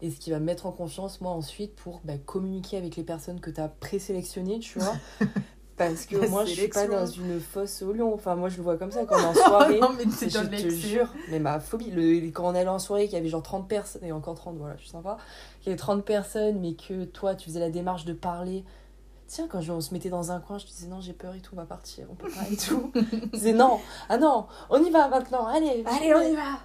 Et 0.00 0.10
ce 0.10 0.18
qui 0.18 0.30
va 0.32 0.40
me 0.40 0.44
mettre 0.46 0.66
en 0.66 0.72
confiance, 0.72 1.20
moi, 1.20 1.30
ensuite, 1.30 1.76
pour 1.76 2.00
bah, 2.04 2.18
communiquer 2.18 2.76
avec 2.76 2.96
les 2.96 3.04
personnes 3.04 3.38
que 3.38 3.50
tu 3.50 3.60
as 3.60 3.68
présélectionnées, 3.68 4.58
tu 4.58 4.78
vois. 4.80 4.94
Parce 5.88 6.06
que 6.06 6.16
La 6.16 6.28
moi, 6.28 6.44
je 6.44 6.50
suis 6.50 6.68
pas 6.68 6.86
dans 6.86 7.06
une 7.06 7.40
fosse 7.40 7.82
au 7.82 7.92
lion. 7.92 8.14
Enfin, 8.14 8.34
moi, 8.36 8.48
je 8.48 8.56
le 8.56 8.62
vois 8.62 8.76
comme 8.76 8.90
ça 8.90 9.04
quand 9.04 9.16
on 9.16 9.22
est 9.22 9.24
en 9.26 9.34
soirée. 9.34 9.80
non, 9.80 9.90
mais 9.96 10.04
je 10.04 10.28
te 10.28 10.50
l'excès. 10.50 10.70
jure, 10.70 11.08
mais 11.28 11.38
ma 11.38 11.60
phobie, 11.60 11.90
le, 11.90 12.28
quand 12.30 12.44
on 12.50 12.54
allait 12.54 12.68
en 12.68 12.78
soirée, 12.78 13.04
qu'il 13.06 13.14
y 13.14 13.20
avait 13.20 13.28
genre 13.28 13.42
30 13.42 13.68
personnes, 13.68 14.04
et 14.04 14.12
encore 14.12 14.34
30, 14.34 14.56
voilà, 14.58 14.76
je 14.76 14.82
suis 14.82 14.90
sympa, 14.90 15.16
qu'il 15.60 15.70
y 15.70 15.72
avait 15.72 15.78
30 15.78 16.04
personnes, 16.04 16.60
mais 16.60 16.74
que 16.74 17.04
toi, 17.04 17.34
tu 17.34 17.46
faisais 17.48 17.60
la 17.60 17.70
démarche 17.70 18.04
de 18.04 18.12
parler. 18.12 18.64
Tiens, 19.28 19.46
quand 19.50 19.60
je- 19.62 19.72
on 19.72 19.80
se 19.80 19.94
mettait 19.94 20.10
dans 20.10 20.30
un 20.30 20.40
coin, 20.40 20.58
je 20.58 20.66
disais 20.66 20.86
non, 20.88 21.00
j'ai 21.00 21.14
peur 21.14 21.34
et 21.34 21.40
tout, 21.40 21.50
on 21.54 21.56
va 21.56 21.64
partir, 21.64 22.06
on 22.10 22.14
peut 22.14 22.28
pas 22.28 22.46
et 22.52 22.56
tout. 22.56 22.90
je 22.94 23.26
disais 23.38 23.52
non, 23.54 23.78
ah 24.10 24.18
non, 24.18 24.46
on 24.68 24.82
y 24.84 24.90
va 24.90 25.08
maintenant, 25.08 25.46
allez, 25.46 25.82
Allez, 25.86 26.14
on 26.14 26.20
y 26.20 26.36
va 26.36 26.58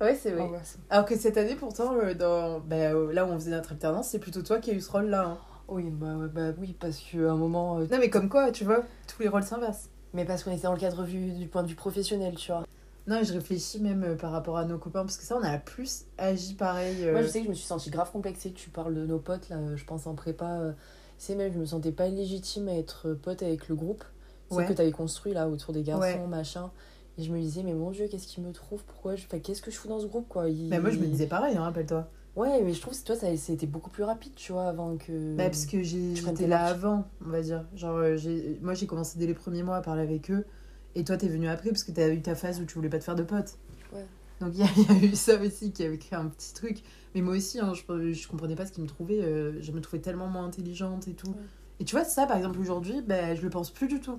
Ouais, 0.00 0.14
c'est 0.14 0.30
vrai. 0.30 0.48
Ah 0.90 0.94
Alors 0.96 1.06
que 1.06 1.16
cette 1.16 1.36
année, 1.38 1.56
pourtant, 1.56 1.94
euh, 1.94 2.12
dans... 2.14 2.60
bah, 2.60 2.76
euh, 2.76 3.12
là 3.14 3.24
où 3.24 3.28
on 3.30 3.34
faisait 3.36 3.50
notre 3.50 3.72
alternance, 3.72 4.08
c'est 4.08 4.18
plutôt 4.18 4.42
toi 4.42 4.58
qui 4.58 4.70
as 4.70 4.74
eu 4.74 4.80
ce 4.80 4.90
rôle-là. 4.90 5.24
hein. 5.24 5.38
Oui, 5.68 5.84
bah, 5.90 6.14
bah 6.32 6.52
oui, 6.58 6.74
parce 6.78 6.98
qu'à 6.98 7.30
un 7.32 7.36
moment. 7.36 7.78
euh, 7.78 7.86
Non, 7.90 7.98
mais 7.98 8.10
comme 8.10 8.28
quoi, 8.28 8.52
tu 8.52 8.64
vois, 8.64 8.82
tous 9.08 9.22
les 9.22 9.28
rôles 9.28 9.42
s'inversent. 9.42 9.88
Mais 10.14 10.24
parce 10.24 10.44
qu'on 10.44 10.52
était 10.52 10.62
dans 10.62 10.72
le 10.72 10.78
cadre 10.78 11.02
vu, 11.04 11.32
du 11.32 11.46
point 11.48 11.62
de 11.62 11.68
vue 11.68 11.74
professionnel, 11.74 12.34
tu 12.36 12.52
vois. 12.52 12.64
Non, 13.08 13.18
et 13.20 13.24
je 13.24 13.32
réfléchis 13.32 13.80
même 13.80 14.02
euh, 14.04 14.16
par 14.16 14.32
rapport 14.32 14.56
à 14.56 14.64
nos 14.64 14.78
copains, 14.78 15.02
parce 15.02 15.16
que 15.16 15.24
ça, 15.24 15.36
on 15.36 15.42
a 15.42 15.58
plus 15.58 16.04
agi 16.18 16.54
pareil. 16.54 17.04
euh, 17.04 17.12
Moi, 17.12 17.22
je 17.22 17.28
sais 17.28 17.38
que 17.40 17.44
je 17.44 17.50
me 17.50 17.54
suis 17.54 17.66
sentie 17.66 17.90
grave 17.90 18.10
complexée 18.10 18.50
tu 18.56 18.70
parles 18.70 18.94
de 18.94 19.06
nos 19.06 19.18
potes, 19.18 19.48
là, 19.48 19.58
je 19.74 19.84
pense 19.84 20.06
en 20.06 20.14
prépa. 20.14 20.58
euh, 20.60 20.72
C'est 21.18 21.34
même, 21.34 21.52
je 21.52 21.58
me 21.58 21.64
sentais 21.66 21.92
pas 21.92 22.08
légitime 22.08 22.68
à 22.68 22.74
être 22.74 23.12
pote 23.14 23.42
avec 23.42 23.68
le 23.68 23.74
groupe 23.74 24.04
sais, 24.50 24.56
Ouais. 24.56 24.66
que 24.66 24.72
tu 24.72 24.80
avais 24.82 24.92
construit 24.92 25.32
là 25.34 25.48
autour 25.48 25.72
des 25.72 25.82
garçons, 25.82 26.02
Ouais. 26.02 26.26
machin. 26.26 26.70
Et 27.18 27.22
je 27.22 27.32
me 27.32 27.40
disais, 27.40 27.62
mais 27.62 27.72
mon 27.74 27.90
Dieu, 27.90 28.06
qu'est-ce 28.08 28.26
qu'il 28.26 28.44
me 28.44 28.52
trouve 28.52 28.84
Pourquoi 28.84 29.16
je... 29.16 29.24
enfin, 29.26 29.38
Qu'est-ce 29.38 29.62
que 29.62 29.70
je 29.70 29.76
fous 29.76 29.88
dans 29.88 29.98
ce 30.00 30.06
groupe, 30.06 30.28
quoi 30.28 30.48
Il- 30.50 30.68
Bah, 30.68 30.78
moi, 30.80 30.90
je 30.90 30.98
me 30.98 31.06
disais 31.06 31.26
pareil, 31.26 31.56
hein, 31.56 31.62
rappelle-toi. 31.62 32.06
Ouais, 32.36 32.60
mais 32.62 32.74
je 32.74 32.80
trouve 32.82 32.98
que 32.98 33.04
toi, 33.04 33.16
ça, 33.16 33.34
c'était 33.36 33.66
beaucoup 33.66 33.88
plus 33.90 34.02
rapide, 34.04 34.34
tu 34.34 34.52
vois, 34.52 34.68
avant 34.68 34.96
que. 34.98 35.34
Bah, 35.36 35.44
parce 35.44 35.64
que 35.66 35.82
j'étais 35.82 36.46
là 36.46 36.66
avant, 36.66 37.08
on 37.24 37.30
va 37.30 37.40
dire. 37.40 37.64
Genre, 37.74 37.96
euh, 37.96 38.16
moi, 38.60 38.74
j'ai 38.74 38.86
commencé 38.86 39.18
dès 39.18 39.26
les 39.26 39.34
premiers 39.34 39.62
mois 39.62 39.76
à 39.76 39.80
parler 39.80 40.02
avec 40.02 40.30
eux. 40.30 40.44
Et 40.94 41.04
toi, 41.04 41.16
t'es 41.16 41.28
venu 41.28 41.48
après, 41.48 41.70
parce 41.70 41.84
que 41.84 41.92
t'as 41.92 42.08
eu 42.10 42.20
ta 42.22 42.34
phase 42.34 42.60
où 42.60 42.64
tu 42.64 42.74
voulais 42.74 42.88
pas 42.88 42.98
te 42.98 43.04
faire 43.04 43.14
de 43.14 43.22
potes. 43.22 43.58
Ouais. 43.92 44.04
Donc, 44.40 44.52
il 44.54 44.60
y, 44.60 44.62
a- 44.62 44.94
y 44.94 45.04
a 45.04 45.04
eu 45.06 45.14
ça 45.16 45.40
aussi 45.40 45.72
qui 45.72 45.82
avait 45.82 45.98
créé 45.98 46.18
un 46.18 46.26
petit 46.26 46.52
truc. 46.52 46.82
Mais 47.14 47.22
moi 47.22 47.34
aussi, 47.36 47.58
hein, 47.58 47.72
je, 47.74 48.12
je 48.12 48.28
comprenais 48.28 48.54
pas 48.54 48.66
ce 48.66 48.72
qu'ils 48.72 48.82
me 48.82 48.88
trouvaient. 48.88 49.22
euh, 49.22 49.60
je 49.62 49.72
me 49.72 49.80
trouvais 49.80 50.02
tellement 50.02 50.26
moins 50.26 50.44
intelligente 50.46 51.08
et 51.08 51.14
tout. 51.14 51.28
Ouais. 51.28 51.34
Et 51.80 51.84
tu 51.84 51.94
vois, 51.96 52.04
ça, 52.04 52.26
par 52.26 52.36
exemple, 52.36 52.58
aujourd'hui, 52.60 53.02
bah, 53.02 53.34
je 53.34 53.42
le 53.42 53.50
pense 53.50 53.70
plus 53.70 53.88
du 53.88 54.00
tout. 54.00 54.18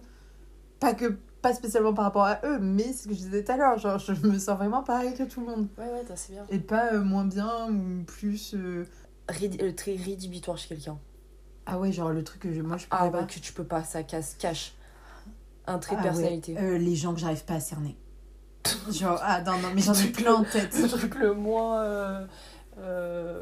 Pas 0.80 0.94
que 0.94 1.18
pas 1.42 1.54
spécialement 1.54 1.94
par 1.94 2.06
rapport 2.06 2.26
à 2.26 2.40
eux, 2.46 2.60
mais 2.60 2.92
ce 2.94 3.08
que 3.08 3.14
je 3.14 3.20
disais 3.20 3.44
tout 3.44 3.52
à 3.52 3.58
l'heure. 3.58 3.78
Genre, 3.78 3.98
je 4.00 4.14
me 4.28 4.38
sens 4.40 4.58
vraiment 4.58 4.84
pareil 4.84 5.14
que 5.14 5.24
tout 5.24 5.40
le 5.42 5.48
monde. 5.48 5.68
Ouais, 5.78 5.86
ouais, 5.86 6.04
c'est 6.16 6.34
bien. 6.34 6.46
Et 6.50 6.60
pas 6.60 6.94
euh, 6.94 7.02
moins 7.04 7.26
bien 7.26 7.70
ou 7.72 8.04
plus. 8.04 8.54
euh, 8.56 8.86
Rédi- 9.30 9.62
euh, 9.62 9.74
très 9.74 9.96
rédhibitoire 9.96 10.58
chez 10.58 10.70
quelqu'un. 10.70 10.98
Ah 11.66 11.78
ouais, 11.80 11.92
genre 11.92 12.10
le 12.12 12.24
truc 12.24 12.42
que 12.42 12.54
je- 12.54 12.62
moi 12.62 12.78
je 12.78 12.88
pourrais 12.88 13.02
Ah 13.08 13.10
pas. 13.10 13.20
ouais, 13.22 13.28
que 13.28 13.40
tu 13.40 13.52
peux 13.54 13.66
pas, 13.66 13.84
ça 13.84 14.02
casse, 14.04 14.36
cache. 14.40 14.74
Un 15.68 15.80
trait 15.80 15.96
de 15.96 16.00
Ah 16.02 16.04
ouais, 16.06 16.10
personnalité. 16.12 16.58
euh, 16.58 16.78
les 16.78 16.96
gens 16.96 17.14
que 17.14 17.20
j'arrive 17.20 17.44
pas 17.44 17.56
à 17.56 17.60
cerner. 17.60 17.98
Genre, 18.90 19.20
ah 19.22 19.42
non, 19.42 19.58
non, 19.60 19.70
mais 19.76 19.82
j'en 19.82 19.94
ai 19.94 20.08
plein 20.12 20.34
en 20.36 20.44
tête. 20.46 20.74
Le 20.82 20.88
truc 20.88 21.16
le 21.16 21.34
moins. 21.34 22.26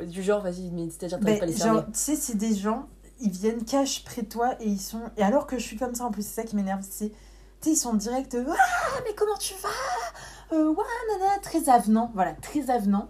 du 0.08 0.24
genre, 0.24 0.42
vas-y, 0.42 0.72
mais 0.72 0.90
c'est-à-dire, 0.90 1.20
t'arrives 1.20 1.36
Ben, 1.36 1.40
pas 1.40 1.44
à 1.44 1.48
les 1.48 1.54
cerner. 1.54 1.80
genre, 1.80 1.86
tu 1.86 2.00
sais, 2.00 2.16
c'est 2.16 2.38
des 2.38 2.56
gens, 2.56 2.88
ils 3.20 3.32
viennent 3.32 3.64
cash 3.64 4.04
près 4.04 4.24
de 4.24 4.28
toi 4.28 4.56
et 4.60 4.68
ils 4.68 4.80
sont. 4.82 5.02
Et 5.18 5.22
alors 5.24 5.46
que 5.48 5.58
je 5.58 5.64
suis 5.64 5.78
comme 5.78 5.94
ça, 5.96 6.06
en 6.06 6.12
plus, 6.12 6.26
c'est 6.26 6.42
ça 6.42 6.44
qui 6.44 6.56
m'énerve, 6.56 6.82
c'est. 6.90 7.12
Sais, 7.66 7.72
ils 7.72 7.78
sont 7.78 7.96
direct. 7.96 8.36
euh, 8.36 8.46
Ah, 8.48 9.00
mais 9.06 9.16
comment 9.16 9.36
tu 9.40 9.56
vas? 9.56 10.56
Euh, 10.56 10.72
nana, 10.72 11.40
très 11.42 11.68
avenant. 11.68 12.12
Voilà, 12.14 12.34
très 12.34 12.70
avenant. 12.70 13.10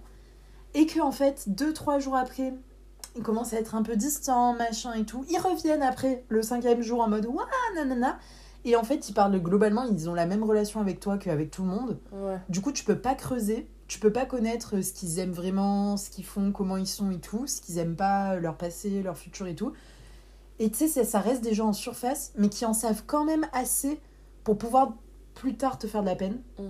Et 0.74 0.86
que, 0.86 1.02
en 1.02 1.12
fait, 1.12 1.50
deux, 1.50 1.74
trois 1.74 2.00
jours 2.00 2.16
après, 2.16 2.54
ils 3.18 3.22
commencent 3.22 3.52
à 3.52 3.58
être 3.58 3.76
un 3.76 3.84
peu 3.84 3.98
distants, 3.98 4.54
machin 4.54 4.94
et 4.94 5.04
tout. 5.04 5.26
Ils 5.30 5.40
reviennent 5.40 5.84
après, 5.84 6.24
le 6.30 6.42
cinquième 6.42 6.82
jour, 6.82 7.02
en 7.02 7.10
mode 7.10 7.26
Ouais, 7.26 7.44
nanana. 7.76 8.18
Et 8.64 8.78
en 8.78 8.84
fait, 8.86 9.10
ils 9.10 9.14
parlent 9.14 9.38
globalement, 9.42 9.84
ils 9.84 10.10
ont 10.10 10.14
la 10.14 10.26
même 10.26 10.46
relation 10.46 10.80
avec 10.80 11.02
toi 11.02 11.18
qu'avec 11.18 11.52
tout 11.52 11.64
le 11.64 11.68
monde. 11.68 12.00
Ouais. 12.14 12.38
Du 12.48 12.62
coup, 12.62 12.72
tu 12.72 12.86
peux 12.86 12.98
pas 12.98 13.14
creuser, 13.14 13.70
tu 13.90 14.00
peux 14.00 14.14
pas 14.14 14.26
connaître 14.26 14.80
ce 14.80 14.94
qu'ils 14.94 15.20
aiment 15.20 15.34
vraiment, 15.34 15.98
ce 15.98 16.10
qu'ils 16.10 16.24
font, 16.26 16.54
comment 16.54 16.78
ils 16.78 16.88
sont 16.88 17.12
et 17.12 17.20
tout, 17.20 17.46
ce 17.46 17.60
qu'ils 17.60 17.78
aiment 17.78 17.98
pas, 17.98 18.38
leur 18.38 18.56
passé, 18.56 19.04
leur 19.04 19.18
futur 19.18 19.48
et 19.48 19.56
tout. 19.56 19.74
Et 20.60 20.72
tu 20.72 20.78
sais, 20.78 20.88
ça, 20.88 21.04
ça 21.04 21.20
reste 21.20 21.42
des 21.44 21.54
gens 21.54 21.68
en 21.68 21.74
surface, 21.74 22.32
mais 22.38 22.48
qui 22.48 22.66
en 22.66 22.74
savent 22.74 23.04
quand 23.06 23.26
même 23.26 23.46
assez 23.52 24.00
pour 24.46 24.58
pouvoir 24.58 24.94
plus 25.34 25.58
tard 25.58 25.78
te 25.78 25.88
faire 25.88 26.02
de 26.02 26.08
la 26.08 26.16
peine. 26.16 26.42
Mm. 26.58 26.64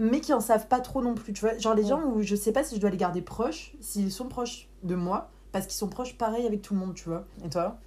Mais 0.00 0.20
qui 0.20 0.32
en 0.32 0.38
savent 0.38 0.68
pas 0.68 0.78
trop 0.78 1.02
non 1.02 1.16
plus, 1.16 1.32
tu 1.32 1.40
vois. 1.40 1.58
Genre 1.58 1.74
les 1.74 1.82
Ouais. 1.82 1.88
gens 1.88 2.04
où 2.04 2.22
je 2.22 2.36
sais 2.36 2.52
pas 2.52 2.62
si 2.62 2.76
je 2.76 2.80
dois 2.80 2.90
les 2.90 2.96
garder 2.96 3.20
proches, 3.20 3.74
s'ils 3.80 4.12
sont 4.12 4.28
proches 4.28 4.68
de 4.84 4.94
moi, 4.94 5.30
parce 5.50 5.66
qu'ils 5.66 5.74
sont 5.76 5.88
proches 5.88 6.16
pareil 6.16 6.46
avec 6.46 6.62
tout 6.62 6.74
le 6.74 6.78
monde, 6.80 6.94
tu 6.94 7.08
vois. 7.08 7.26
Et 7.44 7.48
toi? 7.48 7.80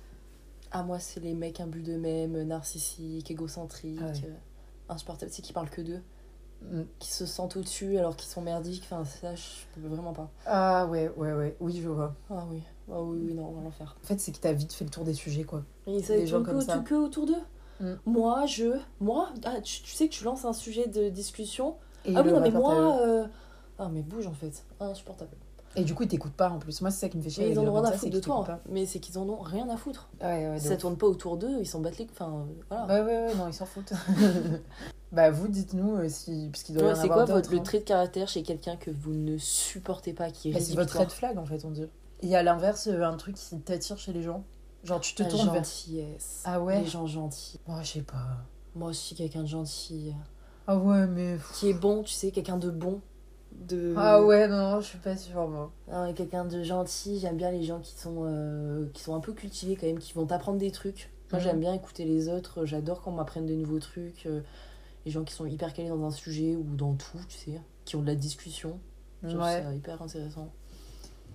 Ah, 0.72 0.84
moi, 0.84 1.00
c'est 1.00 1.22
les 1.22 1.34
mecs 1.34 1.62
imbus 1.62 1.82
d'eux-mêmes, 1.84 2.44
narcissiques, 2.44 3.32
égocentriques, 3.32 4.00
Ah 4.02 4.08
ouais. 4.08 4.22
euh, 4.26 4.34
insupportables, 4.90 5.32
qui 5.32 5.54
parlent 5.54 5.70
que 5.70 5.82
d'eux, 5.82 6.02
Mm. 6.64 6.82
qui 7.00 7.12
se 7.12 7.26
sentent 7.26 7.56
au-dessus 7.56 7.98
alors 7.98 8.16
qu'ils 8.18 8.30
sont 8.30 8.42
merdiques. 8.42 8.84
Enfin, 8.92 9.06
ça, 9.06 9.34
je 9.36 9.42
peux 9.82 9.88
vraiment 9.88 10.12
pas. 10.14 10.30
Ah 10.46 10.86
ouais, 10.88 11.10
ouais, 11.16 11.32
ouais, 11.34 11.56
oui, 11.62 11.80
je 11.82 11.88
vois. 11.88 12.14
Ah 12.30 12.46
oui, 12.52 12.62
ah 12.92 13.02
oui, 13.02 13.20
oui, 13.28 13.34
non, 13.34 13.48
on 13.48 13.52
va 13.54 13.62
l'en 13.64 13.72
faire. 13.72 13.96
En 14.04 14.06
fait, 14.06 14.20
c'est 14.20 14.32
que 14.34 14.40
t'as 14.40 14.52
vite 14.54 14.74
fait 14.74 14.84
le 14.84 14.92
tour 14.92 15.04
des 15.06 15.14
sujets, 15.14 15.44
quoi. 15.46 15.64
Et 15.88 16.04
ça 16.04 16.16
Des 16.18 16.28
gens 16.28 16.44
comme 16.44 16.60
que, 16.60 16.66
ça. 16.66 16.80
que 16.80 16.96
autour 16.96 17.26
d'eux? 17.26 17.42
Mm. 17.82 17.94
Moi, 18.06 18.46
je. 18.46 18.78
Moi, 19.00 19.30
ah, 19.46 19.60
tu, 19.62 19.82
tu 19.82 19.92
sais 19.92 20.08
que 20.08 20.14
tu 20.14 20.24
lances 20.24 20.46
un 20.46 20.54
sujet 20.54 20.88
de 20.88 21.10
discussion. 21.10 21.76
Et 22.06 22.14
ah 22.16 22.22
oui, 22.24 22.32
non, 22.32 22.40
mais 22.40 22.52
moi. 22.52 23.00
euh, 23.02 23.26
Ah, 23.80 23.90
mais 23.92 24.02
bouge 24.02 24.28
en 24.28 24.34
fait. 24.34 24.64
Insupportable. 24.80 25.32
Et 25.76 25.84
du 25.84 25.94
coup, 25.96 26.04
ils 26.04 26.10
t'écoutent 26.10 26.34
pas 26.34 26.50
en 26.50 26.60
plus. 26.60 26.82
Moi, 26.82 26.92
c'est 26.92 27.00
ça 27.00 27.10
qui 27.10 27.18
me 27.18 27.22
fait 27.24 27.30
chier. 27.30 27.46
Mais 27.46 27.52
ils 27.52 27.60
en 27.60 27.66
ont 27.66 27.74
rien 27.74 27.86
à 27.86 27.92
foutre 27.94 28.12
de 28.12 28.20
toi. 28.20 28.46
hein. 28.50 28.60
Mais 28.70 28.86
c'est 28.86 29.00
qu'ils 29.00 29.18
en 29.18 29.28
ont 29.30 29.40
rien 29.40 29.70
à 29.70 29.78
foutre. 29.78 30.10
Ouais, 30.22 30.50
ouais, 30.50 30.60
ça 30.60 30.76
tourne 30.76 30.98
pas 30.98 31.08
autour 31.08 31.38
d'eux, 31.38 31.60
ils 31.62 31.66
s'en 31.66 31.80
battent 31.80 31.98
les. 31.98 32.08
Enfin, 32.12 32.46
voilà. 32.70 32.86
Ouais, 32.88 33.02
ouais, 33.10 33.26
ouais, 33.28 33.36
non, 33.36 33.48
ils 33.48 33.54
s'en 33.54 33.66
foutent. 33.66 33.94
bah, 35.14 35.32
vous, 35.32 35.48
dites-nous 35.48 35.96
euh, 35.96 36.10
si. 36.10 36.50
Parce 36.52 36.64
qu'il 36.64 36.76
doit 36.76 36.84
y 36.84 36.88
Ouais, 36.90 36.96
c'est 36.96 37.08
quoi 37.08 37.24
votre, 37.26 37.52
le 37.52 37.60
hein. 37.60 37.64
trait 37.64 37.80
de 37.80 37.84
caractère 37.86 38.28
chez 38.28 38.44
quelqu'un 38.44 38.76
que 38.76 38.92
vous 38.92 39.14
ne 39.14 39.38
supportez 39.38 40.12
pas, 40.14 40.30
qui 40.30 40.50
est 40.50 40.54
Bah, 40.54 40.60
c'est 40.60 40.76
votre 40.76 41.00
red 41.00 41.10
flag 41.10 41.38
en 41.38 41.46
fait, 41.46 41.64
on 41.64 41.72
dit. 41.72 41.86
Et 42.22 42.36
à 42.36 42.44
l'inverse, 42.44 42.88
euh, 42.88 43.04
un 43.04 43.16
truc 43.16 43.36
qui 43.36 43.58
t'attire 43.60 43.98
chez 43.98 44.12
les 44.14 44.22
gens. 44.24 44.44
Genre, 44.84 45.00
tu 45.00 45.14
te 45.16 45.24
La 45.24 45.30
tournes 45.30 45.46
vers. 45.46 45.56
gentillesse. 45.56 46.42
Ah 46.46 46.60
ouais 46.62 46.82
Les 46.82 46.88
gens 46.88 47.06
gentils. 47.08 47.60
Oh, 47.68 47.74
je 47.82 47.88
sais 47.88 48.02
pas. 48.02 48.38
Moi 48.76 48.90
aussi, 48.90 49.14
quelqu'un 49.16 49.42
de 49.42 49.48
gentil. 49.48 50.14
Ah 50.68 50.78
ouais, 50.78 51.06
mais. 51.08 51.38
Qui 51.54 51.70
est 51.70 51.74
bon, 51.74 52.04
tu 52.04 52.14
sais, 52.14 52.32
quelqu'un 52.32 52.58
de 52.58 52.70
bon. 52.70 53.02
De... 53.52 53.94
Ah 53.98 54.24
ouais, 54.24 54.48
non, 54.48 54.58
non, 54.72 54.82
je 54.82 54.88
suis 54.88 54.98
pas 54.98 55.16
sûre, 55.18 55.48
moi. 55.48 55.72
Ah, 55.92 56.08
quelqu'un 56.16 56.46
de 56.46 56.64
gentil, 56.64 57.20
j'aime 57.20 57.36
bien 57.38 57.52
les 57.52 57.64
gens 57.64 57.80
qui 57.80 57.94
sont, 57.96 58.24
euh, 58.24 58.88
qui 58.94 59.02
sont 59.04 59.14
un 59.14 59.20
peu 59.20 59.34
cultivés 59.34 59.76
quand 59.76 59.86
même, 59.88 60.00
qui 60.00 60.14
vont 60.14 60.26
t'apprendre 60.26 60.58
des 60.58 60.72
trucs. 60.72 61.12
Moi 61.32 61.40
Mhm. 61.40 61.46
j'aime 61.46 61.60
bien 61.60 61.74
écouter 61.74 62.06
les 62.06 62.28
autres, 62.30 62.66
j'adore 62.66 63.02
quand 63.02 63.12
on 63.12 63.16
m'apprenne 63.16 63.46
des 63.46 63.56
nouveaux 63.56 63.80
trucs. 63.80 64.26
euh, 64.26 64.42
les 65.06 65.12
gens 65.12 65.24
qui 65.24 65.34
sont 65.34 65.46
hyper 65.46 65.74
calés 65.74 65.90
dans 65.90 66.04
un 66.06 66.12
sujet 66.12 66.56
ou 66.56 66.76
dans 66.76 66.94
tout, 66.94 67.18
tu 67.28 67.38
sais, 67.38 67.62
qui 67.86 67.96
ont 67.96 68.02
de 68.02 68.08
la 68.08 68.16
discussion. 68.16 68.80
Ouais. 69.24 69.32
ça 69.64 69.74
hyper 69.74 70.02
intéressant. 70.02 70.50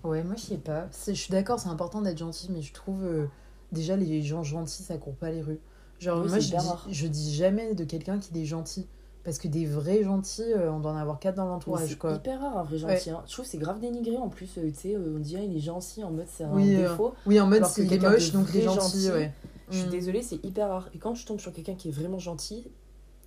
Ouais, 0.05 0.23
moi, 0.23 0.37
je 0.37 0.43
sais 0.43 0.59
pas. 0.59 0.89
Je 1.07 1.13
suis 1.13 1.33
d'accord, 1.33 1.59
c'est 1.59 1.69
important 1.69 2.01
d'être 2.01 2.19
gentil, 2.19 2.49
mais 2.51 2.63
je 2.63 2.73
trouve. 2.73 3.05
euh, 3.05 3.27
déjà, 3.73 3.97
les 3.97 4.23
gens 4.23 4.43
gentils, 4.43 4.83
ça 4.85 4.97
court 4.99 5.17
pas 5.17 5.31
les 5.31 5.43
rues. 5.43 5.59
Genre, 5.99 6.21
Oui, 6.23 6.29
moi, 6.29 6.39
je 6.39 6.47
dis, 6.49 6.55
rare. 6.55 6.87
je 6.91 7.07
dis 7.07 7.35
jamais 7.35 7.75
de 7.75 7.85
quelqu'un 7.85 8.19
qui 8.19 8.39
est 8.41 8.45
gentil. 8.45 8.87
Parce 9.25 9.39
que 9.39 9.49
des 9.49 9.67
vrais 9.67 10.05
gentils, 10.05 10.43
euh, 10.43 10.71
on 10.71 10.79
doit 10.79 10.93
en 10.93 10.97
avoir 10.97 11.19
quatre 11.19 11.35
dans 11.35 11.47
l'entourage, 11.47 11.89
C'est 11.89 12.15
hyper 12.15 12.41
rare 12.41 12.59
un 12.59 12.63
vrai 12.63 12.79
gentil. 12.79 13.11
hein. 13.11 13.25
Je 13.27 13.33
trouve 13.33 13.45
que 13.45 13.51
c'est 13.51 13.59
grave 13.59 13.81
dénigré 13.81 14.17
en 14.17 14.29
plus. 14.29 14.57
euh, 14.59 14.71
tu 14.71 14.75
sais, 14.77 14.97
on 14.97 15.19
dirait 15.19 15.47
il 15.47 15.57
est 15.57 15.61
gentil 15.61 16.05
en 16.05 16.13
mode 16.13 16.27
c'est 16.29 16.45
un 16.45 16.55
Oui, 16.55 16.77
défaut. 16.77 17.15
Oui, 17.27 17.41
en 17.41 17.49
mode, 17.49 17.65
c'est 17.65 17.83
moche, 17.99 18.33
donc 18.33 18.49
il 18.51 18.57
est 18.57 18.61
vrai 18.61 18.63
gentil, 18.63 19.09
gentil, 19.09 19.11
ouais. 19.11 19.33
Je 19.69 19.77
suis 19.79 19.89
Mm. 19.89 19.91
désolée, 19.91 20.23
c'est 20.23 20.45
hyper 20.45 20.69
rare. 20.69 20.89
Et 20.95 20.99
quand 20.99 21.15
je 21.17 21.27
tombe 21.27 21.41
sur 21.41 21.53
quelqu'un 21.53 21.75
qui 21.75 21.89
est 21.89 21.93
vraiment 21.93 22.21
gentil, 22.21 22.69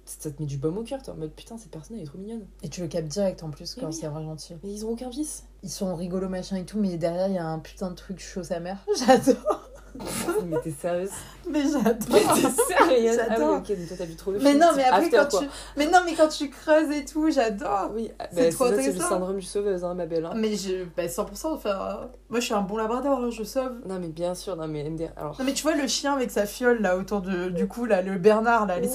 ça 0.09 0.31
te 0.31 0.41
met 0.41 0.45
du 0.47 0.57
baume 0.57 0.77
au 0.77 0.83
cœur, 0.83 1.01
t'es 1.01 1.11
en 1.11 1.15
mode 1.15 1.31
putain, 1.31 1.57
cette 1.57 1.71
personne 1.71 1.97
elle 1.97 2.03
est 2.03 2.07
trop 2.07 2.17
mignonne. 2.17 2.45
Et 2.63 2.69
tu 2.69 2.81
le 2.81 2.87
captes 2.87 3.07
direct 3.07 3.43
en 3.43 3.49
plus 3.49 3.75
Mais 3.77 3.81
quand 3.83 3.89
oui. 3.89 3.93
c'est 3.93 4.07
vraiment 4.07 4.29
gentil. 4.31 4.55
Mais 4.63 4.71
ils 4.71 4.85
ont 4.85 4.89
aucun 4.89 5.09
vice. 5.09 5.43
Ils 5.63 5.69
sont 5.69 5.95
rigolos 5.95 6.29
machin 6.29 6.55
et 6.57 6.65
tout, 6.65 6.79
mais 6.79 6.97
derrière 6.97 7.27
il 7.27 7.35
y 7.35 7.37
a 7.39 7.45
un 7.45 7.59
putain 7.59 7.89
de 7.91 7.95
truc 7.95 8.19
chaud 8.19 8.43
sa 8.43 8.59
mère. 8.59 8.77
J'adore. 9.07 9.65
mais 10.45 10.57
t'es 10.63 10.69
sérieuse 10.71 11.09
Mais 11.49 11.63
j'adore. 11.63 12.07
Mais 12.11 12.19
t'es 12.19 12.63
sérieuse 12.75 13.17
Ah 13.19 13.25
oui, 13.27 13.35
J'adore. 13.37 13.57
ok, 13.57 13.67
donc 13.69 13.87
toi 13.87 13.97
t'as 13.97 14.05
vu 14.05 14.15
trop 14.15 14.31
le 14.31 14.37
Mais 14.37 14.51
film, 14.51 14.59
non, 14.61 14.67
mais 14.75 14.83
après 14.83 15.05
After, 15.05 15.17
quand 15.17 15.29
quoi. 15.29 15.39
tu, 15.39 15.45
mais 15.77 15.85
non, 15.87 15.97
mais 16.05 16.13
quand 16.13 16.27
tu 16.27 16.49
creuses 16.51 16.91
et 16.95 17.05
tout, 17.05 17.31
j'adore. 17.31 17.89
Oui, 17.95 18.11
C'est 18.31 18.35
bah, 18.35 18.51
trop 18.51 18.65
ça, 18.65 18.69
c'est 18.69 18.75
le 18.75 18.89
intéressant. 18.89 19.09
syndrome 19.09 19.37
du 19.37 19.45
sauveuse, 19.45 19.83
hein, 19.83 19.95
ma 19.95 20.05
belle. 20.05 20.25
hein. 20.25 20.33
Mais 20.35 20.55
je, 20.55 20.83
bah 20.95 21.07
100%. 21.07 21.47
Enfin, 21.55 22.07
moi 22.29 22.39
je 22.39 22.45
suis 22.45 22.53
un 22.53 22.61
bon 22.61 22.77
labrador, 22.77 23.19
hein, 23.19 23.29
je 23.31 23.43
sauve. 23.43 23.81
Non, 23.87 23.97
mais 23.99 24.09
bien 24.09 24.35
sûr, 24.35 24.55
non, 24.55 24.67
mais 24.67 24.87
MDR. 24.87 25.09
Alors, 25.17 25.35
Non 25.39 25.43
mais 25.45 25.53
tu 25.53 25.63
vois 25.63 25.73
le 25.75 25.87
chien 25.87 26.13
avec 26.13 26.29
sa 26.29 26.45
fiole 26.45 26.81
là 26.83 26.95
autour 26.95 27.21
de, 27.21 27.49
du 27.49 27.67
cou 27.67 27.85
là, 27.85 28.03
le 28.03 28.19
Bernard 28.19 28.67
là, 28.67 28.79
les 28.79 28.87
Ouais. 28.87 28.93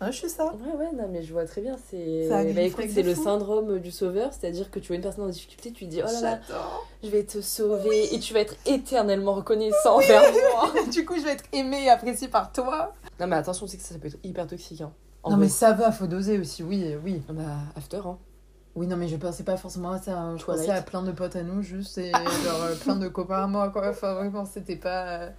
Ouais, 0.00 0.12
je 0.12 0.16
suis 0.18 0.28
ça. 0.28 0.46
Ouais, 0.46 0.72
ouais, 0.78 0.92
non, 0.92 1.08
mais 1.10 1.22
je 1.22 1.32
vois 1.32 1.46
très 1.46 1.62
bien. 1.62 1.76
C'est 1.90 2.28
bah, 2.28 2.42
c'est 2.88 3.02
le 3.02 3.14
fou. 3.14 3.24
syndrome 3.24 3.78
du 3.78 3.90
sauveur, 3.90 4.30
c'est-à-dire 4.32 4.70
que 4.70 4.78
tu 4.78 4.88
vois 4.88 4.96
une 4.96 5.02
personne 5.02 5.24
en 5.24 5.28
difficulté, 5.28 5.72
tu 5.72 5.86
te 5.86 5.90
dis 5.90 6.02
oh 6.02 6.06
là 6.06 6.20
là, 6.20 6.38
je 7.02 7.08
vais 7.08 7.24
te 7.24 7.40
sauver 7.40 8.14
et 8.14 8.20
tu 8.20 8.34
vas 8.34 8.40
être 8.40 8.56
éternellement 8.66 9.32
reconnaissant 9.32 9.96
envers 9.96 10.20
moi. 10.32 10.72
du 10.92 11.06
coup 11.06 11.16
je 11.16 11.22
vais 11.22 11.32
être 11.32 11.44
aimée 11.52 11.84
et 11.84 11.90
appréciée 11.90 12.28
par 12.28 12.52
toi. 12.52 12.92
Non, 13.18 13.26
mais 13.26 13.36
attention, 13.36 13.66
c'est 13.66 13.78
que 13.78 13.82
ça, 13.82 13.94
ça 13.94 13.98
peut 13.98 14.08
être 14.08 14.18
hyper 14.22 14.46
toxique. 14.46 14.82
Hein. 14.82 14.92
Non 15.28 15.38
mais 15.38 15.48
ça 15.48 15.72
va, 15.72 15.90
faut 15.92 16.06
doser 16.06 16.38
aussi, 16.38 16.62
oui, 16.62 16.94
oui. 17.02 17.22
Bah, 17.30 17.42
after, 17.74 18.00
hein. 18.04 18.18
Oui, 18.74 18.86
non 18.86 18.98
mais 18.98 19.08
je 19.08 19.16
pensais 19.16 19.44
pas 19.44 19.56
forcément 19.56 19.92
à 19.92 19.98
ça. 19.98 20.18
hein. 20.18 20.36
Je 20.36 20.42
Twilight. 20.44 20.66
pensais 20.66 20.78
à 20.78 20.82
plein 20.82 21.02
de 21.02 21.10
potes 21.12 21.34
à 21.36 21.42
nous 21.42 21.62
juste 21.62 21.96
et 21.96 22.12
genre 22.12 22.62
euh, 22.64 22.74
plein 22.76 22.96
de 22.96 23.08
copains 23.08 23.44
à 23.44 23.46
moi 23.46 23.70
quoi. 23.70 23.88
Enfin 23.88 24.12
vraiment 24.12 24.44
c'était 24.44 24.76
pas... 24.76 25.30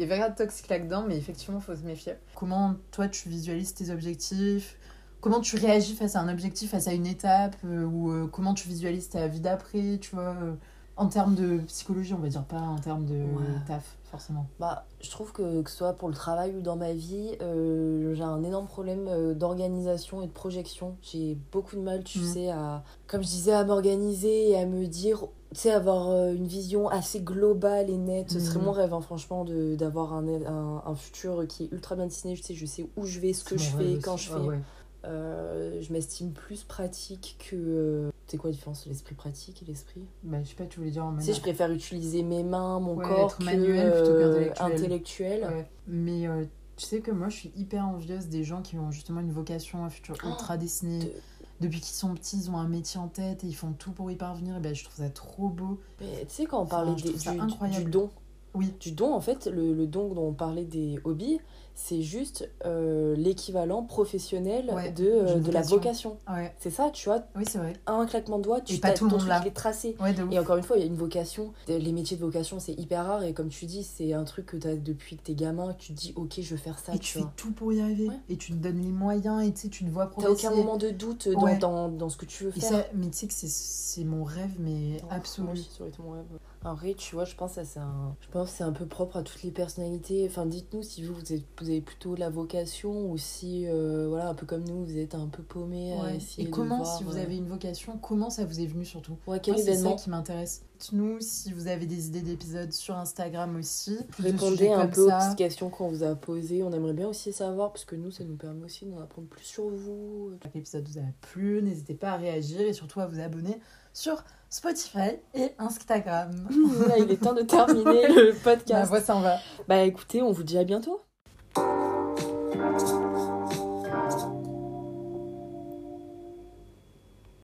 Il 0.00 0.04
y 0.04 0.06
avait 0.06 0.14
rien 0.22 0.30
de 0.30 0.34
toxique 0.34 0.68
là-dedans 0.68 1.04
mais 1.06 1.18
effectivement 1.18 1.60
faut 1.60 1.76
se 1.76 1.82
méfier. 1.82 2.14
Comment 2.34 2.76
toi 2.90 3.06
tu 3.06 3.28
visualises 3.28 3.74
tes 3.74 3.90
objectifs? 3.90 4.78
Comment 5.20 5.40
tu 5.40 5.56
réagis 5.56 5.94
face 5.94 6.16
à 6.16 6.20
un 6.20 6.32
objectif, 6.32 6.70
face 6.70 6.88
à 6.88 6.94
une 6.94 7.06
étape 7.06 7.54
euh, 7.66 7.84
Ou 7.84 8.10
euh, 8.10 8.26
comment 8.26 8.54
tu 8.54 8.66
visualises 8.66 9.10
ta 9.10 9.26
vie 9.28 9.40
d'après, 9.40 9.98
tu 10.00 10.14
vois 10.16 10.34
euh, 10.42 10.54
En 10.96 11.08
termes 11.08 11.34
de 11.34 11.58
psychologie 11.66 12.14
on 12.14 12.18
va 12.18 12.28
dire, 12.28 12.44
pas 12.44 12.56
en 12.60 12.78
termes 12.78 13.04
de 13.04 13.12
Ouais. 13.12 13.44
taf 13.66 13.98
forcément. 14.04 14.46
Bah, 14.58 14.86
je 15.02 15.10
trouve 15.10 15.32
que 15.32 15.60
que 15.60 15.70
ce 15.70 15.76
soit 15.76 15.92
pour 15.92 16.08
le 16.08 16.14
travail 16.14 16.56
ou 16.56 16.62
dans 16.62 16.76
ma 16.76 16.94
vie, 16.94 17.36
j'ai 17.38 18.22
un 18.22 18.42
énorme 18.42 18.68
problème 18.68 19.34
d'organisation 19.34 20.22
et 20.22 20.26
de 20.28 20.32
projection. 20.32 20.96
J'ai 21.02 21.36
beaucoup 21.52 21.76
de 21.76 21.82
mal, 21.82 22.02
tu 22.04 22.18
Mhm. 22.20 22.24
sais, 22.24 22.48
à, 22.48 22.82
comme 23.06 23.22
je 23.22 23.28
disais, 23.28 23.52
à 23.52 23.64
m'organiser 23.64 24.48
et 24.52 24.56
à 24.58 24.64
me 24.64 24.86
dire, 24.86 25.26
tu 25.52 25.60
sais, 25.60 25.70
avoir 25.72 26.10
euh, 26.10 26.32
une 26.32 26.46
vision 26.46 26.88
assez 26.88 27.20
globale 27.20 27.90
et 27.90 27.96
nette. 27.96 28.30
Ce 28.30 28.38
serait 28.40 28.58
Mhm. 28.58 28.64
mon 28.66 28.72
rêve, 28.72 28.94
hein, 28.94 29.00
franchement, 29.00 29.44
d'avoir 29.44 30.12
un, 30.14 30.26
un, 30.44 30.82
un 30.86 30.94
futur 30.94 31.46
qui 31.48 31.64
est 31.64 31.72
ultra 31.72 31.96
bien 31.96 32.06
dessiné. 32.06 32.36
Je 32.36 32.42
sais, 32.42 32.54
je 32.54 32.66
sais 32.66 32.86
où 32.96 33.04
je 33.04 33.18
vais, 33.20 33.32
ce 33.32 33.44
que 33.44 33.56
je 33.58 33.64
fais, 33.70 33.98
quand 33.98 34.14
aussi. 34.14 34.26
je 34.26 34.32
Ah 34.32 34.36
fais. 34.40 34.46
ouais. 34.46 34.58
Euh, 35.06 35.80
je 35.80 35.92
m'estime 35.92 36.32
plus 36.32 36.62
pratique 36.62 37.36
que. 37.50 37.56
euh, 37.56 38.10
C'est 38.26 38.36
quoi 38.36 38.50
la 38.50 38.54
différence 38.54 38.80
entre 38.80 38.90
l'esprit 38.90 39.14
pratique 39.14 39.62
et 39.62 39.64
l'esprit 39.66 40.02
Bah, 40.22 40.42
je 40.42 40.48
sais 40.50 40.54
pas, 40.54 40.66
tu 40.66 40.78
voulais 40.78 40.90
dire 40.92 41.04
en 41.04 41.16
Tu 41.16 41.24
sais, 41.24 41.32
je 41.32 41.40
préfère 41.40 41.70
utiliser 41.72 42.22
mes 42.22 42.42
mains, 42.44 42.78
mon 42.80 42.96
Ouais, 42.96 43.06
corps, 43.06 43.30
être 43.30 43.38
que 43.38 43.44
manuel 43.44 43.92
plutôt 43.92 44.14
qu'intellectuel. 44.18 44.72
intellectuel. 44.72 45.46
Ouais. 45.50 45.70
Mais 45.88 46.28
euh, 46.28 46.44
tu 46.76 46.84
sais 46.86 47.00
que 47.00 47.10
moi, 47.10 47.28
je 47.30 47.36
suis 47.36 47.52
hyper 47.56 47.86
envieuse 47.88 48.28
des 48.28 48.44
gens 48.44 48.60
qui 48.62 48.78
ont 48.78 48.90
justement 48.90 49.20
une 49.20 49.32
vocation, 49.32 49.84
un 49.84 49.90
futur 49.90 50.16
Oh, 50.22 50.28
ultra 50.28 50.56
dessiné. 50.58 51.06
de- 51.06 51.12
Depuis 51.60 51.80
qu'ils 51.80 51.94
sont 51.94 52.14
petits, 52.14 52.38
ils 52.38 52.50
ont 52.50 52.56
un 52.56 52.68
métier 52.68 52.98
en 52.98 53.08
tête 53.08 53.44
et 53.44 53.46
ils 53.46 53.54
font 53.54 53.72
tout 53.72 53.92
pour 53.92 54.10
y 54.10 54.16
parvenir. 54.16 54.56
Et 54.56 54.60
ben, 54.60 54.74
je 54.74 54.84
trouve 54.84 54.96
ça 54.96 55.10
trop 55.10 55.48
beau. 55.48 55.78
Mais 56.00 56.24
tu 56.26 56.34
sais, 56.34 56.46
quand 56.46 56.62
on 56.62 56.66
parlait 56.66 56.94
des- 56.94 57.12
du, 57.12 57.28
incroyable. 57.28 57.84
du 57.84 57.90
don, 57.90 58.10
Oui. 58.54 58.72
du 58.80 58.92
don, 58.92 59.12
en 59.14 59.20
fait, 59.20 59.46
le, 59.46 59.74
le 59.74 59.86
don 59.86 60.14
dont 60.14 60.28
on 60.28 60.32
parlait 60.32 60.64
des 60.64 60.98
hobbies, 61.04 61.38
c'est 61.82 62.02
juste 62.02 62.48
euh, 62.66 63.14
l'équivalent 63.16 63.82
professionnel 63.82 64.70
Ouais, 64.74 64.90
de, 64.92 65.06
euh, 65.06 65.34
de 65.40 65.50
la 65.50 65.62
vocation. 65.62 66.18
Ouais, 66.30 66.54
C'est 66.58 66.70
ça, 66.70 66.90
tu 66.92 67.08
vois, 67.08 67.22
oui, 67.36 67.44
c'est 67.48 67.58
vrai. 67.58 67.72
un 67.86 68.06
claquement 68.06 68.38
de 68.38 68.42
doigts, 68.44 68.60
tu 68.60 68.74
Et 68.74 68.78
pas 68.78 68.88
t'as- 68.88 68.94
tout 68.94 69.04
le 69.08 69.16
monde 69.16 69.26
est 69.46 69.50
tracé. 69.50 69.96
Ouais. 70.00 70.14
Et 70.30 70.38
encore 70.38 70.56
une 70.56 70.62
fois, 70.62 70.76
il 70.76 70.80
y 70.80 70.82
a 70.82 70.86
une 70.86 70.96
vocation. 70.96 71.52
Les 71.68 71.92
métiers 71.92 72.16
de 72.16 72.22
vocation, 72.24 72.60
c'est 72.60 72.72
hyper 72.78 73.06
rare. 73.06 73.22
Et 73.24 73.32
comme 73.32 73.48
tu 73.48 73.64
dis, 73.66 73.82
c'est 73.82 74.12
un 74.12 74.24
truc 74.24 74.46
que 74.46 74.56
tu 74.56 74.68
as 74.68 74.76
depuis 74.76 75.16
que 75.16 75.22
t'es 75.22 75.34
gamin, 75.34 75.72
que 75.72 75.80
tu 75.80 75.94
te 75.94 75.98
dis, 76.00 76.12
ok, 76.16 76.34
je 76.40 76.50
veux 76.50 76.56
faire 76.60 76.78
ça, 76.78 76.92
Et 76.94 76.98
tu 76.98 77.06
tu 77.06 77.12
fais 77.14 77.20
vois. 77.20 77.32
tout 77.36 77.52
pour 77.52 77.72
y 77.72 77.80
arriver. 77.80 78.08
Et 78.28 78.36
tu 78.36 78.52
te 78.52 78.56
donnes 78.58 78.80
les 78.82 78.92
moyens 78.92 79.42
et 79.46 79.52
tu 79.52 79.68
te 79.84 79.90
vois 79.90 80.04
T'as 80.06 80.10
progresser. 80.12 80.46
aucun 80.46 80.56
moment 80.56 80.76
de 80.76 80.90
doute 80.90 81.28
dans, 81.28 81.56
dans, 81.58 81.88
dans 81.88 82.08
ce 82.08 82.16
que 82.16 82.26
tu 82.26 82.44
veux 82.44 82.52
Et 82.56 82.60
faire. 82.60 82.70
ça, 82.70 82.86
mais 82.94 83.06
tu 83.08 83.16
sais 83.18 83.26
que 83.26 83.32
c'est- 83.34 84.04
mon 84.04 84.22
rêve, 84.24 84.52
mais 84.58 84.98
Oh, 85.02 85.06
absolu. 85.10 85.44
moi 85.46 85.52
aussi, 85.54 85.68
ça 85.76 85.80
aurait 85.80 85.90
été 85.90 86.02
mon 86.02 86.12
rêve. 86.12 86.24
Vrai, 86.62 86.94
tu 86.94 87.14
vois, 87.14 87.24
je 87.24 87.34
pense 87.34 87.54
que 87.54 87.64
c'est 87.64 87.80
un... 87.80 88.14
je 88.20 88.28
pense 88.28 88.50
c'est 88.50 88.64
un 88.64 88.72
peu 88.72 88.84
propre 88.84 89.16
à 89.16 89.22
toutes 89.22 89.42
les 89.42 89.50
personnalités. 89.50 90.26
Enfin, 90.28 90.44
dites-nous 90.44 90.82
si 90.82 91.02
vous, 91.02 91.14
vous, 91.14 91.32
êtes, 91.32 91.44
vous 91.58 91.70
avez 91.70 91.80
plutôt 91.80 92.14
la 92.14 92.28
vocation 92.28 93.10
ou 93.10 93.16
si, 93.16 93.66
euh, 93.66 94.06
voilà, 94.08 94.28
un 94.28 94.34
peu 94.34 94.44
comme 94.44 94.64
nous, 94.64 94.84
vous 94.84 94.98
êtes 94.98 95.14
un 95.14 95.26
peu 95.26 95.42
paumé 95.42 95.94
Ouais. 96.00 96.18
Et 96.38 96.50
comment, 96.50 96.82
voir, 96.82 96.98
si 96.98 97.04
vous 97.04 97.16
euh, 97.16 97.22
avez 97.22 97.36
une 97.36 97.48
vocation, 97.48 97.96
comment 97.98 98.28
ça 98.28 98.44
vous 98.44 98.60
est 98.60 98.66
venu 98.66 98.84
surtout? 98.84 99.16
Ouais, 99.26 99.40
quel 99.40 99.54
Moi, 99.54 99.62
c'est 99.64 99.76
ça 99.76 99.92
qui 99.92 100.10
m'intéresse. 100.10 100.62
Dites-nous 100.78 101.20
si 101.20 101.52
vous 101.52 101.66
avez 101.66 101.86
des 101.86 102.08
idées 102.08 102.22
d'épisodes 102.22 102.72
sur 102.72 102.96
Instagram 102.96 103.56
aussi. 103.56 103.98
Répondez 104.18 104.68
un 104.68 104.86
peu 104.86 105.06
aux 105.06 105.10
petites 105.10 105.36
questions 105.36 105.70
qu'on 105.70 105.88
vous 105.88 106.02
a 106.02 106.14
posées. 106.14 106.62
On 106.62 106.72
aimerait 106.72 106.94
bien 106.94 107.08
aussi 107.08 107.32
savoir, 107.32 107.72
parce 107.72 107.84
que 107.84 107.96
nous, 107.96 108.10
ça 108.10 108.24
nous 108.24 108.36
permet 108.36 108.64
aussi 108.64 108.84
d'en 108.86 109.00
apprendre 109.00 109.28
plus 109.28 109.44
sur 109.44 109.68
vous. 109.68 110.30
L'épisode 110.54 110.86
vous 110.88 110.98
a 110.98 111.04
plu, 111.22 111.62
n'hésitez 111.62 111.94
pas 111.94 112.12
à 112.12 112.16
réagir 112.16 112.60
et 112.60 112.72
surtout 112.72 113.00
à 113.00 113.06
vous 113.06 113.20
abonner 113.20 113.58
sur 113.92 114.22
Spotify 114.48 115.18
et 115.34 115.52
Instagram. 115.58 116.30
Là, 116.88 116.98
il 116.98 117.10
est 117.10 117.16
temps 117.22 117.34
de 117.34 117.42
terminer 117.42 118.08
le 118.08 118.32
Ma 118.32 118.38
podcast. 118.56 118.88
voix 118.88 119.00
s'en 119.00 119.20
va. 119.20 119.36
Bah 119.68 119.82
écoutez, 119.82 120.22
on 120.22 120.32
vous 120.32 120.42
dit 120.42 120.58
à 120.58 120.64
bientôt. 120.64 121.00